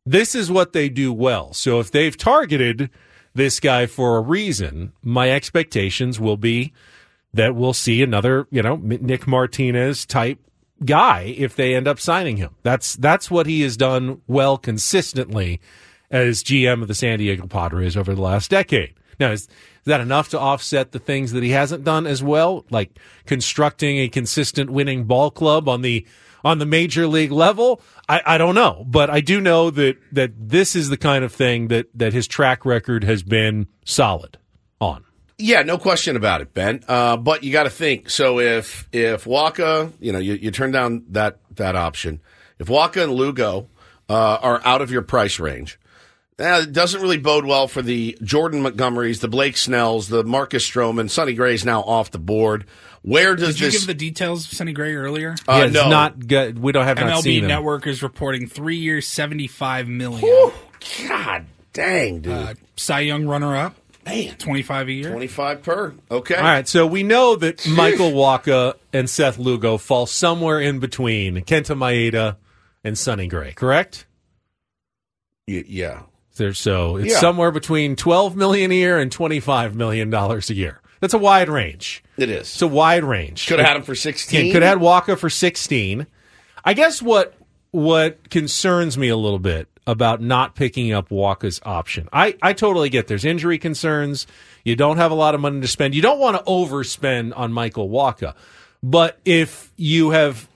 this 0.06 0.34
is 0.34 0.50
what 0.50 0.74
they 0.74 0.90
do 0.90 1.12
well. 1.12 1.54
So 1.54 1.80
if 1.80 1.92
they've 1.92 2.16
targeted 2.16 2.90
this 3.34 3.60
guy 3.60 3.86
for 3.86 4.18
a 4.18 4.22
reason, 4.22 4.94
my 5.04 5.30
expectations 5.30 6.20
will 6.20 6.38
be 6.38 6.74
that 7.34 7.56
we'll 7.56 7.74
see 7.74 8.02
another, 8.02 8.48
you 8.52 8.62
know, 8.62 8.78
Nick 8.78 9.28
Martinez 9.28 10.06
type 10.06 10.40
guy 10.86 11.34
if 11.38 11.56
they 11.56 11.76
end 11.76 11.88
up 11.88 12.00
signing 12.00 12.38
him. 12.38 12.56
That's 12.64 12.96
that's 12.96 13.30
what 13.30 13.48
he 13.48 13.62
has 13.62 13.78
done 13.78 14.22
well 14.28 14.58
consistently 14.58 15.62
as 16.10 16.44
GM 16.44 16.82
of 16.82 16.88
the 16.88 16.96
San 16.96 17.20
Diego 17.20 17.48
Padres 17.48 17.96
over 17.96 18.14
the 18.14 18.22
last 18.22 18.52
decade. 18.52 18.94
Now, 19.20 19.32
is, 19.32 19.44
is 19.44 19.50
that 19.86 20.02
enough 20.02 20.30
to 20.30 20.40
offset 20.40 20.92
the 20.92 21.00
things 21.00 21.32
that 21.32 21.44
he 21.44 21.52
hasn't 21.52 21.84
done 21.84 22.08
as 22.08 22.22
well, 22.24 22.66
like 22.70 22.98
constructing 23.26 23.98
a 24.00 24.10
consistent 24.10 24.70
winning 24.70 25.06
ball 25.06 25.32
club 25.32 25.70
on 25.70 25.82
the 25.82 26.06
on 26.44 26.58
the 26.58 26.66
major 26.66 27.08
league 27.08 27.32
level? 27.32 27.82
I, 28.10 28.22
I 28.26 28.38
don't 28.38 28.56
know, 28.56 28.84
but 28.88 29.10
I 29.10 29.22
do 29.22 29.40
know 29.40 29.70
that 29.70 29.98
that 30.12 30.32
this 30.38 30.76
is 30.76 30.90
the 30.90 30.98
kind 30.98 31.24
of 31.24 31.32
thing 31.32 31.68
that 31.70 31.88
that 31.94 32.14
his 32.14 32.28
track 32.28 32.66
record 32.66 33.04
has 33.04 33.24
been 33.24 33.68
solid 33.86 34.38
on. 34.80 35.06
Yeah, 35.42 35.64
no 35.64 35.78
question 35.78 36.16
about 36.16 36.42
it, 36.42 36.54
Ben. 36.54 36.84
Uh, 36.88 37.18
but 37.18 37.44
you 37.44 37.52
got 37.52 37.64
to 37.64 37.70
think. 37.70 38.10
So 38.10 38.40
if 38.40 38.88
if 38.92 39.26
Wacha, 39.26 39.92
you 40.00 40.12
know, 40.12 40.20
you, 40.20 40.34
you 40.34 40.52
turn 40.52 40.72
down 40.72 41.04
that 41.10 41.38
that 41.56 41.76
option. 41.76 42.22
If 42.60 42.68
Wacha 42.68 43.04
and 43.04 43.14
Lugo 43.14 43.68
uh, 44.10 44.38
are 44.42 44.62
out 44.64 44.82
of 44.82 44.92
your 44.92 45.02
price 45.02 45.40
range, 45.40 45.80
eh, 46.38 46.62
it 46.62 46.74
doesn't 46.74 47.02
really 47.02 47.18
bode 47.18 47.46
well 47.46 47.68
for 47.68 47.82
the 47.82 48.18
Jordan 48.22 48.62
Montgomerys, 48.62 49.20
the 49.20 49.28
Blake 49.28 49.58
Snells, 49.58 50.10
the 50.10 50.24
Marcus 50.24 50.70
Stroman. 50.70 51.10
Sonny 51.10 51.34
Gray's 51.34 51.66
now 51.66 51.82
off 51.82 52.12
the 52.12 52.20
board. 52.20 52.66
Where 53.04 53.36
does 53.36 53.56
Did 53.56 53.60
you 53.62 53.66
this? 53.72 53.80
give 53.80 53.88
the 53.88 53.94
details 53.96 54.46
of 54.46 54.52
Sonny 54.54 54.74
Gray 54.74 54.94
earlier? 54.94 55.36
Uh, 55.48 55.54
yeah, 55.54 55.66
it's 55.66 55.74
no. 55.74 55.90
not 55.90 56.28
good. 56.28 56.60
We 56.60 56.72
don't 56.72 56.86
have 56.86 56.98
not 56.98 57.08
MLB 57.08 57.22
seen 57.24 57.44
him. 57.44 57.48
Network 57.48 57.88
is 57.88 58.04
reporting 58.04 58.48
three 58.48 58.78
years, 58.78 59.08
seventy-five 59.08 59.88
million. 59.88 60.52
God 61.08 61.46
dang, 61.74 62.22
dude. 62.22 62.32
Uh, 62.32 62.54
Cy 62.76 63.02
Young 63.02 63.26
runner-up, 63.28 63.76
Man, 64.06 64.36
twenty-five 64.38 64.88
a 64.88 64.92
year. 64.92 65.12
twenty-five 65.12 65.62
per. 65.64 65.94
Okay. 66.10 66.36
All 66.36 66.42
right, 66.44 66.68
so 66.68 66.88
we 66.88 67.04
know 67.04 67.36
that 67.36 67.68
Michael 67.68 68.12
Wacha 68.12 68.74
and 68.92 69.10
Seth 69.10 69.38
Lugo 69.38 69.78
fall 69.78 70.06
somewhere 70.06 70.60
in 70.60 70.80
between 70.80 71.36
Kenta 71.42 71.76
Maeda 71.78 72.38
and 72.84 72.98
Sonny 72.98 73.28
Gray, 73.28 73.54
correct? 73.54 74.08
Y- 75.48 75.64
yeah. 75.68 76.04
There, 76.38 76.54
so 76.54 76.96
it's 76.96 77.12
Yeah. 77.14 77.20
somewhere 77.20 77.52
between 77.52 77.96
twelve 77.96 78.36
million 78.36 78.72
a 78.72 78.76
year 78.76 78.98
and 78.98 79.12
twenty-five 79.12 79.76
million 79.76 80.10
dollars 80.10 80.50
a 80.50 80.56
year. 80.56 80.82
That's 81.00 81.14
a 81.14 81.18
wide 81.20 81.50
range. 81.50 82.04
It 82.18 82.30
is. 82.30 82.42
It's 82.42 82.62
a 82.62 82.68
wide 82.68 83.04
range. 83.04 83.48
Could 83.48 83.60
have 83.60 83.68
had 83.68 83.78
him 83.78 83.84
for 83.84 83.96
sixteen. 83.96 84.52
Could 84.52 84.62
have 84.64 84.80
had 84.80 84.84
Wacha 84.84 85.18
for 85.18 85.30
sixteen. 85.30 86.08
I 86.64 86.74
guess 86.74 87.02
what 87.02 87.36
what 87.72 88.30
concerns 88.30 88.98
me 88.98 89.10
a 89.10 89.16
little 89.18 89.40
bit 89.40 89.68
about 89.88 90.22
not 90.22 90.56
picking 90.56 90.92
up 90.92 91.10
Wacha's 91.10 91.60
option. 91.64 92.08
I, 92.14 92.36
I 92.42 92.54
totally 92.54 92.90
get 92.90 93.08
there's 93.08 93.26
injury 93.26 93.58
concerns. 93.58 94.28
You 94.64 94.76
don't 94.76 94.98
have 94.98 95.12
a 95.12 95.16
lot 95.16 95.36
of 95.36 95.42
money 95.42 95.62
to 95.62 95.68
spend. 95.68 95.96
You 95.96 96.02
don't 96.02 96.20
want 96.20 96.38
to 96.38 96.44
overspend 96.44 97.34
on 97.36 97.52
Michael 97.52 97.90
Wacha. 97.90 98.36
But 98.84 99.20
if 99.26 99.72
you 99.78 100.12
have 100.12 100.48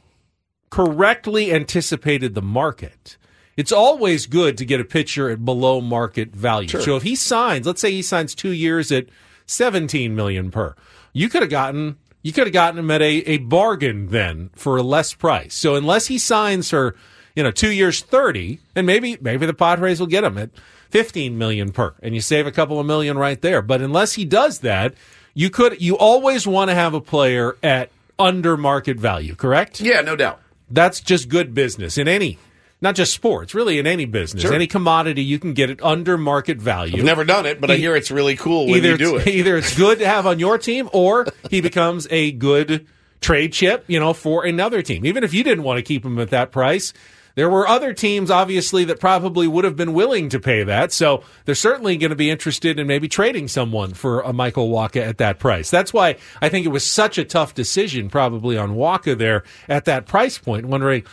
correctly 0.69 1.51
anticipated 1.53 2.36
the 2.36 2.41
market, 2.41 3.17
it's 3.57 3.71
always 3.71 4.26
good 4.26 4.57
to 4.57 4.65
get 4.65 4.80
a 4.80 4.86
pitcher 4.86 5.30
at 5.30 5.43
below 5.43 5.82
market 5.82 6.36
value. 6.36 6.67
Sure. 6.67 6.82
So 6.82 6.95
if 6.95 7.03
he 7.03 7.15
signs, 7.15 7.65
let's 7.65 7.82
say 7.82 7.91
he 7.91 8.01
signs 8.01 8.36
two 8.36 8.51
years 8.51 8.91
at 8.91 9.07
17 9.47 10.15
million 10.15 10.51
per, 10.51 10.76
you 11.13 11.30
could 11.30 11.41
have 11.41 11.51
gotten 11.51 11.97
you 12.26 12.34
could 12.34 12.47
have 12.47 12.53
gotten 12.53 12.80
him 12.80 12.89
at 12.89 13.03
a, 13.03 13.17
a 13.30 13.38
bargain 13.38 14.07
then 14.07 14.49
for 14.55 14.78
a 14.78 14.82
less 14.82 15.13
price. 15.13 15.53
So 15.53 15.76
unless 15.76 16.07
he 16.07 16.17
signs 16.17 16.71
for, 16.71 16.95
you 17.36 17.43
know, 17.43 17.51
two 17.51 17.71
years 17.71 18.01
30, 18.01 18.59
and 18.75 18.88
maybe 18.88 19.17
maybe 19.21 19.45
the 19.45 19.53
Padres 19.53 19.99
will 19.99 20.07
get 20.07 20.23
him 20.23 20.38
at 20.38 20.49
15 20.91 21.38
million 21.38 21.71
per, 21.71 21.93
and 22.01 22.15
you 22.15 22.21
save 22.21 22.47
a 22.47 22.51
couple 22.51 22.79
of 22.79 22.86
million 22.86 23.17
right 23.17 23.41
there. 23.41 23.61
But 23.61 23.81
unless 23.81 24.13
he 24.13 24.23
does 24.25 24.59
that, 24.59 24.93
you 25.33 25.49
could 25.49 25.81
you 25.81 25.97
always 25.97 26.47
want 26.47 26.69
to 26.69 26.75
have 26.75 26.93
a 26.93 27.01
player 27.01 27.57
at 27.61 27.89
under 28.17 28.55
market 28.55 28.97
value, 28.97 29.36
correct? 29.36 29.81
Yeah, 29.81 30.01
no 30.01 30.15
doubt. 30.15 30.39
That's 30.71 31.01
just 31.01 31.27
good 31.29 31.53
business 31.53 31.97
in 31.97 32.07
any, 32.07 32.39
not 32.81 32.95
just 32.95 33.13
sports, 33.13 33.53
really 33.53 33.77
in 33.77 33.86
any 33.86 34.05
business, 34.05 34.43
Sure. 34.43 34.53
any 34.53 34.67
commodity. 34.67 35.21
You 35.23 35.38
can 35.38 35.53
get 35.53 35.69
it 35.69 35.83
under 35.83 36.17
market 36.17 36.57
value. 36.57 36.97
I've 36.97 37.03
never 37.03 37.25
done 37.25 37.45
it, 37.45 37.59
but 37.59 37.69
I 37.69 37.75
hear 37.75 37.95
it's 37.95 38.09
really 38.11 38.36
cool 38.38 38.67
when 38.67 38.77
either 38.77 38.91
you 38.91 38.97
do 38.97 39.15
it. 39.17 39.27
either 39.39 39.57
it's 39.57 39.75
good 39.77 39.99
to 39.99 40.07
have 40.07 40.25
on 40.25 40.39
your 40.39 40.57
team, 40.57 40.89
or 40.93 41.27
he 41.51 41.59
becomes 41.61 42.07
a 42.09 42.31
good 42.31 42.88
trade 43.21 43.51
chip, 43.53 43.83
you 43.88 43.99
know, 43.99 44.13
for 44.13 44.45
another 44.45 44.81
team. 44.81 45.05
Even 45.05 45.23
if 45.23 45.33
you 45.33 45.43
didn't 45.43 45.63
want 45.63 45.77
to 45.77 45.83
keep 45.83 46.05
him 46.05 46.17
at 46.19 46.29
that 46.29 46.51
price. 46.51 46.93
There 47.36 47.49
were 47.49 47.67
other 47.67 47.93
teams, 47.93 48.31
obviously, 48.31 48.86
that 48.86 48.99
probably 48.99 49.47
would 49.47 49.65
have 49.65 49.75
been 49.75 49.93
willing 49.93 50.29
to 50.29 50.39
pay 50.39 50.63
that. 50.63 50.93
So 50.93 51.23
they're 51.43 51.53
certainly 51.53 51.97
going 51.97 52.09
to 52.09 52.15
be 52.15 52.29
interested 52.29 52.79
in 52.79 52.88
maybe 52.88 53.07
trading 53.07 53.49
someone 53.49 53.93
for 53.93 54.21
a 54.21 54.31
Michael 54.31 54.69
Wacha 54.69 55.05
at 55.05 55.17
that 55.17 55.38
price. 55.38 55.69
That's 55.69 55.93
why 55.93 56.15
I 56.41 56.49
think 56.49 56.65
it 56.65 56.69
was 56.69 56.86
such 56.86 57.17
a 57.17 57.25
tough 57.25 57.53
decision, 57.53 58.09
probably 58.09 58.57
on 58.57 58.75
Wacha 58.75 59.17
there 59.17 59.43
at 59.67 59.86
that 59.86 60.05
price 60.05 60.38
point. 60.38 60.65
Wondering, 60.65 61.03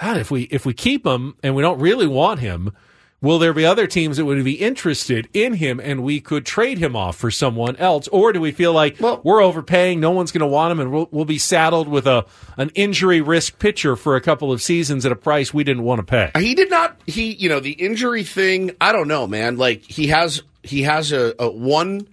God, 0.00 0.18
if 0.18 0.30
we 0.30 0.42
if 0.44 0.66
we 0.66 0.74
keep 0.74 1.06
him 1.06 1.34
and 1.42 1.54
we 1.54 1.62
don't 1.62 1.80
really 1.80 2.06
want 2.06 2.40
him, 2.40 2.72
Will 3.22 3.38
there 3.38 3.52
be 3.52 3.66
other 3.66 3.86
teams 3.86 4.16
that 4.16 4.24
would 4.24 4.42
be 4.44 4.54
interested 4.54 5.28
in 5.34 5.54
him 5.54 5.78
and 5.78 6.02
we 6.02 6.20
could 6.20 6.46
trade 6.46 6.78
him 6.78 6.96
off 6.96 7.16
for 7.16 7.30
someone 7.30 7.76
else? 7.76 8.08
Or 8.08 8.32
do 8.32 8.40
we 8.40 8.50
feel 8.50 8.72
like 8.72 8.98
we're 8.98 9.42
overpaying, 9.42 10.00
no 10.00 10.10
one's 10.10 10.32
going 10.32 10.40
to 10.40 10.46
want 10.46 10.72
him, 10.72 10.80
and 10.80 10.90
we'll, 10.90 11.08
we'll 11.10 11.26
be 11.26 11.36
saddled 11.36 11.86
with 11.86 12.06
a 12.06 12.24
an 12.56 12.70
injury 12.74 13.20
risk 13.20 13.58
pitcher 13.58 13.94
for 13.94 14.16
a 14.16 14.22
couple 14.22 14.52
of 14.52 14.62
seasons 14.62 15.04
at 15.04 15.12
a 15.12 15.16
price 15.16 15.52
we 15.52 15.64
didn't 15.64 15.82
want 15.82 15.98
to 15.98 16.02
pay? 16.02 16.30
He 16.40 16.54
did 16.54 16.70
not. 16.70 16.98
He, 17.06 17.32
you 17.32 17.50
know, 17.50 17.60
the 17.60 17.72
injury 17.72 18.24
thing. 18.24 18.70
I 18.80 18.92
don't 18.92 19.08
know, 19.08 19.26
man. 19.26 19.58
Like 19.58 19.82
he 19.82 20.06
has, 20.06 20.42
he 20.62 20.82
has 20.82 21.12
a, 21.12 21.34
a 21.38 21.50
one 21.50 22.08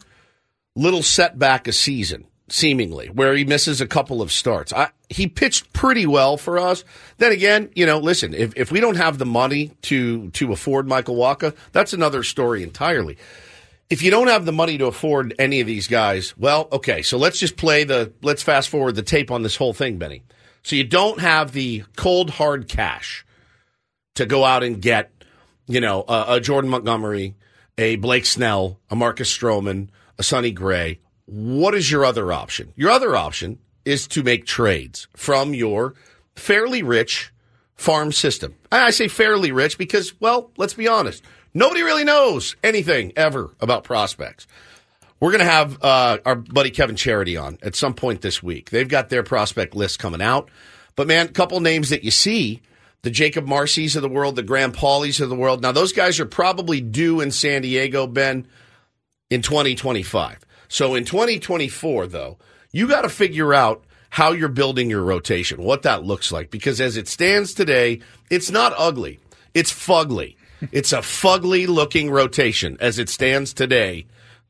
little 0.75 1.03
setback 1.03 1.69
a 1.69 1.71
season, 1.71 2.26
seemingly, 2.49 3.07
where 3.07 3.35
he 3.35 3.43
misses 3.43 3.81
a 3.81 3.87
couple 3.87 4.21
of 4.21 4.31
starts. 4.31 4.71
I, 4.73 4.89
he 5.09 5.27
pitched 5.27 5.73
pretty 5.73 6.05
well 6.05 6.37
for 6.37 6.57
us. 6.57 6.83
Then 7.17 7.31
again, 7.31 7.69
you 7.75 7.85
know, 7.85 7.99
listen, 7.99 8.33
if 8.33 8.53
if 8.55 8.71
we 8.71 8.79
don't 8.79 8.97
have 8.97 9.17
the 9.17 9.25
money 9.25 9.71
to 9.83 10.29
to 10.31 10.51
afford 10.51 10.87
Michael 10.87 11.15
Wacha, 11.15 11.55
that's 11.71 11.93
another 11.93 12.23
story 12.23 12.63
entirely. 12.63 13.17
If 13.89 14.01
you 14.01 14.11
don't 14.11 14.27
have 14.27 14.45
the 14.45 14.51
money 14.51 14.77
to 14.79 14.85
afford 14.85 15.33
any 15.39 15.61
of 15.61 15.67
these 15.67 15.87
guys, 15.87 16.37
well, 16.37 16.67
okay, 16.73 17.01
so 17.01 17.17
let's 17.17 17.39
just 17.39 17.55
play 17.55 17.83
the 17.83 18.11
let's 18.21 18.43
fast 18.43 18.69
forward 18.69 18.95
the 18.95 19.03
tape 19.03 19.31
on 19.31 19.43
this 19.43 19.55
whole 19.55 19.73
thing, 19.73 19.97
Benny. 19.97 20.23
So 20.63 20.75
you 20.75 20.83
don't 20.83 21.21
have 21.21 21.53
the 21.53 21.85
cold 21.95 22.29
hard 22.29 22.67
cash 22.67 23.25
to 24.15 24.25
go 24.25 24.43
out 24.43 24.63
and 24.63 24.81
get, 24.81 25.11
you 25.67 25.79
know, 25.79 26.03
a, 26.07 26.25
a 26.35 26.39
Jordan 26.41 26.69
Montgomery, 26.69 27.35
a 27.77 27.95
Blake 27.95 28.25
Snell, 28.25 28.79
a 28.89 28.95
Marcus 28.95 29.35
Stroman, 29.35 29.87
a 30.17 30.23
Sonny 30.23 30.51
Gray. 30.51 30.99
What 31.27 31.75
is 31.75 31.91
your 31.91 32.05
other 32.05 32.31
option? 32.31 32.73
Your 32.75 32.89
other 32.89 33.15
option 33.15 33.59
is 33.85 34.07
to 34.07 34.23
make 34.23 34.45
trades 34.45 35.07
from 35.15 35.53
your 35.53 35.93
fairly 36.35 36.81
rich 36.81 37.31
farm 37.75 38.11
system. 38.11 38.55
And 38.71 38.81
I 38.81 38.89
say 38.91 39.07
fairly 39.07 39.51
rich 39.51 39.77
because, 39.77 40.19
well, 40.19 40.51
let's 40.57 40.73
be 40.73 40.87
honest. 40.87 41.23
Nobody 41.53 41.83
really 41.83 42.03
knows 42.03 42.55
anything 42.63 43.11
ever 43.15 43.51
about 43.59 43.83
prospects. 43.83 44.47
We're 45.19 45.31
going 45.31 45.39
to 45.39 45.51
have 45.51 45.83
uh, 45.83 46.19
our 46.25 46.35
buddy 46.35 46.69
Kevin 46.69 46.95
Charity 46.95 47.35
on 47.35 47.57
at 47.61 47.75
some 47.75 47.93
point 47.93 48.21
this 48.21 48.41
week. 48.41 48.69
They've 48.69 48.87
got 48.87 49.09
their 49.09 49.23
prospect 49.23 49.75
list 49.75 49.99
coming 49.99 50.21
out. 50.21 50.49
But 50.95 51.07
man, 51.07 51.27
a 51.27 51.31
couple 51.31 51.59
names 51.59 51.89
that 51.89 52.03
you 52.03 52.11
see 52.11 52.61
the 53.01 53.11
Jakob 53.11 53.45
Marsees 53.45 53.95
of 53.95 54.01
the 54.01 54.09
world, 54.09 54.35
the 54.35 54.43
Graham 54.43 54.71
Pauleys 54.71 55.19
of 55.21 55.29
the 55.29 55.35
world. 55.35 55.61
Now, 55.61 55.71
those 55.71 55.93
guys 55.93 56.19
are 56.19 56.25
probably 56.25 56.81
due 56.81 57.21
in 57.21 57.31
San 57.31 57.61
Diego, 57.63 58.07
Ben, 58.07 58.47
in 59.29 59.41
2025. 59.41 60.39
So 60.67 60.95
in 60.95 61.05
2024, 61.05 62.07
though, 62.07 62.37
you 62.71 62.87
got 62.87 63.01
to 63.01 63.09
figure 63.09 63.53
out 63.53 63.83
how 64.09 64.31
you're 64.31 64.49
building 64.49 64.89
your 64.89 65.03
rotation, 65.03 65.61
what 65.61 65.83
that 65.83 66.03
looks 66.03 66.31
like. 66.31 66.49
Because 66.49 66.81
as 66.81 66.97
it 66.97 67.07
stands 67.07 67.53
today, 67.53 68.01
it's 68.29 68.51
not 68.51 68.73
ugly, 68.77 69.19
it's 69.53 69.71
fugly. 69.71 70.35
It's 70.71 70.91
a 70.91 70.99
fugly 70.99 71.67
looking 71.67 72.09
rotation 72.09 72.77
as 72.79 72.97
it 72.97 73.09
stands 73.09 73.53
today, 73.53 74.07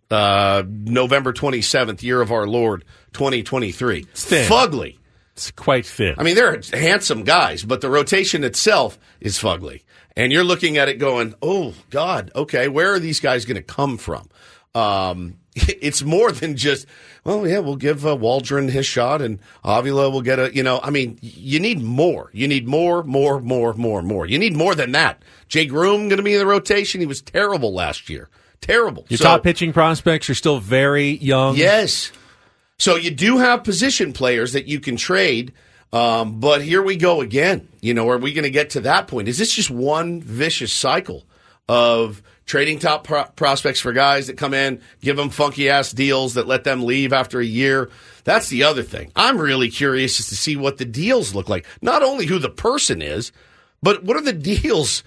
uh, 0.09 0.63
November 0.65 1.33
27th, 1.33 2.01
year 2.01 2.21
of 2.21 2.31
our 2.31 2.47
Lord, 2.47 2.85
2023. 3.13 4.05
It's 4.09 4.23
thin. 4.23 4.49
Fugly. 4.49 4.97
It's 5.33 5.51
quite 5.51 5.85
thin. 5.85 6.15
I 6.17 6.23
mean, 6.23 6.35
they're 6.35 6.61
handsome 6.73 7.23
guys, 7.23 7.63
but 7.63 7.81
the 7.81 7.89
rotation 7.89 8.43
itself 8.43 8.97
is 9.19 9.37
fugly. 9.37 9.83
And 10.15 10.31
you're 10.31 10.43
looking 10.43 10.77
at 10.77 10.89
it 10.89 10.95
going, 10.95 11.35
oh, 11.41 11.75
God, 11.91 12.31
okay, 12.35 12.69
where 12.69 12.93
are 12.93 12.99
these 12.99 13.19
guys 13.19 13.45
going 13.45 13.57
to 13.57 13.61
come 13.61 13.97
from? 13.97 14.29
Um, 14.73 15.35
it's 15.81 16.03
more 16.03 16.31
than 16.31 16.55
just, 16.55 16.85
well, 17.23 17.47
yeah, 17.47 17.59
we'll 17.59 17.75
give 17.75 18.05
uh, 18.05 18.15
Waldron 18.15 18.67
his 18.69 18.85
shot 18.85 19.21
and 19.21 19.39
Avila 19.63 20.09
will 20.09 20.21
get 20.21 20.39
a, 20.39 20.53
you 20.55 20.63
know, 20.63 20.79
I 20.83 20.89
mean, 20.89 21.17
you 21.21 21.59
need 21.59 21.81
more. 21.81 22.29
You 22.33 22.47
need 22.47 22.67
more, 22.67 23.03
more, 23.03 23.39
more, 23.41 23.73
more, 23.73 24.01
more. 24.01 24.25
You 24.25 24.39
need 24.39 24.55
more 24.55 24.75
than 24.75 24.91
that. 24.93 25.21
Jay 25.47 25.65
Groome 25.65 26.09
going 26.09 26.17
to 26.17 26.23
be 26.23 26.33
in 26.33 26.39
the 26.39 26.45
rotation. 26.45 26.99
He 27.01 27.07
was 27.07 27.21
terrible 27.21 27.73
last 27.73 28.09
year. 28.09 28.29
Terrible. 28.61 29.05
Your 29.09 29.17
So- 29.17 29.23
top 29.25 29.43
pitching 29.43 29.73
prospects 29.73 30.29
are 30.29 30.35
still 30.35 30.59
very 30.59 31.09
young. 31.17 31.55
Yes. 31.55 32.11
So 32.79 32.95
you 32.95 33.11
do 33.11 33.37
have 33.37 33.63
position 33.63 34.13
players 34.13 34.53
that 34.53 34.67
you 34.67 34.79
can 34.79 34.97
trade, 34.97 35.51
um, 35.91 36.39
but 36.39 36.61
here 36.61 36.81
we 36.81 36.95
go 36.95 37.21
again. 37.21 37.67
You 37.81 37.93
know, 37.93 38.07
are 38.09 38.17
we 38.17 38.33
going 38.33 38.43
to 38.43 38.51
get 38.51 38.71
to 38.71 38.81
that 38.81 39.07
point? 39.07 39.27
Is 39.27 39.37
this 39.37 39.53
just 39.53 39.71
one 39.71 40.21
vicious 40.21 40.71
cycle 40.71 41.25
of 41.67 42.21
trading 42.45 42.79
top 42.79 43.03
pro- 43.03 43.25
prospects 43.25 43.79
for 43.79 43.91
guys 43.93 44.27
that 44.27 44.37
come 44.37 44.53
in, 44.53 44.81
give 45.01 45.17
them 45.17 45.29
funky 45.29 45.69
ass 45.69 45.91
deals 45.91 46.35
that 46.35 46.47
let 46.47 46.63
them 46.63 46.83
leave 46.83 47.13
after 47.13 47.39
a 47.39 47.45
year? 47.45 47.89
That's 48.23 48.49
the 48.49 48.63
other 48.63 48.83
thing. 48.83 49.11
I'm 49.15 49.37
really 49.37 49.69
curious 49.69 50.19
as 50.19 50.29
to 50.29 50.35
see 50.35 50.55
what 50.55 50.77
the 50.77 50.85
deals 50.85 51.35
look 51.35 51.49
like. 51.49 51.65
Not 51.81 52.03
only 52.03 52.25
who 52.25 52.39
the 52.39 52.49
person 52.49 53.01
is, 53.01 53.31
but 53.81 54.03
what 54.03 54.17
are 54.17 54.21
the 54.21 54.33
deals 54.33 55.03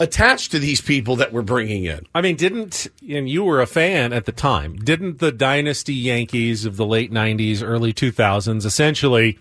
attached 0.00 0.50
to 0.50 0.58
these 0.58 0.80
people 0.80 1.16
that 1.16 1.32
we're 1.32 1.42
bringing 1.42 1.84
in? 1.84 2.06
I 2.14 2.20
mean, 2.20 2.36
didn't 2.36 2.88
and 3.08 3.28
you 3.28 3.44
were 3.44 3.60
a 3.60 3.66
fan 3.66 4.12
at 4.12 4.24
the 4.24 4.32
time? 4.32 4.76
Didn't 4.76 5.18
the 5.18 5.32
dynasty 5.32 5.94
Yankees 5.94 6.64
of 6.64 6.76
the 6.76 6.86
late 6.86 7.12
'90s, 7.12 7.62
early 7.62 7.92
2000s 7.92 8.64
essentially, 8.64 9.38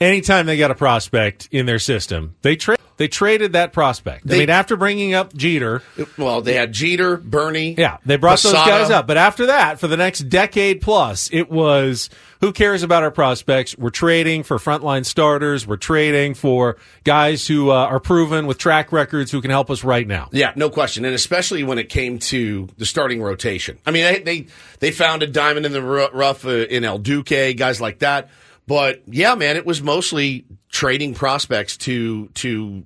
anytime 0.00 0.46
they 0.46 0.56
got 0.56 0.70
a 0.70 0.74
prospect 0.74 1.48
in 1.52 1.66
their 1.66 1.78
system, 1.78 2.34
they 2.42 2.56
tra- 2.56 2.76
they 2.96 3.08
traded 3.08 3.54
that 3.54 3.72
prospect. 3.72 4.30
I 4.30 4.36
mean, 4.36 4.50
after 4.50 4.76
bringing 4.76 5.14
up 5.14 5.32
Jeter, 5.34 5.82
Well, 6.18 6.42
they 6.42 6.52
had 6.54 6.72
Jeter, 6.72 7.16
Bernie. 7.16 7.74
yeah, 7.78 7.96
they 8.04 8.16
brought 8.16 8.42
those 8.42 8.52
guys 8.52 8.90
up. 8.90 9.06
But 9.06 9.16
after 9.16 9.46
that, 9.46 9.80
for 9.80 9.88
the 9.88 9.96
next 9.96 10.28
decade 10.28 10.82
plus, 10.82 11.30
it 11.32 11.50
was 11.50 12.10
who 12.40 12.52
cares 12.52 12.82
about 12.82 13.02
our 13.02 13.10
prospects? 13.10 13.76
We're 13.78 13.88
trading 13.90 14.42
for 14.42 14.58
frontline 14.58 15.06
starters. 15.06 15.66
We're 15.66 15.76
trading 15.78 16.34
for 16.34 16.76
guys 17.04 17.46
who 17.46 17.70
uh, 17.70 17.74
are 17.74 18.00
proven 18.00 18.46
with 18.46 18.58
track 18.58 18.92
records 18.92 19.30
who 19.30 19.40
can 19.40 19.50
help 19.50 19.70
us 19.70 19.82
right 19.82 20.06
now. 20.06 20.28
Yeah, 20.32 20.52
no 20.56 20.68
question, 20.68 21.06
and 21.06 21.14
especially 21.14 21.62
when 21.64 21.78
it 21.78 21.88
came 21.88 22.18
to 22.18 22.68
the 22.76 22.84
starting 22.86 23.22
rotation. 23.22 23.78
I 23.86 23.92
mean, 23.92 24.04
they 24.04 24.20
they, 24.20 24.46
they 24.80 24.90
found 24.90 25.22
a 25.22 25.26
diamond 25.26 25.64
in 25.64 25.72
the 25.72 25.82
rough 25.82 26.44
uh, 26.44 26.50
in 26.50 26.84
El 26.84 26.98
Duque, 26.98 27.56
guys 27.56 27.80
like 27.80 28.00
that. 28.00 28.28
But 28.66 29.02
yeah, 29.06 29.34
man, 29.34 29.56
it 29.56 29.66
was 29.66 29.82
mostly 29.82 30.44
trading 30.70 31.14
prospects 31.14 31.76
to 31.78 32.28
to 32.28 32.84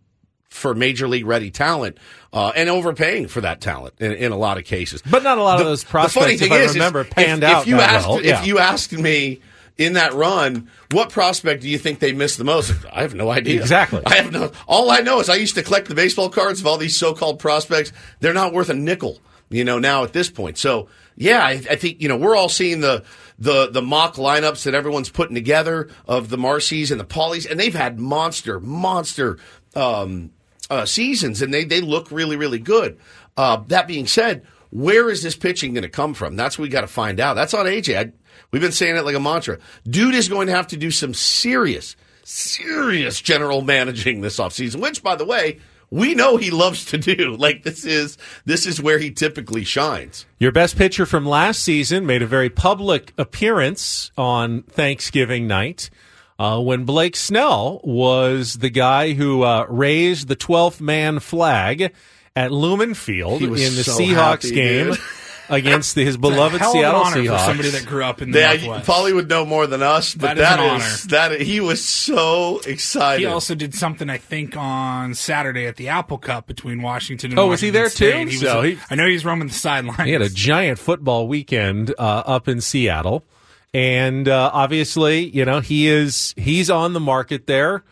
for 0.49 0.73
major 0.73 1.09
league 1.09 1.27
ready 1.27 1.51
talent 1.51 1.99
uh, 2.33 2.53
and 2.55 2.69
overpaying 2.69 3.27
for 3.27 3.41
that 3.41 3.61
talent 3.61 3.95
in, 3.99 4.13
in 4.13 4.33
a 4.33 4.37
lot 4.37 4.57
of 4.57 4.65
cases. 4.65 5.03
But 5.03 5.25
not 5.25 5.37
a 5.37 5.43
lot 5.43 5.61
of 5.61 5.67
those 5.67 5.83
prospects, 5.83 6.41
if 6.41 6.53
I 6.53 6.65
remember, 6.67 7.05
panned 7.05 7.43
if, 7.43 7.51
out 7.51 7.63
If 7.63 7.69
you 7.69 7.77
asked, 7.77 8.09
well, 8.09 8.25
yeah. 8.25 8.41
if 8.41 8.47
you 8.47 8.61
asked 8.61 8.93
me 8.93 9.41
in 9.77 9.95
that 9.95 10.15
run, 10.15 10.71
what 10.93 11.11
prospect 11.11 11.63
do 11.63 11.69
you 11.69 11.77
think 11.77 11.99
they 11.99 12.13
missed 12.13 12.39
the 12.39 12.45
most? 12.45 12.73
I 12.93 13.03
have 13.03 13.15
no 13.15 13.31
idea. 13.31 13.61
Exactly. 13.61 14.03
I 14.07 14.15
have 14.15 14.33
no. 14.33 14.53
All 14.69 14.91
I 14.91 15.01
know 15.01 15.19
is 15.19 15.29
I 15.29 15.35
used 15.35 15.57
to 15.57 15.63
collect 15.63 15.89
the 15.89 15.97
baseball 15.97 16.31
cards 16.31 16.61
of 16.61 16.69
all 16.69 16.79
these 16.79 16.97
so-called 16.97 17.41
prospects. 17.41 17.93
They're 18.21 18.33
not 18.33 18.53
worth 18.53 18.69
a 18.69 18.75
nickel, 18.75 19.19
you 19.49 19.65
know, 19.65 19.81
now 19.81 20.05
at 20.05 20.13
this 20.13 20.31
point. 20.31 20.57
So 20.57 20.89
yeah, 21.17 21.45
I, 21.45 21.51
I 21.69 21.77
think 21.77 22.01
you 22.01 22.09
know 22.09 22.17
we're 22.17 22.37
all 22.37 22.49
seeing 22.49 22.81
the 22.81 23.05
the 23.39 23.71
the 23.71 23.83
mock 23.83 24.15
lineups 24.15 24.65
that 24.65 24.75
everyone's 24.75 25.09
putting 25.09 25.35
together 25.35 25.89
of 26.07 26.29
the 26.29 26.39
Marsees 26.39 26.91
and 26.91 27.01
the 27.01 27.05
Pauleys, 27.05 27.51
and 27.51 27.59
they've 27.59 27.75
had 27.75 27.99
monster 27.99 28.61
monster 28.61 29.39
um, 29.75 30.31
uh, 30.71 30.85
seasons, 30.85 31.43
and 31.43 31.53
they 31.53 31.65
they 31.65 31.81
look 31.81 32.11
really 32.11 32.37
really 32.37 32.59
good. 32.59 32.99
Uh, 33.37 33.63
that 33.67 33.89
being 33.89 34.07
said, 34.07 34.45
where 34.71 35.09
is 35.09 35.23
this 35.23 35.37
pitching 35.37 35.75
going 35.75 35.83
to 35.83 35.89
come 35.89 36.15
from? 36.15 36.37
That's 36.37 36.59
what 36.59 36.65
we 36.65 36.69
got 36.69 36.83
to 36.83 36.87
find 36.87 37.21
out. 37.21 37.35
That's 37.35 37.55
on 37.55 37.67
AJ. 37.67 37.99
I, 37.99 38.13
we've 38.51 38.63
been 38.63 38.73
saying 38.73 38.97
it 38.97 39.05
like 39.05 39.15
a 39.15 39.21
mantra. 39.21 39.59
Dude 39.89 40.15
is 40.15 40.29
going 40.29 40.47
to 40.49 40.53
have 40.53 40.69
to 40.69 40.77
do 40.77 40.91
some 40.91 41.15
serious, 41.15 41.97
serious 42.25 43.21
general 43.21 43.63
managing 43.63 44.21
this 44.21 44.39
offseason, 44.39 44.81
which, 44.81 45.03
by 45.03 45.17
the 45.17 45.25
way, 45.25 45.61
we 45.95 46.15
know 46.15 46.37
he 46.37 46.51
loves 46.51 46.85
to 46.87 46.99
do. 46.99 47.37
Like 47.45 47.63
this 47.63 47.85
is 47.85 48.17
this 48.47 48.67
is 48.67 48.81
where 48.81 48.99
he 48.99 49.11
typically 49.11 49.65
shines. 49.65 50.25
Your 50.39 50.51
best 50.51 50.77
pitcher 50.77 51.05
from 51.05 51.27
last 51.27 51.61
season 51.63 52.07
made 52.07 52.23
a 52.23 52.27
very 52.27 52.49
public 52.49 53.13
appearance 53.19 54.11
on 54.17 54.63
Thanksgiving 54.63 55.47
night 55.47 55.91
uh, 56.39 56.61
when 56.61 56.85
Blake 56.85 57.17
Snell 57.17 57.81
was 57.85 58.55
the 58.55 58.71
guy 58.71 59.13
who 59.13 59.43
uh, 59.43 59.67
raised 59.69 60.29
the 60.29 60.37
12th 60.37 60.81
man 60.81 61.19
flag 61.19 61.93
at 62.35 62.51
Lumen 62.51 62.95
Field 62.95 63.43
in 63.43 63.53
the 63.53 63.85
so 63.85 63.99
Seahawks 63.99 64.45
happy, 64.45 64.53
game. 64.53 64.95
against 65.49 65.95
the, 65.95 66.05
his 66.05 66.17
beloved 66.17 66.59
hell 66.61 66.71
of 66.71 66.75
an 66.77 66.81
Seattle 66.81 67.01
honor 67.03 67.17
Seahawks. 67.17 67.39
for 67.41 67.45
somebody 67.47 67.71
that 67.71 67.87
grew 67.87 68.05
up 68.05 68.23
in 68.23 68.31
the 68.31 68.39
Yeah, 68.41 68.55
Northwest. 68.55 68.89
Paulie 68.89 69.15
would 69.15 69.29
know 69.29 69.45
more 69.45 69.67
than 69.67 69.83
us, 69.83 70.15
but 70.15 70.37
That 70.37 70.39
is 70.39 70.43
that 70.43 70.61
an 70.61 70.81
is 70.81 71.05
that 71.09 71.41
he 71.41 71.61
was 71.61 71.85
so 71.85 72.61
excited. 72.67 73.21
He 73.21 73.27
also 73.27 73.55
did 73.55 73.75
something, 73.75 74.09
I 74.09 74.19
think, 74.19 74.57
on 74.57 75.15
Saturday 75.15 75.67
at 75.67 75.77
the 75.77 75.89
Apple 75.89 76.19
Cup 76.19 76.47
between 76.47 76.83
Washington 76.83 77.33
and 77.33 77.39
Oh, 77.39 77.49
was 77.49 77.61
he 77.61 77.69
Washington 77.71 77.81
there 77.83 77.89
State. 77.91 78.13
too? 78.13 78.19
He 78.31 78.37
was 78.37 78.41
So 78.41 78.61
a- 78.63 78.67
he- 78.71 78.79
I 78.91 78.95
know 78.95 79.07
he's 79.07 79.25
roaming 79.25 79.49
the 79.49 79.55
sidelines. 79.55 80.03
He 80.05 80.13
had 80.13 80.23
a 80.23 80.29
giant 80.31 80.79
football 80.79 81.29
weekend 81.29 81.95
uh, 81.99 82.03
up 82.27 82.49
in 82.49 82.61
Seattle, 82.61 83.25
and 83.73 84.29
uh, 84.29 84.51
obviously, 84.53 85.29
you 85.29 85.45
know, 85.45 85.61
he 85.61 85.89
is 85.89 86.33
he's 86.37 86.71
on 86.71 86.93
the 86.93 87.01
market 87.01 87.47
there. 87.47 87.83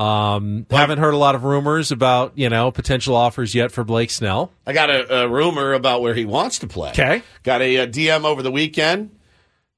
Um, 0.00 0.66
haven't 0.70 0.98
heard 0.98 1.12
a 1.12 1.18
lot 1.18 1.34
of 1.34 1.44
rumors 1.44 1.92
about 1.92 2.32
you 2.36 2.48
know 2.48 2.70
potential 2.70 3.14
offers 3.14 3.54
yet 3.54 3.70
for 3.70 3.84
Blake 3.84 4.10
Snell. 4.10 4.50
I 4.66 4.72
got 4.72 4.90
a, 4.90 5.24
a 5.24 5.28
rumor 5.28 5.72
about 5.74 6.00
where 6.00 6.14
he 6.14 6.24
wants 6.24 6.60
to 6.60 6.66
play. 6.66 6.90
Okay. 6.90 7.22
Got 7.42 7.60
a, 7.60 7.78
uh 7.80 7.86
DM 7.86 8.24
over 8.24 8.42
the 8.42 8.50
weekend, 8.50 9.10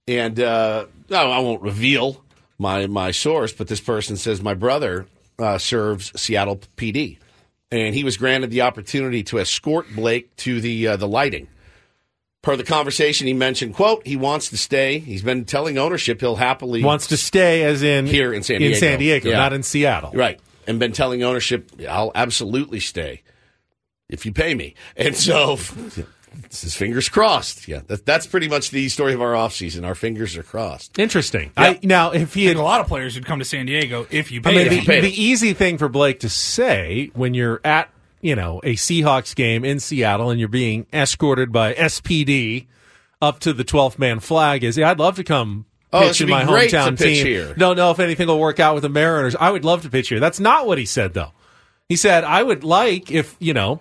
and 0.07 0.39
uh, 0.39 0.87
no, 1.11 1.31
I 1.31 1.41
won't 1.41 1.63
reveal 1.63 2.23
my 2.59 2.87
my 2.87 3.11
source, 3.11 3.53
but 3.53 3.69
this 3.69 3.81
person 3.81 4.17
says 4.17 4.41
my 4.43 4.55
brother 4.55 5.07
uh, 5.39 5.59
serves 5.59 6.13
Seattle 6.21 6.61
PD 6.77 7.19
and 7.73 7.95
he 7.95 8.05
was 8.05 8.17
granted 8.17 8.51
the 8.51 8.61
opportunity 8.61 9.23
to 9.25 9.41
escort 9.41 9.87
Blake 9.97 10.37
to 10.37 10.61
the 10.61 10.89
uh, 10.89 10.97
the 10.97 11.09
lighting. 11.09 11.49
Per 12.43 12.57
the 12.57 12.65
conversation, 12.65 13.27
he 13.29 13.33
mentioned, 13.35 13.75
"quote 13.75 14.05
He 14.07 14.17
wants 14.17 14.51
to 14.51 14.57
stay. 14.59 14.99
He's 14.99 15.23
been 15.23 15.45
telling 15.45 15.79
ownership 15.79 16.21
he'll 16.21 16.37
happily 16.37 16.83
Wants 16.83 17.07
to 17.09 17.17
stay 17.17 17.63
as 17.63 17.83
in 17.85 18.07
here 18.07 18.33
in 18.35 18.43
San 18.43 18.59
Diego, 18.59 18.75
in 18.75 18.81
San 18.81 18.99
Diego, 18.99 19.31
Yeah. 19.31 19.37
not 19.37 19.53
in 19.53 19.63
Seattle. 19.63 20.11
Right. 20.13 20.41
And 20.67 20.79
been 20.79 20.93
telling 20.93 21.23
ownership, 21.23 21.71
I'll 21.89 22.13
absolutely 22.15 22.81
stay 22.81 23.23
if 24.09 24.27
you 24.27 24.33
pay 24.33 24.55
me. 24.55 24.75
And 24.97 25.17
so, 25.17 25.57
his 26.51 26.75
fingers 26.75 27.09
crossed. 27.09 27.69
Yeah, 27.69 27.81
that, 27.87 28.05
that's 28.07 28.27
pretty 28.27 28.49
much 28.49 28.71
the 28.71 28.89
story 28.89 29.13
of 29.15 29.21
our 29.23 29.33
offseason. 29.33 29.85
Our 29.87 29.95
fingers 29.95 30.37
are 30.37 30.43
crossed. 30.43 30.99
Interesting. 30.99 31.51
I, 31.57 31.79
now, 31.83 32.11
if 32.13 32.35
he 32.35 32.45
I 32.45 32.49
had 32.49 32.57
think 32.57 32.61
a 32.61 32.65
lot 32.65 32.81
of 32.81 32.87
players 32.89 33.15
would 33.15 33.25
come 33.27 33.39
to 33.39 33.45
San 33.45 33.67
Diego 33.67 34.07
if 34.11 34.31
you 34.33 34.41
I 34.41 34.51
pay 34.51 34.69
mean, 34.69 34.85
them. 34.85 34.85
the, 34.85 35.01
the 35.01 35.23
easy 35.23 35.53
thing 35.53 35.79
for 35.79 35.89
Blake 35.89 36.21
to 36.21 36.29
say 36.29 37.11
when 37.15 37.35
you're 37.35 37.61
at, 37.65 37.89
you 38.23 38.35
know, 38.35 38.61
a 38.65 38.75
Seahawks 38.75 39.35
game 39.35 39.65
in 39.65 39.79
Seattle 39.81 40.31
and 40.31 40.41
you're 40.41 40.49
being 40.49 40.87
escorted 40.93 41.53
by 41.53 41.75
SPD 41.75 42.67
up 43.21 43.41
to 43.41 43.53
the 43.53 43.65
12th 43.65 43.99
man 43.99 44.21
flag 44.21 44.65
is, 44.65 44.79
yeah, 44.79 44.91
I'd 44.91 44.99
love 44.99 45.17
to 45.17 45.25
come 45.25 45.67
Oh, 45.93 46.09
pitch 46.09 46.23
in 46.23 46.31
my 46.31 46.45
hometown 46.45 46.97
team. 46.97 47.27
here. 47.27 47.53
Don't 47.55 47.77
know 47.77 47.91
if 47.91 47.99
anything 48.01 48.27
will 48.27 48.41
work 48.41 48.59
out 48.59 48.73
with 48.73 48.83
the 48.83 48.89
Mariners. 48.89 49.37
I 49.37 49.51
would 49.51 49.65
love 49.65 49.83
to 49.83 49.91
pitch 49.91 50.09
here. 50.09 50.21
That's 50.21 50.41
not 50.41 50.67
what 50.67 50.79
he 50.79 50.87
said, 50.87 51.13
though. 51.13 51.33
He 51.87 51.97
said, 51.97 52.25
I 52.25 52.43
would 52.43 52.65
like 52.65 53.11
if, 53.11 53.37
you 53.39 53.53
know, 53.53 53.81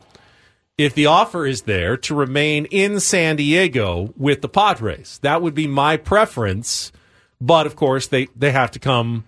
if 0.77 0.93
the 0.93 1.05
offer 1.05 1.45
is 1.45 1.61
there 1.61 1.95
to 1.95 2.13
remain 2.13 2.65
in 2.65 2.99
San 2.99 3.37
Diego 3.37 4.13
with 4.17 4.41
the 4.41 4.49
Padres. 4.49 5.19
That 5.21 5.41
would 5.41 5.53
be 5.53 5.67
my 5.67 5.95
preference. 5.95 6.91
But 7.39 7.65
of 7.65 7.77
course, 7.77 8.07
they, 8.07 8.27
they 8.35 8.51
have 8.51 8.71
to 8.71 8.79
come 8.79 9.23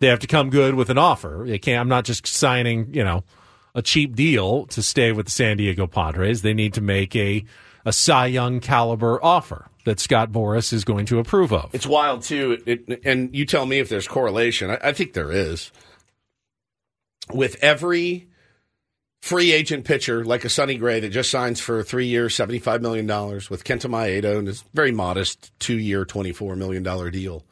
they 0.00 0.08
have 0.08 0.18
to 0.18 0.26
come 0.26 0.50
good 0.50 0.74
with 0.74 0.90
an 0.90 0.98
offer. 0.98 1.44
They 1.46 1.58
can't. 1.60 1.80
I'm 1.80 1.88
not 1.88 2.04
just 2.04 2.26
signing, 2.26 2.92
you 2.92 3.04
know, 3.04 3.22
a 3.74 3.82
cheap 3.82 4.14
deal 4.14 4.66
to 4.66 4.82
stay 4.82 5.12
with 5.12 5.26
the 5.26 5.32
San 5.32 5.56
Diego 5.56 5.86
Padres. 5.86 6.42
They 6.42 6.54
need 6.54 6.74
to 6.74 6.80
make 6.80 7.14
a 7.16 7.44
a 7.84 7.92
Cy 7.92 8.26
Young 8.26 8.60
caliber 8.60 9.22
offer 9.24 9.68
that 9.84 9.98
Scott 9.98 10.30
Boras 10.30 10.72
is 10.72 10.84
going 10.84 11.06
to 11.06 11.18
approve 11.18 11.52
of. 11.52 11.74
It's 11.74 11.86
wild, 11.86 12.22
too. 12.22 12.62
It, 12.64 13.00
and 13.04 13.34
you 13.34 13.44
tell 13.44 13.66
me 13.66 13.80
if 13.80 13.88
there's 13.88 14.06
correlation. 14.06 14.70
I, 14.70 14.78
I 14.82 14.92
think 14.92 15.14
there 15.14 15.32
is. 15.32 15.72
With 17.32 17.56
every 17.60 18.28
free 19.20 19.52
agent 19.52 19.84
pitcher 19.84 20.24
like 20.24 20.44
a 20.44 20.48
Sonny 20.48 20.76
Gray 20.76 21.00
that 21.00 21.08
just 21.08 21.30
signs 21.30 21.60
for 21.60 21.82
three 21.82 22.06
years, 22.06 22.36
$75 22.36 22.80
million, 22.80 23.06
with 23.50 23.64
Kenta 23.64 23.90
Maeda 23.90 24.38
and 24.38 24.46
his 24.46 24.62
very 24.74 24.92
modest 24.92 25.50
two 25.58 25.78
year, 25.78 26.04
$24 26.04 26.56
million 26.56 26.84
deal. 27.10 27.44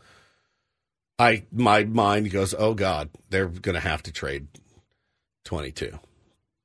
I 1.19 1.45
my 1.53 1.85
mind 1.85 2.31
goes, 2.31 2.55
oh 2.57 2.73
God, 2.73 3.11
they're 3.29 3.47
going 3.47 3.75
to 3.75 3.81
have 3.81 4.03
to 4.05 4.13
trade 4.13 4.47
twenty 5.45 5.71
two. 5.71 5.99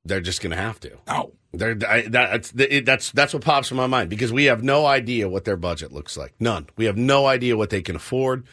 They're 0.06 0.20
just 0.20 0.40
going 0.40 0.50
to 0.50 0.56
have 0.56 0.80
to. 0.80 0.96
Oh, 1.08 1.32
they're 1.52 1.76
I, 1.88 2.02
that's 2.02 2.52
it, 2.56 2.84
that's 2.84 3.10
that's 3.12 3.34
what 3.34 3.44
pops 3.44 3.70
in 3.70 3.76
my 3.76 3.86
mind 3.86 4.10
because 4.10 4.32
we 4.32 4.44
have 4.44 4.62
no 4.62 4.86
idea 4.86 5.28
what 5.28 5.44
their 5.44 5.56
budget 5.56 5.92
looks 5.92 6.16
like. 6.16 6.34
None. 6.38 6.68
We 6.76 6.86
have 6.86 6.96
no 6.96 7.26
idea 7.26 7.56
what 7.56 7.70
they 7.70 7.82
can 7.82 7.96
afford. 7.96 8.46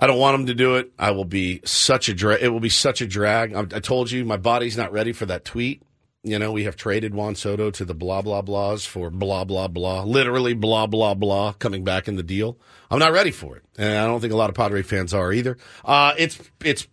I 0.00 0.06
don't 0.06 0.18
want 0.18 0.38
them 0.38 0.46
to 0.46 0.54
do 0.54 0.76
it. 0.76 0.92
I 0.98 1.10
will 1.10 1.24
be 1.24 1.60
such 1.64 2.08
a 2.08 2.14
drag. 2.14 2.42
It 2.42 2.48
will 2.50 2.60
be 2.60 2.68
such 2.68 3.00
a 3.00 3.06
drag. 3.06 3.52
I, 3.54 3.60
I 3.60 3.80
told 3.80 4.10
you 4.10 4.24
my 4.24 4.36
body's 4.36 4.76
not 4.76 4.92
ready 4.92 5.12
for 5.12 5.26
that 5.26 5.44
tweet. 5.44 5.82
You 6.24 6.38
know, 6.38 6.52
we 6.52 6.64
have 6.64 6.76
traded 6.76 7.14
Juan 7.14 7.36
Soto 7.36 7.70
to 7.70 7.84
the 7.84 7.94
blah 7.94 8.22
blah 8.22 8.42
blahs 8.42 8.86
for 8.86 9.08
blah 9.08 9.44
blah 9.44 9.68
blah, 9.68 10.02
literally 10.02 10.52
blah 10.52 10.86
blah 10.86 11.14
blah, 11.14 11.52
coming 11.52 11.84
back 11.84 12.08
in 12.08 12.16
the 12.16 12.22
deal. 12.22 12.58
I'm 12.90 12.98
not 12.98 13.12
ready 13.12 13.30
for 13.30 13.56
it, 13.56 13.64
and 13.76 13.98
I 13.98 14.06
don't 14.06 14.20
think 14.20 14.32
a 14.32 14.36
lot 14.36 14.50
of 14.50 14.56
Padre 14.56 14.82
fans 14.82 15.14
are 15.14 15.32
either. 15.32 15.56
Uh, 15.84 16.14
it's 16.18 16.38
it's 16.64 16.86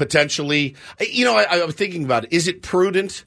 potentially, 0.00 0.74
you 0.98 1.26
know, 1.26 1.36
I, 1.36 1.62
I'm 1.62 1.72
thinking 1.72 2.04
about 2.04 2.24
it. 2.24 2.32
Is 2.32 2.48
it 2.48 2.62
prudent 2.62 3.26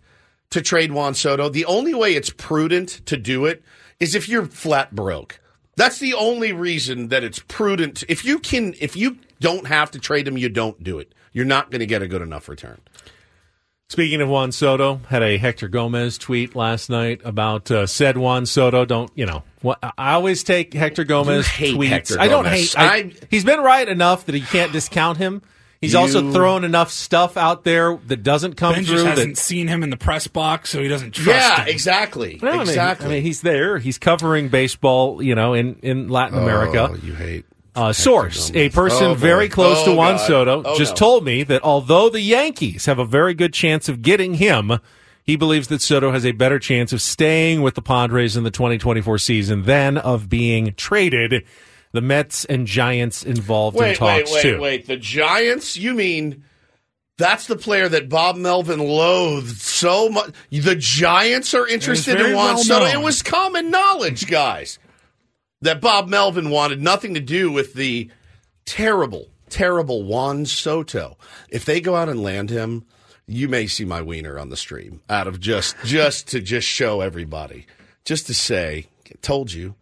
to 0.49 0.59
trade 0.59 0.91
Juan 0.91 1.13
Soto? 1.13 1.49
The 1.49 1.65
only 1.65 1.93
way 1.93 2.15
it's 2.15 2.31
prudent 2.31 2.89
to 3.05 3.15
do 3.15 3.45
it 3.45 3.63
is 3.99 4.15
if 4.15 4.27
you're 4.27 4.47
flat 4.47 4.95
broke. 4.95 5.39
That's 5.75 5.99
the 5.99 6.15
only 6.15 6.51
reason 6.51 7.09
that 7.09 7.23
it's 7.23 7.37
prudent. 7.47 8.03
If 8.09 8.25
you 8.25 8.39
can, 8.39 8.73
if 8.79 8.95
you 8.95 9.19
don't 9.39 9.67
have 9.67 9.91
to 9.91 9.99
trade 9.99 10.27
him, 10.27 10.35
you 10.35 10.49
don't 10.49 10.83
do 10.83 10.97
it. 10.97 11.13
You're 11.31 11.45
not 11.45 11.69
going 11.69 11.81
to 11.81 11.85
get 11.85 12.01
a 12.01 12.07
good 12.07 12.23
enough 12.23 12.49
return. 12.49 12.79
Speaking 13.89 14.21
of 14.21 14.29
Juan 14.29 14.51
Soto, 14.51 15.01
had 15.09 15.21
a 15.21 15.37
Hector 15.37 15.67
Gomez 15.67 16.17
tweet 16.17 16.55
last 16.55 16.89
night 16.89 17.21
about 17.23 17.69
uh, 17.69 17.85
said 17.85 18.17
Juan 18.17 18.47
Soto. 18.47 18.85
Don't 18.85 19.11
you 19.13 19.27
know? 19.27 19.43
What, 19.61 19.77
I 19.83 20.13
always 20.13 20.43
take 20.43 20.73
Hector 20.73 21.03
Gomez 21.03 21.45
hate 21.45 21.75
tweets. 21.75 21.89
Hector 21.89 22.19
I 22.19 22.27
don't 22.27 22.45
Gomez. 22.45 22.73
hate. 22.73 22.79
I, 22.81 22.95
I- 22.95 23.13
he's 23.29 23.45
been 23.45 23.59
right 23.59 23.87
enough 23.87 24.25
that 24.25 24.33
he 24.33 24.41
can't 24.41 24.71
discount 24.71 25.19
him. 25.19 25.43
He's 25.83 25.93
You- 25.93 25.99
also 25.99 26.31
thrown 26.31 26.63
enough 26.63 26.91
stuff 26.91 27.37
out 27.37 27.63
there 27.63 27.99
that 28.07 28.23
doesn't 28.23 28.55
come 28.55 28.73
Ben 28.73 28.85
through. 28.85 28.95
just 28.95 29.05
hasn't 29.05 29.37
seen 29.37 29.67
him 29.67 29.83
in 29.83 29.89
the 29.89 29.97
press 29.97 30.27
box, 30.27 30.69
so 30.69 30.81
he 30.81 30.87
doesn't 30.87 31.11
trust 31.11 31.27
Yeah, 31.27 31.61
him. 31.61 31.67
exactly. 31.67 32.39
Well, 32.41 32.53
I 32.53 32.57
mean, 32.59 32.67
exactly. 32.69 33.05
I 33.05 33.09
mean, 33.09 33.21
he's 33.23 33.41
there. 33.41 33.77
He's 33.77 33.97
covering 33.97 34.49
baseball, 34.49 35.21
you 35.21 35.35
know, 35.35 35.53
in, 35.53 35.75
in 35.83 36.07
Latin 36.07 36.37
America. 36.39 36.89
Oh, 36.91 36.97
you 37.05 37.13
hate. 37.13 37.45
Uh, 37.75 37.91
source, 37.91 38.51
a 38.53 38.69
person 38.69 39.07
Oh, 39.07 39.13
very 39.15 39.49
close 39.49 39.83
to 39.83 39.91
Oh, 39.91 39.95
Juan 39.95 40.17
God. 40.17 40.27
Soto, 40.27 40.61
Oh, 40.63 40.77
just 40.77 40.91
no. 40.91 40.95
told 40.97 41.25
me 41.25 41.41
that 41.43 41.63
although 41.63 42.07
the 42.07 42.21
Yankees 42.21 42.85
have 42.85 42.99
a 42.99 43.05
very 43.05 43.33
good 43.33 43.51
chance 43.53 43.89
of 43.89 44.01
getting 44.03 44.35
him, 44.35 44.77
he 45.23 45.35
believes 45.35 45.69
that 45.69 45.81
Soto 45.81 46.11
has 46.11 46.23
a 46.25 46.33
better 46.33 46.59
chance 46.59 46.93
of 46.93 47.01
staying 47.01 47.61
with 47.63 47.73
the 47.73 47.81
Padres 47.81 48.37
in 48.37 48.43
the 48.43 48.51
2024 48.51 49.17
season 49.17 49.63
than 49.63 49.97
of 49.97 50.29
being 50.29 50.73
traded. 50.77 51.43
The 51.93 52.01
Mets 52.01 52.43
and 52.45 52.65
Giants 52.67 53.23
involved 53.23 53.77
in 53.77 53.83
Wait, 53.83 54.01
wait, 54.01 54.19
talks 54.25 54.33
wait, 54.33 54.41
too. 54.41 54.59
wait. 54.59 54.87
The 54.87 54.97
Giants? 54.97 55.77
You 55.77 55.93
mean 55.93 56.43
that's 57.17 57.45
the 57.45 57.55
player 57.55 57.87
that 57.87 58.09
Bob 58.09 58.35
Melvin 58.35 58.79
loathed 58.79 59.61
so 59.61 60.09
much? 60.09 60.31
The 60.49 60.75
Giants 60.75 61.53
are 61.53 61.67
interested 61.67 62.19
in 62.19 62.33
Juan 62.35 62.55
well 62.55 62.57
Soto. 62.57 62.85
known. 62.85 62.95
It 62.95 63.05
was 63.05 63.21
common 63.21 63.69
knowledge, 63.69 64.27
guys, 64.27 64.79
that 65.61 65.81
Bob 65.81 66.07
Melvin 66.09 66.49
wanted 66.49 66.81
nothing 66.81 67.13
to 67.13 67.19
do 67.19 67.51
with 67.51 67.75
the 67.75 68.09
terrible, 68.65 69.27
terrible 69.49 70.01
Juan 70.03 70.47
Soto. 70.47 71.17
If 71.49 71.63
they 71.65 71.79
go 71.79 71.95
out 71.95 72.09
and 72.09 72.23
land 72.23 72.49
him, 72.49 72.85
you 73.27 73.47
may 73.47 73.67
see 73.67 73.85
my 73.85 74.01
wiener 74.01 74.39
on 74.39 74.49
the 74.49 74.57
stream 74.57 75.01
out 75.09 75.27
of 75.27 75.39
just 75.39 75.75
just 75.85 76.27
to 76.29 76.41
just 76.41 76.67
show 76.67 77.01
everybody, 77.01 77.67
just 78.03 78.25
to 78.27 78.33
say, 78.33 78.87
told 79.21 79.53
you. 79.53 79.75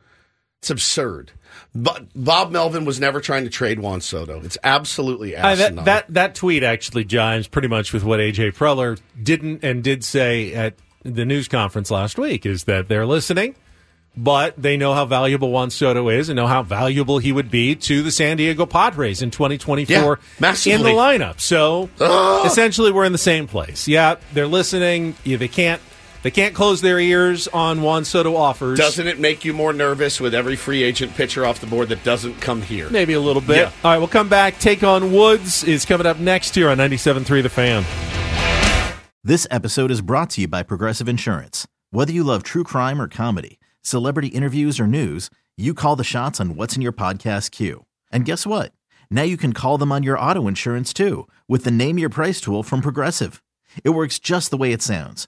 It's 0.59 0.69
absurd. 0.69 1.31
But 1.73 2.07
Bob 2.13 2.51
Melvin 2.51 2.83
was 2.83 2.99
never 2.99 3.21
trying 3.21 3.45
to 3.45 3.49
trade 3.49 3.79
Juan 3.79 4.01
Soto. 4.01 4.41
It's 4.43 4.57
absolutely 4.63 5.35
Uh, 5.37 5.47
asinine. 5.47 5.75
that, 5.75 5.85
that 5.85 6.13
that 6.13 6.35
tweet 6.35 6.63
actually 6.63 7.05
jives 7.05 7.49
pretty 7.49 7.69
much 7.69 7.93
with 7.93 8.03
what 8.03 8.19
AJ 8.19 8.55
Preller 8.57 8.99
didn't 9.21 9.63
and 9.63 9.81
did 9.83 10.03
say 10.03 10.53
at 10.53 10.73
the 11.03 11.23
news 11.25 11.47
conference 11.47 11.89
last 11.89 12.17
week 12.17 12.45
is 12.45 12.65
that 12.65 12.89
they're 12.89 13.05
listening, 13.05 13.55
but 14.17 14.53
they 14.61 14.75
know 14.75 14.93
how 14.93 15.05
valuable 15.05 15.49
Juan 15.49 15.69
Soto 15.69 16.09
is 16.09 16.27
and 16.27 16.35
know 16.35 16.45
how 16.45 16.61
valuable 16.61 17.19
he 17.19 17.31
would 17.31 17.49
be 17.49 17.73
to 17.75 18.03
the 18.03 18.11
San 18.11 18.35
Diego 18.35 18.65
Padres 18.65 19.21
in 19.21 19.31
2024 19.31 20.19
Yeah, 20.41 20.49
in 20.65 20.81
the 20.83 20.89
lineup. 20.89 21.39
So 21.39 21.89
Ugh. 22.01 22.45
essentially, 22.45 22.91
we're 22.91 23.05
in 23.05 23.13
the 23.13 23.17
same 23.17 23.47
place. 23.47 23.87
Yeah, 23.87 24.15
they're 24.33 24.45
listening. 24.45 25.15
Yeah, 25.23 25.37
they 25.37 25.47
can't 25.47 25.81
they 26.23 26.31
can't 26.31 26.53
close 26.53 26.81
their 26.81 26.99
ears 26.99 27.47
on 27.47 27.81
Juan 27.81 28.05
Soto 28.05 28.35
offers. 28.35 28.77
Doesn't 28.77 29.07
it 29.07 29.19
make 29.19 29.43
you 29.43 29.53
more 29.53 29.73
nervous 29.73 30.21
with 30.21 30.35
every 30.35 30.55
free 30.55 30.83
agent 30.83 31.15
pitcher 31.15 31.45
off 31.45 31.59
the 31.59 31.67
board 31.67 31.89
that 31.89 32.03
doesn't 32.03 32.35
come 32.41 32.61
here? 32.61 32.89
Maybe 32.89 33.13
a 33.13 33.19
little 33.19 33.41
bit. 33.41 33.57
Yeah. 33.57 33.71
All 33.83 33.91
right, 33.91 33.97
we'll 33.97 34.07
come 34.07 34.29
back. 34.29 34.59
Take 34.59 34.83
on 34.83 35.11
Woods 35.11 35.63
is 35.63 35.85
coming 35.85 36.05
up 36.05 36.19
next 36.19 36.53
here 36.53 36.69
on 36.69 36.77
97.3 36.77 37.41
The 37.43 37.49
Fan. 37.49 37.85
This 39.23 39.47
episode 39.51 39.91
is 39.91 40.01
brought 40.01 40.29
to 40.31 40.41
you 40.41 40.47
by 40.47 40.63
Progressive 40.63 41.07
Insurance. 41.09 41.67
Whether 41.91 42.11
you 42.13 42.23
love 42.23 42.43
true 42.43 42.63
crime 42.63 43.01
or 43.01 43.07
comedy, 43.07 43.59
celebrity 43.81 44.29
interviews 44.29 44.79
or 44.79 44.87
news, 44.87 45.29
you 45.57 45.73
call 45.73 45.95
the 45.95 46.03
shots 46.03 46.39
on 46.39 46.55
what's 46.55 46.75
in 46.75 46.81
your 46.81 46.93
podcast 46.93 47.51
queue. 47.51 47.85
And 48.11 48.25
guess 48.25 48.45
what? 48.47 48.73
Now 49.09 49.23
you 49.23 49.37
can 49.37 49.53
call 49.53 49.77
them 49.77 49.91
on 49.91 50.03
your 50.03 50.17
auto 50.17 50.47
insurance 50.47 50.93
too 50.93 51.27
with 51.47 51.65
the 51.65 51.71
Name 51.71 51.99
Your 51.99 52.09
Price 52.09 52.39
tool 52.39 52.63
from 52.63 52.81
Progressive. 52.81 53.43
It 53.83 53.89
works 53.89 54.19
just 54.19 54.51
the 54.51 54.57
way 54.57 54.71
it 54.71 54.81
sounds. 54.81 55.27